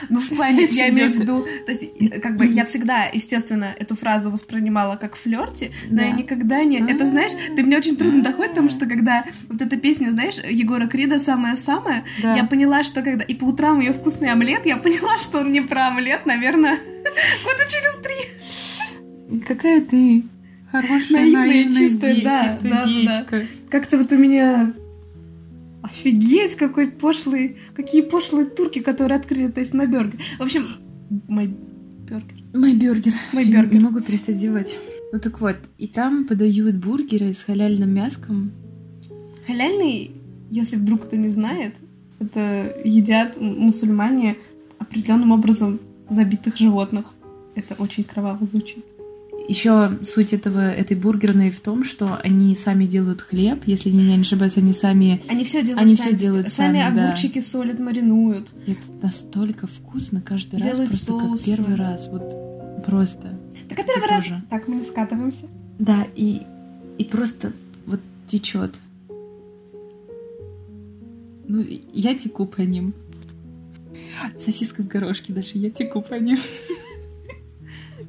Ну, 0.08 0.20
в 0.20 0.28
плане, 0.28 0.66
я 0.70 0.88
имею 0.90 1.12
в 1.12 1.16
виду, 1.16 1.46
то 1.66 1.72
есть, 1.72 1.84
э, 1.98 2.20
как 2.20 2.36
бы, 2.36 2.46
я 2.46 2.64
всегда, 2.64 3.04
естественно, 3.12 3.74
эту 3.78 3.96
фразу 3.96 4.30
воспринимала 4.30 4.96
как 4.96 5.16
в 5.16 5.20
флерте, 5.20 5.70
но 5.90 6.02
я 6.02 6.10
никогда 6.10 6.64
не... 6.64 6.78
Это, 6.78 7.06
знаешь, 7.06 7.32
ты 7.56 7.62
мне 7.62 7.78
очень 7.78 7.96
трудно 7.96 8.22
доходит, 8.22 8.52
потому 8.52 8.70
что 8.70 8.86
когда 8.86 9.24
вот 9.48 9.60
эта 9.62 9.76
песня, 9.76 10.10
знаешь, 10.10 10.36
Егора 10.38 10.86
Крида 10.86 11.18
«Самая-самая», 11.18 12.04
Да. 12.22 12.34
я 12.34 12.44
поняла, 12.44 12.84
что 12.84 13.02
когда... 13.02 13.24
И 13.24 13.34
по 13.34 13.44
утрам 13.44 13.80
ее 13.80 13.92
вкусный 13.92 14.30
омлет, 14.30 14.66
я 14.66 14.76
поняла, 14.76 15.18
что 15.18 15.38
он 15.40 15.52
не 15.52 15.60
про 15.60 15.88
омлет, 15.88 16.26
наверное, 16.26 16.78
года 17.44 17.64
через 17.68 17.98
три. 18.02 19.40
Какая 19.46 19.80
ты 19.80 20.24
хорошая, 20.70 21.20
Наивная, 21.20 21.46
наивная, 21.46 21.74
чистая, 21.74 22.22
да, 22.22 22.58
да, 22.62 22.86
да. 23.30 23.42
Как-то 23.70 23.98
вот 23.98 24.12
у 24.12 24.16
меня... 24.16 24.72
Офигеть, 25.94 26.56
какой 26.56 26.88
пошлый... 26.88 27.56
Какие 27.74 28.02
пошлые 28.02 28.46
турки, 28.46 28.80
которые 28.80 29.16
открыли 29.16 29.48
тест 29.48 29.74
на 29.74 29.86
бергер. 29.86 30.20
В 30.38 30.42
общем, 30.42 30.66
мой 31.28 31.54
бергер. 32.08 32.44
Мой 32.52 32.74
бюргер. 32.74 33.12
Мой 33.32 33.44
Всё, 33.44 33.52
бюргер. 33.52 33.74
Не 33.74 33.80
могу 33.80 34.00
перестать 34.00 34.36
зевать. 34.36 34.76
Ну 35.12 35.20
так 35.20 35.40
вот, 35.40 35.56
и 35.78 35.86
там 35.86 36.26
подают 36.26 36.74
бургеры 36.76 37.32
с 37.32 37.44
халяльным 37.44 37.90
мяском. 37.90 38.50
Халяльный, 39.46 40.10
если 40.50 40.76
вдруг 40.76 41.04
кто 41.04 41.16
не 41.16 41.28
знает, 41.28 41.74
это 42.18 42.74
едят 42.84 43.40
мусульмане 43.40 44.36
определенным 44.78 45.32
образом 45.32 45.78
забитых 46.08 46.56
животных. 46.56 47.12
Это 47.54 47.74
очень 47.74 48.04
кроваво 48.04 48.44
звучит. 48.46 48.84
Еще 49.46 49.98
суть 50.04 50.32
этого, 50.32 50.70
этой 50.70 50.96
бургерной 50.96 51.50
в 51.50 51.60
том, 51.60 51.84
что 51.84 52.16
они 52.22 52.56
сами 52.56 52.86
делают 52.86 53.20
хлеб, 53.20 53.64
если 53.66 53.90
я 53.90 54.16
не 54.16 54.22
ошибаюсь, 54.22 54.56
они 54.56 54.72
сами... 54.72 55.20
Они 55.28 55.44
все 55.44 55.62
делают 55.62 55.82
Они 55.82 55.94
сами. 55.96 56.08
всё 56.08 56.16
делают 56.16 56.48
сами. 56.48 56.78
сами, 56.78 56.96
да. 56.96 57.08
огурчики 57.08 57.40
солят, 57.40 57.78
маринуют. 57.78 58.52
Это 58.66 58.80
настолько 59.02 59.66
вкусно 59.66 60.22
каждый 60.22 60.60
раз, 60.60 60.64
Делают 60.64 60.90
просто 60.90 61.12
как 61.12 61.20
соусы. 61.22 61.44
первый 61.44 61.74
раз. 61.74 62.08
Вот 62.10 62.84
просто. 62.86 63.38
Так 63.68 63.80
а 63.80 63.82
первый 63.82 64.08
раз... 64.08 64.24
тоже. 64.24 64.42
Так, 64.48 64.66
мы 64.68 64.76
не 64.76 64.84
скатываемся. 64.84 65.46
Да, 65.78 66.06
и, 66.16 66.42
и 66.96 67.04
просто 67.04 67.52
вот 67.86 68.00
течет. 68.26 68.74
Ну, 71.46 71.60
и 71.60 71.82
я 71.92 72.14
теку 72.14 72.46
по 72.46 72.62
ним. 72.62 72.94
Сосиска 74.38 74.82
в 74.82 74.88
горошке 74.88 75.34
даже, 75.34 75.50
я 75.54 75.68
теку 75.70 76.00
по 76.00 76.14
ним. 76.14 76.38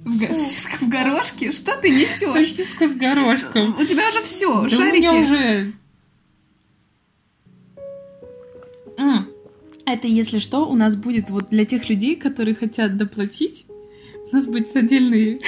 В 0.05 0.17
го- 0.19 0.27
Сосиска 0.33 0.77
в 0.85 0.87
горошке? 0.89 1.51
Что 1.51 1.75
ты 1.77 1.89
несешь? 1.89 2.19
Сосиска 2.31 2.87
с 2.87 2.93
горошком. 2.93 3.75
У 3.79 3.83
тебя 3.83 4.07
уже 4.09 4.23
все, 4.23 4.53
Да 4.61 4.67
у 4.67 4.69
шарики. 4.69 4.97
меня 4.97 5.13
уже... 5.13 5.73
М. 8.97 9.27
Это, 9.85 10.07
если 10.07 10.39
что, 10.39 10.67
у 10.67 10.75
нас 10.75 10.95
будет 10.95 11.29
вот 11.29 11.49
для 11.49 11.65
тех 11.65 11.89
людей, 11.89 12.15
которые 12.15 12.55
хотят 12.55 12.97
доплатить, 12.97 13.65
у 14.31 14.35
нас 14.35 14.47
будет 14.47 14.75
отдельный 14.75 15.39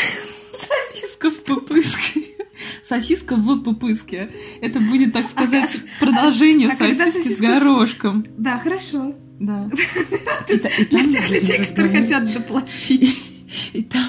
сосиска 0.92 1.32
с 1.32 1.40
пупыской. 1.40 2.36
Сосиска 2.84 3.36
в 3.36 3.64
пупыске. 3.64 4.30
Это 4.62 4.80
будет, 4.80 5.14
так 5.14 5.28
сказать, 5.30 5.78
продолжение 6.00 6.70
а 6.70 6.76
сосиски 6.76 7.34
с 7.34 7.40
горошком. 7.40 8.26
Да, 8.38 8.58
хорошо. 8.60 9.16
Да. 9.40 9.70
И 10.48 10.56
Для 10.58 11.12
тех 11.12 11.30
людей, 11.30 11.66
которые 11.66 12.02
хотят 12.02 12.32
доплатить. 12.34 13.32
И 13.74 13.84
там 13.84 14.06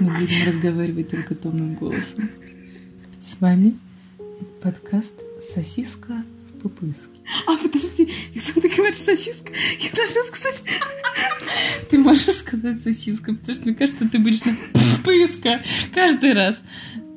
мы 0.00 0.18
будем 0.18 0.46
разговаривать 0.46 1.08
только 1.08 1.34
томным 1.34 1.74
голосом. 1.74 2.30
С 3.22 3.38
вами 3.38 3.78
подкаст 4.62 5.12
«Сосиска 5.54 6.24
в 6.48 6.60
пупыске». 6.60 7.20
А, 7.46 7.56
подожди, 7.58 8.10
если 8.34 8.60
ты 8.60 8.68
говоришь 8.68 8.96
сосиска, 8.96 9.52
я 9.78 9.90
должна 9.94 10.22
сказать... 10.24 10.62
Ты 11.90 11.98
можешь 11.98 12.34
сказать 12.36 12.82
сосиска, 12.82 13.34
потому 13.34 13.54
что 13.54 13.66
мне 13.66 13.74
кажется, 13.74 14.08
ты 14.08 14.18
будешь 14.18 14.42
на 14.44 14.56
пыска 15.04 15.62
каждый 15.94 16.32
раз. 16.32 16.62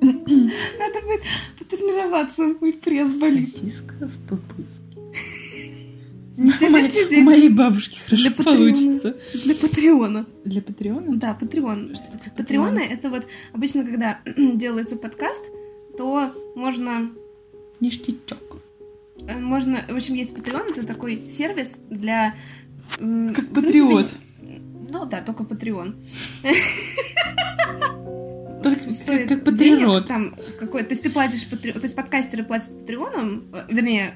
Надо 0.01 1.01
будет 1.05 1.21
потренироваться, 1.57 2.53
мой 2.59 2.73
пресс 2.73 3.13
болит. 3.13 3.55
Сосиска 3.55 3.93
в 4.07 4.27
пупыске. 4.27 4.72
Для 6.37 6.67
У 6.67 6.71
моей- 6.71 6.89
тех 6.89 7.03
людей- 7.03 7.21
у 7.21 7.25
моей 7.25 7.49
бабушки 7.49 7.99
хорошо 7.99 8.21
Для 8.23 8.31
Патреона. 8.31 8.57
получится. 8.59 9.17
Для 9.45 9.55
Патреона. 9.55 10.25
Для 10.45 10.61
Патреона? 10.61 11.15
Да, 11.17 11.33
Патреон. 11.35 11.95
Что 11.95 12.11
такое 12.11 12.33
Патреоны— 12.35 12.79
это 12.91 13.09
вот 13.09 13.27
обычно, 13.53 13.83
когда 13.85 14.19
делается 14.37 14.95
подкаст, 14.95 15.43
то 15.97 16.31
можно 16.55 17.11
Ништячок. 17.79 18.57
Э, 19.27 19.37
Можно, 19.39 19.85
в 19.87 19.95
общем, 19.95 20.15
есть 20.15 20.31
Patreon, 20.31 20.71
это 20.71 20.85
такой 20.87 21.29
сервис 21.29 21.73
для... 21.89 22.35
Как 22.97 23.47
патриот. 23.49 24.09
Ну 24.89 25.05
да, 25.05 25.21
только 25.21 25.43
Patreon. 25.43 25.95
Только 28.63 28.79
как- 28.79 28.91
Стоит 28.93 29.29
как 29.29 29.55
денег 29.55 29.79
патриот. 29.81 30.07
Там 30.07 30.35
какой, 30.59 30.83
то 30.83 30.91
есть 30.91 31.03
ты 31.03 31.09
платишь 31.09 31.47
Патреон, 31.49 31.79
то 31.79 31.85
есть 31.85 31.95
подкастеры 31.95 32.43
платят 32.43 32.77
Патреоном, 32.79 33.43
э, 33.53 33.65
вернее, 33.69 34.13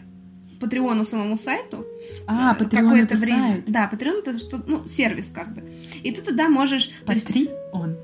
Патреону 0.60 1.06
самому 1.06 1.38
сайту. 1.38 1.86
А, 2.26 2.56
э, 2.60 2.66
какое-то 2.66 3.14
это 3.14 3.16
время. 3.16 3.54
сайт. 3.54 3.64
Да, 3.68 3.90
Patreon 3.92 4.20
это 4.20 4.38
что, 4.40 4.62
ну, 4.66 4.88
сервис 4.88 5.32
как 5.34 5.54
бы. 5.54 5.64
И 6.04 6.12
ты 6.12 6.22
туда 6.22 6.50
можешь... 6.50 6.92
Патреон. 7.06 7.98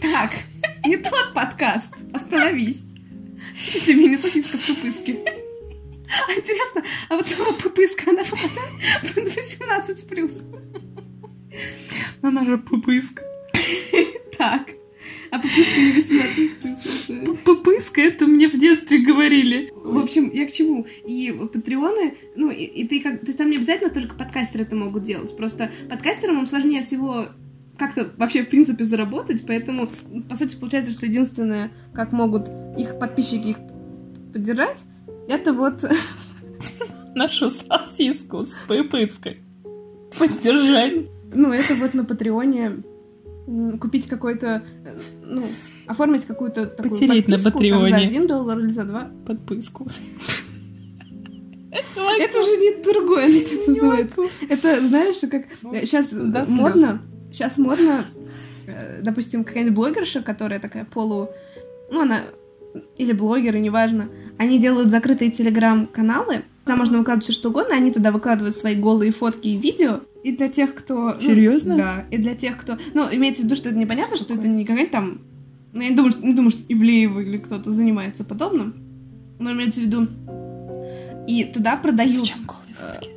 так, 0.00 0.30
не 0.86 0.96
тот 0.96 1.32
подкаст, 1.34 1.92
остановись. 2.12 2.82
Тебе 3.86 4.08
не 4.08 4.16
сосиска 4.16 4.56
в 4.56 4.66
пупыске. 4.66 5.18
А 6.28 6.32
интересно, 6.32 6.82
а 7.08 7.16
вот 7.16 7.26
сама 7.26 7.52
пупыска, 7.52 8.10
она 8.10 8.22
попадает 8.22 9.14
под 9.14 9.34
18 9.34 10.08
плюс. 10.08 10.32
Она 12.22 12.44
же 12.44 12.58
пупыска. 12.58 13.22
Так. 14.38 14.70
А 15.32 15.38
пупыска 15.38 15.80
не 15.80 15.92
18 15.92 16.60
плюс. 16.60 17.08
это- 18.02 18.26
мне 18.26 18.48
в 18.48 18.58
детстве 18.58 18.98
говорили. 18.98 19.72
В 19.74 19.96
общем, 19.98 20.30
я 20.30 20.46
к 20.46 20.52
чему? 20.52 20.86
И 21.06 21.32
патреоны, 21.52 22.18
ну, 22.36 22.50
и, 22.50 22.64
и 22.64 22.86
ты 22.86 23.00
как... 23.00 23.20
То 23.20 23.26
есть 23.26 23.38
там 23.38 23.48
не 23.48 23.56
обязательно 23.56 23.88
только 23.88 24.14
подкастеры 24.14 24.64
это 24.64 24.76
могут 24.76 25.04
делать. 25.04 25.34
Просто 25.34 25.70
подкастерам 25.88 26.38
им 26.38 26.46
сложнее 26.46 26.82
всего 26.82 27.28
как-то 27.78 28.12
вообще, 28.18 28.42
в 28.42 28.48
принципе, 28.48 28.84
заработать, 28.84 29.44
поэтому, 29.46 29.88
по 30.28 30.36
сути, 30.36 30.54
получается, 30.56 30.92
что 30.92 31.06
единственное, 31.06 31.72
как 31.94 32.12
могут 32.12 32.48
их 32.76 32.98
подписчики 32.98 33.48
их 33.48 33.56
поддержать, 34.34 34.78
это 35.28 35.54
вот 35.54 35.82
Нашу 37.14 37.48
сосиску 37.48 38.44
с 38.44 38.54
пупыской. 38.68 39.38
Поддержать. 40.18 41.06
Ну, 41.34 41.52
это 41.52 41.74
вот 41.74 41.94
на 41.94 42.04
Патреоне 42.04 42.82
купить 43.80 44.06
какой-то, 44.06 44.62
э, 44.84 44.98
ну, 45.24 45.44
оформить 45.86 46.24
какую-то 46.24 46.66
такую 46.66 46.92
Потереть 46.92 47.28
на 47.28 47.36
подписку, 47.36 47.42
там, 47.42 47.42
за 47.42 47.52
Патреоне. 47.52 48.06
один 48.06 48.26
доллар 48.26 48.58
или 48.58 48.68
за 48.68 48.84
два. 48.84 49.10
Подпыску. 49.26 49.88
Это 51.70 52.38
уже 52.38 52.56
не 52.56 52.82
другое, 52.82 53.42
это 53.42 53.70
называется. 53.70 54.22
Это, 54.48 54.86
знаешь, 54.86 55.20
как 55.30 55.44
сейчас 55.86 56.12
модно, 56.12 57.00
сейчас 57.32 57.58
модно, 57.58 58.04
э, 58.66 59.00
допустим, 59.02 59.44
какая-нибудь 59.44 59.74
блогерша, 59.74 60.22
которая 60.22 60.60
такая 60.60 60.84
полу, 60.84 61.30
ну, 61.90 62.02
она, 62.02 62.22
или 62.96 63.12
блогеры, 63.12 63.58
неважно, 63.58 64.08
они 64.38 64.58
делают 64.58 64.90
закрытые 64.90 65.30
телеграм-каналы, 65.30 66.44
там 66.64 66.78
можно 66.78 66.98
выкладывать 66.98 67.24
все 67.24 67.32
что 67.32 67.48
угодно, 67.48 67.74
они 67.74 67.90
туда 67.90 68.12
выкладывают 68.12 68.54
свои 68.54 68.74
голые 68.74 69.10
фотки 69.10 69.48
и 69.48 69.56
видео, 69.56 70.00
и 70.24 70.36
для 70.36 70.48
тех, 70.48 70.74
кто... 70.74 71.12
ну, 71.14 71.18
Серьезно? 71.18 71.76
Да, 71.76 72.04
и 72.10 72.16
для 72.16 72.34
тех, 72.34 72.56
кто... 72.56 72.78
Ну, 72.94 73.08
имеется 73.12 73.42
в 73.42 73.46
виду, 73.46 73.56
что 73.56 73.68
это 73.70 73.78
непонятно, 73.78 74.16
что 74.16 74.34
это 74.34 74.46
не 74.48 74.64
какая-нибудь 74.64 74.92
там... 74.92 75.20
Ну, 75.72 75.80
я 75.82 75.88
не 75.88 75.96
думаю, 75.96 76.12
что, 76.12 76.26
не 76.26 76.34
думаю, 76.34 76.50
что 76.50 76.62
Ивлеева 76.68 77.20
или 77.20 77.38
кто-то 77.38 77.70
занимается 77.72 78.24
подобным, 78.24 78.74
но 79.38 79.52
имеется 79.52 79.80
в 79.80 79.84
виду... 79.84 80.06
И 81.26 81.44
туда 81.44 81.76
продают... 81.76 82.12
Зачем 82.12 82.44
голые 82.44 82.74
фотки? 82.74 83.10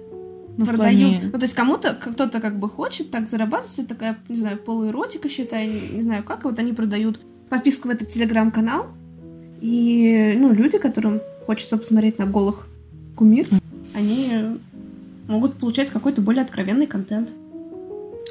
Ну, 0.57 0.65
продают. 0.65 1.17
плане- 1.19 1.29
Ну, 1.33 1.39
то 1.39 1.43
есть 1.43 1.53
кому-то, 1.53 1.93
кто-то 1.93 2.39
как 2.39 2.59
бы 2.59 2.69
хочет 2.69 3.11
так 3.11 3.27
зарабатывать, 3.27 3.77
это 3.79 3.89
такая, 3.89 4.17
не 4.29 4.37
знаю, 4.37 4.57
полуэротика, 4.57 5.27
считай, 5.27 5.67
не, 5.67 5.97
не 5.97 6.01
знаю 6.01 6.23
как, 6.23 6.45
и 6.45 6.47
вот 6.47 6.57
они 6.59 6.71
продают 6.71 7.19
подписку 7.49 7.87
в 7.89 7.91
этот 7.91 8.07
телеграм-канал, 8.07 8.87
и, 9.61 10.35
ну, 10.39 10.53
люди, 10.53 10.77
которым 10.77 11.19
хочется 11.45 11.77
посмотреть 11.77 12.19
на 12.19 12.25
голых 12.25 12.67
кумир, 13.15 13.47
они 13.93 14.57
могут 15.27 15.55
получать 15.57 15.89
какой-то 15.89 16.21
более 16.21 16.43
откровенный 16.43 16.87
контент. 16.87 17.31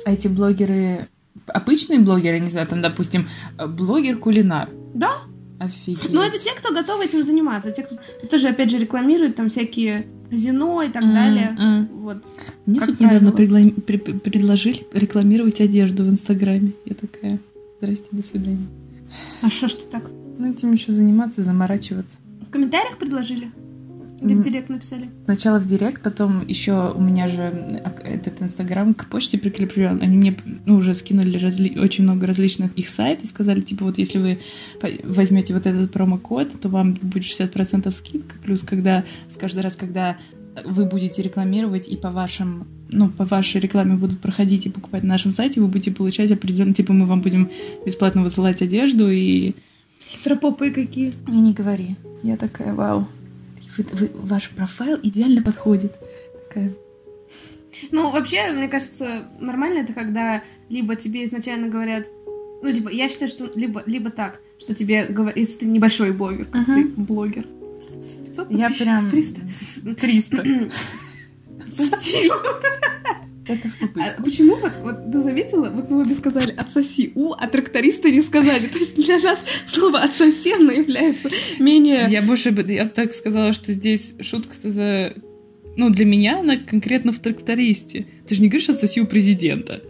А 0.05 0.13
эти 0.13 0.29
блогеры... 0.29 1.09
Обычные 1.47 1.99
блогеры, 1.99 2.39
не 2.41 2.49
знаю, 2.49 2.67
там, 2.67 2.81
допустим, 2.81 3.29
блогер-кулинар. 3.59 4.69
Да, 4.95 5.23
Офигеть. 5.59 6.13
но 6.13 6.23
это 6.23 6.39
те, 6.39 6.51
кто 6.53 6.73
готовы 6.73 7.05
этим 7.07 7.25
заниматься, 7.25 7.71
те, 7.73 7.83
кто 7.83 7.97
тоже, 8.31 8.49
опять 8.49 8.71
же, 8.71 8.79
рекламируют 8.79 9.37
там 9.37 9.49
всякие 9.49 10.07
казино 10.31 10.83
и 10.83 10.89
так 10.91 11.03
М, 11.03 11.15
далее. 11.15 11.57
м. 11.59 11.89
Вот. 12.03 12.19
Мне 12.67 12.81
тут 12.81 13.01
недавно 13.01 13.31
пригла- 13.31 13.81
при- 13.81 13.99
предложили 13.99 14.87
рекламировать 14.93 15.61
одежду 15.61 16.05
в 16.05 16.09
Инстаграме. 16.09 16.73
Я 16.85 16.95
такая, 16.95 17.39
здрасте, 17.81 18.07
до 18.13 18.23
свидания. 18.23 18.67
А 19.43 19.51
что 19.51 19.69
ж 19.69 19.73
ты 19.73 19.83
так? 19.91 20.05
Ну, 20.39 20.51
этим 20.53 20.73
еще 20.73 20.93
заниматься, 20.93 21.43
заморачиваться. 21.43 22.17
В 22.49 22.51
комментариях 22.51 22.97
предложили? 22.99 23.51
Или 24.21 24.35
в 24.35 24.43
директ 24.43 24.69
написали? 24.69 25.11
Сначала 25.25 25.59
в 25.59 25.67
директ, 25.67 26.03
потом 26.03 26.47
еще 26.47 26.93
у 26.95 27.01
меня 27.01 27.29
же 27.29 27.43
этот 28.05 28.43
инстаграм 28.43 28.95
к 28.95 29.07
почте 29.07 29.39
прикреплен. 29.39 30.01
Они 30.03 30.17
мне 30.17 30.37
ну, 30.67 30.77
уже 30.77 30.95
скинули 30.95 31.39
разли- 31.39 31.79
очень 31.79 32.05
много 32.05 32.27
различных 32.27 32.75
их 32.75 32.89
сайтов 32.89 33.25
и 33.25 33.29
сказали, 33.29 33.61
типа, 33.61 33.85
вот 33.85 33.99
если 33.99 34.19
вы 34.19 34.39
возьмете 35.05 35.53
вот 35.53 35.67
этот 35.67 35.93
промокод, 35.93 36.61
то 36.61 36.69
вам 36.69 36.95
будет 36.95 37.25
60% 37.25 37.91
скидка. 37.93 38.37
Плюс, 38.43 38.62
когда 38.62 39.05
с 39.29 39.37
каждый 39.37 39.61
раз, 39.61 39.77
когда 39.77 40.17
вы 40.65 40.87
будете 40.87 41.23
рекламировать 41.23 41.89
и 41.89 41.97
по 41.97 42.11
вашим 42.11 42.67
ну, 42.91 43.09
по 43.09 43.25
вашей 43.25 43.61
рекламе 43.61 43.97
будут 43.97 44.21
проходить 44.21 44.67
и 44.67 44.71
покупать 44.71 45.03
на 45.03 45.11
нашем 45.11 45.33
сайте, 45.33 45.61
вы 45.61 45.67
будете 45.67 45.91
получать 45.91 46.31
определенно, 46.31 46.75
типа, 46.75 46.93
мы 46.93 47.07
вам 47.07 47.23
будем 47.23 47.51
бесплатно 47.85 48.23
высылать 48.23 48.62
одежду 48.62 49.11
и... 49.11 49.55
Хитропопы 50.09 50.71
какие. 50.71 51.15
И 51.27 51.37
не 51.37 51.53
говори. 51.53 51.97
Я 52.23 52.37
такая, 52.37 52.73
вау. 52.73 53.09
Вы- 53.77 53.87
вы- 53.93 54.11
ваш 54.14 54.51
профайл 54.51 54.99
идеально 55.03 55.43
подходит. 55.43 55.95
Такая, 56.49 56.72
Ну, 57.91 58.11
вообще, 58.11 58.51
мне 58.53 58.68
кажется, 58.68 59.25
нормально 59.41 59.81
это, 59.81 59.93
когда 59.93 60.43
либо 60.68 60.97
тебе 60.97 61.25
изначально 61.25 61.68
говорят, 61.68 62.07
ну, 62.62 62.72
типа, 62.72 62.89
я 62.89 63.09
считаю, 63.09 63.29
что 63.31 63.51
либо, 63.55 63.83
либо 63.87 64.11
так, 64.11 64.41
что 64.59 64.75
тебе 64.75 65.05
говорят, 65.07 65.37
если 65.37 65.59
ты 65.61 65.66
небольшой 65.66 66.12
блогер, 66.12 66.47
Мгм. 66.53 66.64
ты 66.64 66.85
блогер. 67.03 67.47
500 68.27 68.51
Я 68.51 68.70
прям... 68.70 69.11
300. 69.11 69.41
300. 70.01 70.45
Это 73.47 73.69
в 73.69 73.77
А 73.97 74.23
почему 74.23 74.57
вот, 74.57 74.73
вот 74.83 75.13
ты 75.13 75.23
заметила, 75.23 75.69
вот 75.69 75.91
мы 75.91 76.03
обе 76.03 76.15
сказали 76.15 76.55
отсоси 76.57 77.13
у, 77.15 77.33
а 77.33 77.47
трактористы 77.47 78.11
не 78.11 78.23
сказали. 78.23 78.67
То 78.67 78.79
есть 78.79 78.97
для 78.97 79.19
нас 79.19 79.39
слово 79.67 80.01
отсоси, 80.01 80.53
оно 80.53 80.73
является 80.73 81.29
менее... 81.59 82.07
Я 82.09 82.23
больше 82.23 82.53
бы... 82.53 82.63
Я 82.73 82.85
бы 82.85 82.91
так 82.91 83.13
сказала, 83.13 83.53
что 83.53 83.73
здесь 83.73 84.15
шутка-то 84.21 84.71
за... 84.71 85.15
Ну, 85.77 85.91
для 85.91 86.07
меня 86.07 86.41
она 86.41 86.57
конкретно 86.57 87.13
в 87.13 87.19
трактористе. 87.19 88.07
Ты 88.27 88.35
же 88.35 88.43
не 88.43 88.49
говоришь 88.49 88.71
отсоси 88.71 89.01
у 89.01 89.07
президента. 89.07 89.83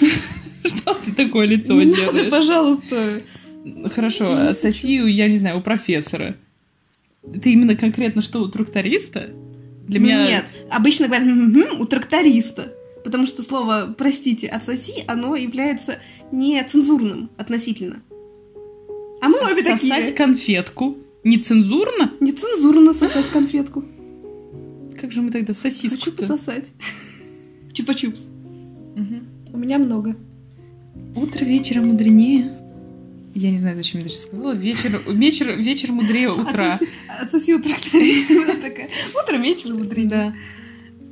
Что 0.64 0.94
ты 0.94 1.12
такое 1.12 1.46
лицо 1.46 1.80
делаешь? 1.82 2.30
пожалуйста. 2.30 3.22
Хорошо, 3.86 4.48
отсоси, 4.48 5.02
у, 5.02 5.06
я 5.06 5.28
не 5.28 5.38
знаю, 5.38 5.58
у 5.58 5.60
профессора. 5.60 6.36
Ты 7.42 7.52
именно 7.52 7.74
конкретно 7.74 8.22
что, 8.22 8.42
у 8.42 8.48
тракториста? 8.48 9.30
Для 9.86 10.00
меня... 10.00 10.26
Нет, 10.26 10.44
обычно 10.70 11.06
говорят 11.06 11.26
«Мгм», 11.26 11.80
у 11.80 11.86
тракториста. 11.86 12.72
Потому 13.04 13.26
что 13.26 13.42
слово, 13.42 13.94
простите, 13.96 14.48
отсоси, 14.48 15.04
оно 15.06 15.36
является 15.36 16.00
нецензурным 16.32 17.30
относительно. 17.36 18.02
А 19.20 19.28
мы 19.28 19.38
обе 19.38 19.62
Сосать 19.62 19.80
такие. 19.80 20.12
конфетку 20.12 20.96
нецензурно? 21.22 22.12
Нецензурно 22.20 22.94
сосать 22.94 23.26
конфетку. 23.30 23.84
Как 25.00 25.12
же 25.12 25.22
мы 25.22 25.30
тогда 25.30 25.54
Хочу 25.54 25.70
сосиску 25.70 26.10
пососать. 26.12 26.70
Чупа-чупс. 27.72 28.22
У 29.52 29.56
меня 29.56 29.78
много. 29.78 30.16
Утро 31.14 31.44
вечера 31.44 31.82
мудренее. 31.82 32.50
Я 33.38 33.50
не 33.50 33.58
знаю, 33.58 33.76
зачем 33.76 34.00
я 34.00 34.04
даже 34.06 34.16
сказала. 34.16 34.52
Вечер, 34.54 34.98
вечер, 35.08 35.52
вечер 35.58 35.92
мудрее 35.92 36.30
утра. 36.32 36.74
Отсоси, 36.74 36.90
отсоси 37.20 37.54
у 37.54 37.62
тракториста. 37.62 38.32
Она 38.34 38.54
такая, 38.54 38.88
Утро, 39.14 39.36
вечер, 39.36 39.74
мудрее. 39.74 40.08
Да. 40.08 40.34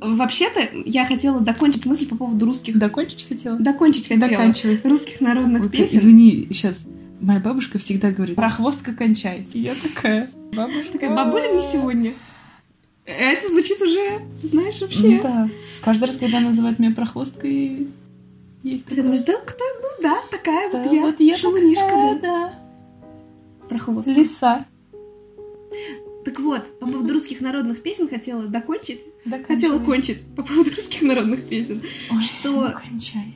Вообще-то, 0.01 0.67
я 0.85 1.05
хотела 1.05 1.39
докончить 1.39 1.85
мысль 1.85 2.07
по 2.07 2.15
поводу 2.15 2.47
русских... 2.47 2.79
Докончить 2.79 3.27
хотела? 3.27 3.59
Докончить 3.59 4.07
хотела. 4.07 4.27
Доканчивай. 4.27 4.81
Русских 4.83 5.21
народных 5.21 5.69
песен. 5.69 5.97
Извини, 5.97 6.47
сейчас. 6.49 6.85
Моя 7.21 7.39
бабушка 7.39 7.77
всегда 7.77 8.09
говорит, 8.09 8.35
прохвостка 8.35 8.93
кончается. 8.93 9.55
И 9.55 9.61
я 9.61 9.75
такая, 9.75 10.29
бабушка. 10.51 10.93
Такая, 10.93 11.15
бабуля 11.15 11.51
не 11.53 11.61
сегодня. 11.61 12.13
Это 13.05 13.51
звучит 13.51 13.79
уже, 13.83 14.21
знаешь, 14.41 14.79
Ну 14.81 14.87
вообще. 14.87 15.21
да. 15.21 15.49
Каждый 15.81 16.05
раз, 16.05 16.17
когда 16.17 16.39
называют 16.39 16.79
меня 16.79 16.89
прохвосткой, 16.91 17.87
есть 18.65 18.85
Ты 18.85 18.95
думаешь, 19.01 19.21
да, 19.21 19.33
кто? 19.45 19.63
Ну 19.81 19.87
да, 20.03 20.17
такая 20.31 20.71
Да, 20.71 20.81
вот 20.83 20.91
я. 20.93 21.01
вот 21.01 21.19
я 21.19 21.37
шалунишка, 21.37 21.83
такая, 21.85 22.15
да. 22.15 22.21
да. 22.21 23.67
Прохвост. 23.69 24.07
Лиса. 24.07 24.65
Так 26.23 26.39
вот, 26.39 26.79
по 26.79 26.87
поводу 26.87 27.13
русских 27.13 27.39
народных 27.41 27.83
песен 27.83 28.07
хотела 28.07 28.43
докончить. 28.47 29.01
Да, 29.25 29.43
Хотела 29.43 29.77
кончить 29.79 30.23
по 30.35 30.41
поводу 30.43 30.71
русских 30.75 31.01
народных 31.03 31.43
песен. 31.47 31.81
Ой, 32.11 32.21
что- 32.23 32.51
ну, 32.51 32.73
кончай. 32.73 33.35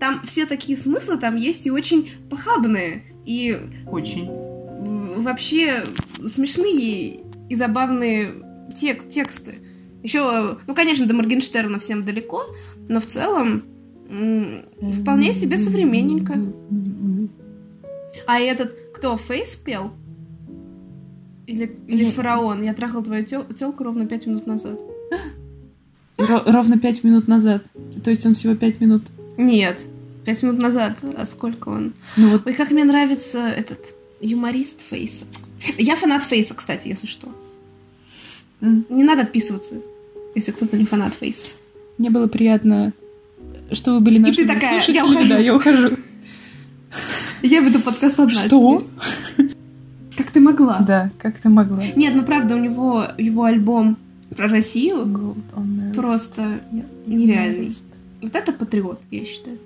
Там 0.00 0.22
все 0.26 0.44
такие 0.46 0.76
смыслы 0.76 1.18
там 1.18 1.36
есть 1.36 1.66
и 1.66 1.70
очень 1.70 2.10
похабные, 2.28 3.04
и 3.24 3.56
Очень. 3.86 4.28
вообще 5.22 5.84
смешные 6.26 7.20
и 7.48 7.54
забавные 7.54 8.34
тек- 8.76 9.08
тексты. 9.08 9.60
Еще, 10.02 10.58
ну, 10.66 10.74
конечно, 10.74 11.06
до 11.06 11.14
Моргенштерна 11.14 11.78
всем 11.78 12.02
далеко, 12.02 12.42
но 12.88 12.98
в 13.00 13.06
целом 13.06 13.62
вполне 14.08 15.32
себе 15.32 15.58
современненько. 15.58 16.34
А 18.26 18.38
этот, 18.38 18.74
кто, 18.94 19.16
Фейс 19.16 19.56
пел? 19.56 19.90
Или, 21.46 21.76
или 21.86 22.04
Фараон? 22.10 22.62
Я 22.62 22.72
трахал 22.74 23.02
твою 23.02 23.24
телку 23.24 23.84
ровно 23.84 24.06
пять 24.06 24.26
минут 24.26 24.46
назад. 24.46 24.80
Ро- 26.16 26.42
ровно 26.46 26.78
пять 26.78 27.04
минут 27.04 27.28
назад. 27.28 27.64
То 28.02 28.10
есть 28.10 28.24
он 28.24 28.34
всего 28.34 28.54
пять 28.54 28.80
минут. 28.80 29.02
Нет, 29.36 29.80
пять 30.24 30.42
минут 30.42 30.60
назад. 30.62 30.98
А 31.16 31.26
сколько 31.26 31.68
он? 31.70 31.92
Ну 32.16 32.30
вот 32.30 32.46
Ой, 32.46 32.54
как 32.54 32.70
мне 32.70 32.84
нравится 32.84 33.40
этот 33.48 33.94
юморист 34.20 34.80
Фейса. 34.88 35.26
Я 35.76 35.96
фанат 35.96 36.22
Фейса, 36.24 36.54
кстати, 36.54 36.88
если 36.88 37.06
что. 37.06 37.28
м, 38.60 38.86
Не 38.88 39.04
надо 39.04 39.22
отписываться, 39.22 39.74
если 40.34 40.52
кто-то 40.52 40.78
не 40.78 40.86
фанат 40.86 41.14
Фейса. 41.14 41.46
мне 41.98 42.08
было 42.10 42.26
приятно, 42.28 42.92
что 43.72 43.94
вы 43.94 44.00
были 44.00 44.16
ты 44.16 44.22
нашими 44.22 44.46
такая, 44.46 44.74
«Я 44.74 44.80
слушателями. 44.80 45.10
ухожу». 45.10 45.28
Да, 45.28 45.38
я 45.38 45.56
ухожу. 45.56 45.96
Я 47.42 47.60
веду 47.60 47.80
подкаст 47.80 48.18
одна. 48.18 48.28
Что? 48.30 48.86
теперь. 49.36 49.50
Как 50.16 50.30
ты 50.30 50.40
могла? 50.40 50.78
Да, 50.78 51.10
как 51.18 51.38
ты 51.38 51.48
могла? 51.48 51.84
Нет, 51.96 52.14
ну 52.14 52.24
правда, 52.24 52.54
у 52.54 52.58
него 52.58 53.04
его 53.18 53.44
альбом 53.44 53.98
про 54.30 54.48
Россию 54.48 55.36
просто 55.94 56.60
нереальный. 57.06 57.70
Вот 58.22 58.34
это 58.34 58.52
патриот, 58.52 59.02
я 59.10 59.24
считаю. 59.24 59.58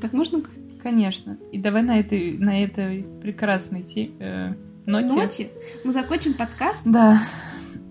Так 0.00 0.12
можно 0.12 0.38
говорить? 0.38 0.78
Конечно. 0.80 1.36
И 1.50 1.58
давай 1.58 1.82
на 1.82 1.98
этой, 1.98 2.38
на 2.38 2.62
этой 2.62 3.04
прекрасной 3.20 3.82
те, 3.82 4.10
э, 4.20 4.54
ноте. 4.86 5.14
Ноте 5.14 5.48
мы 5.84 5.92
закончим 5.92 6.34
подкаст 6.34 6.82
Да. 6.84 7.20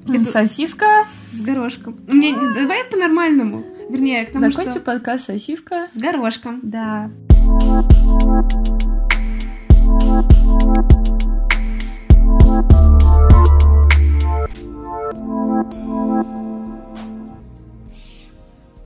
Это- 0.08 0.24
Сосиска. 0.24 1.06
с 1.34 1.42
горошком. 1.42 1.98
Не, 2.14 2.34
давай 2.34 2.86
по-нормальному. 2.90 3.66
Вернее, 3.90 4.26
к 4.26 4.32
тому, 4.32 4.52
Закончу 4.52 4.72
что... 4.72 4.80
подкаст 4.82 5.26
«Сосиска». 5.26 5.88
С 5.94 5.98
горошком. 5.98 6.60
Да. 6.64 7.10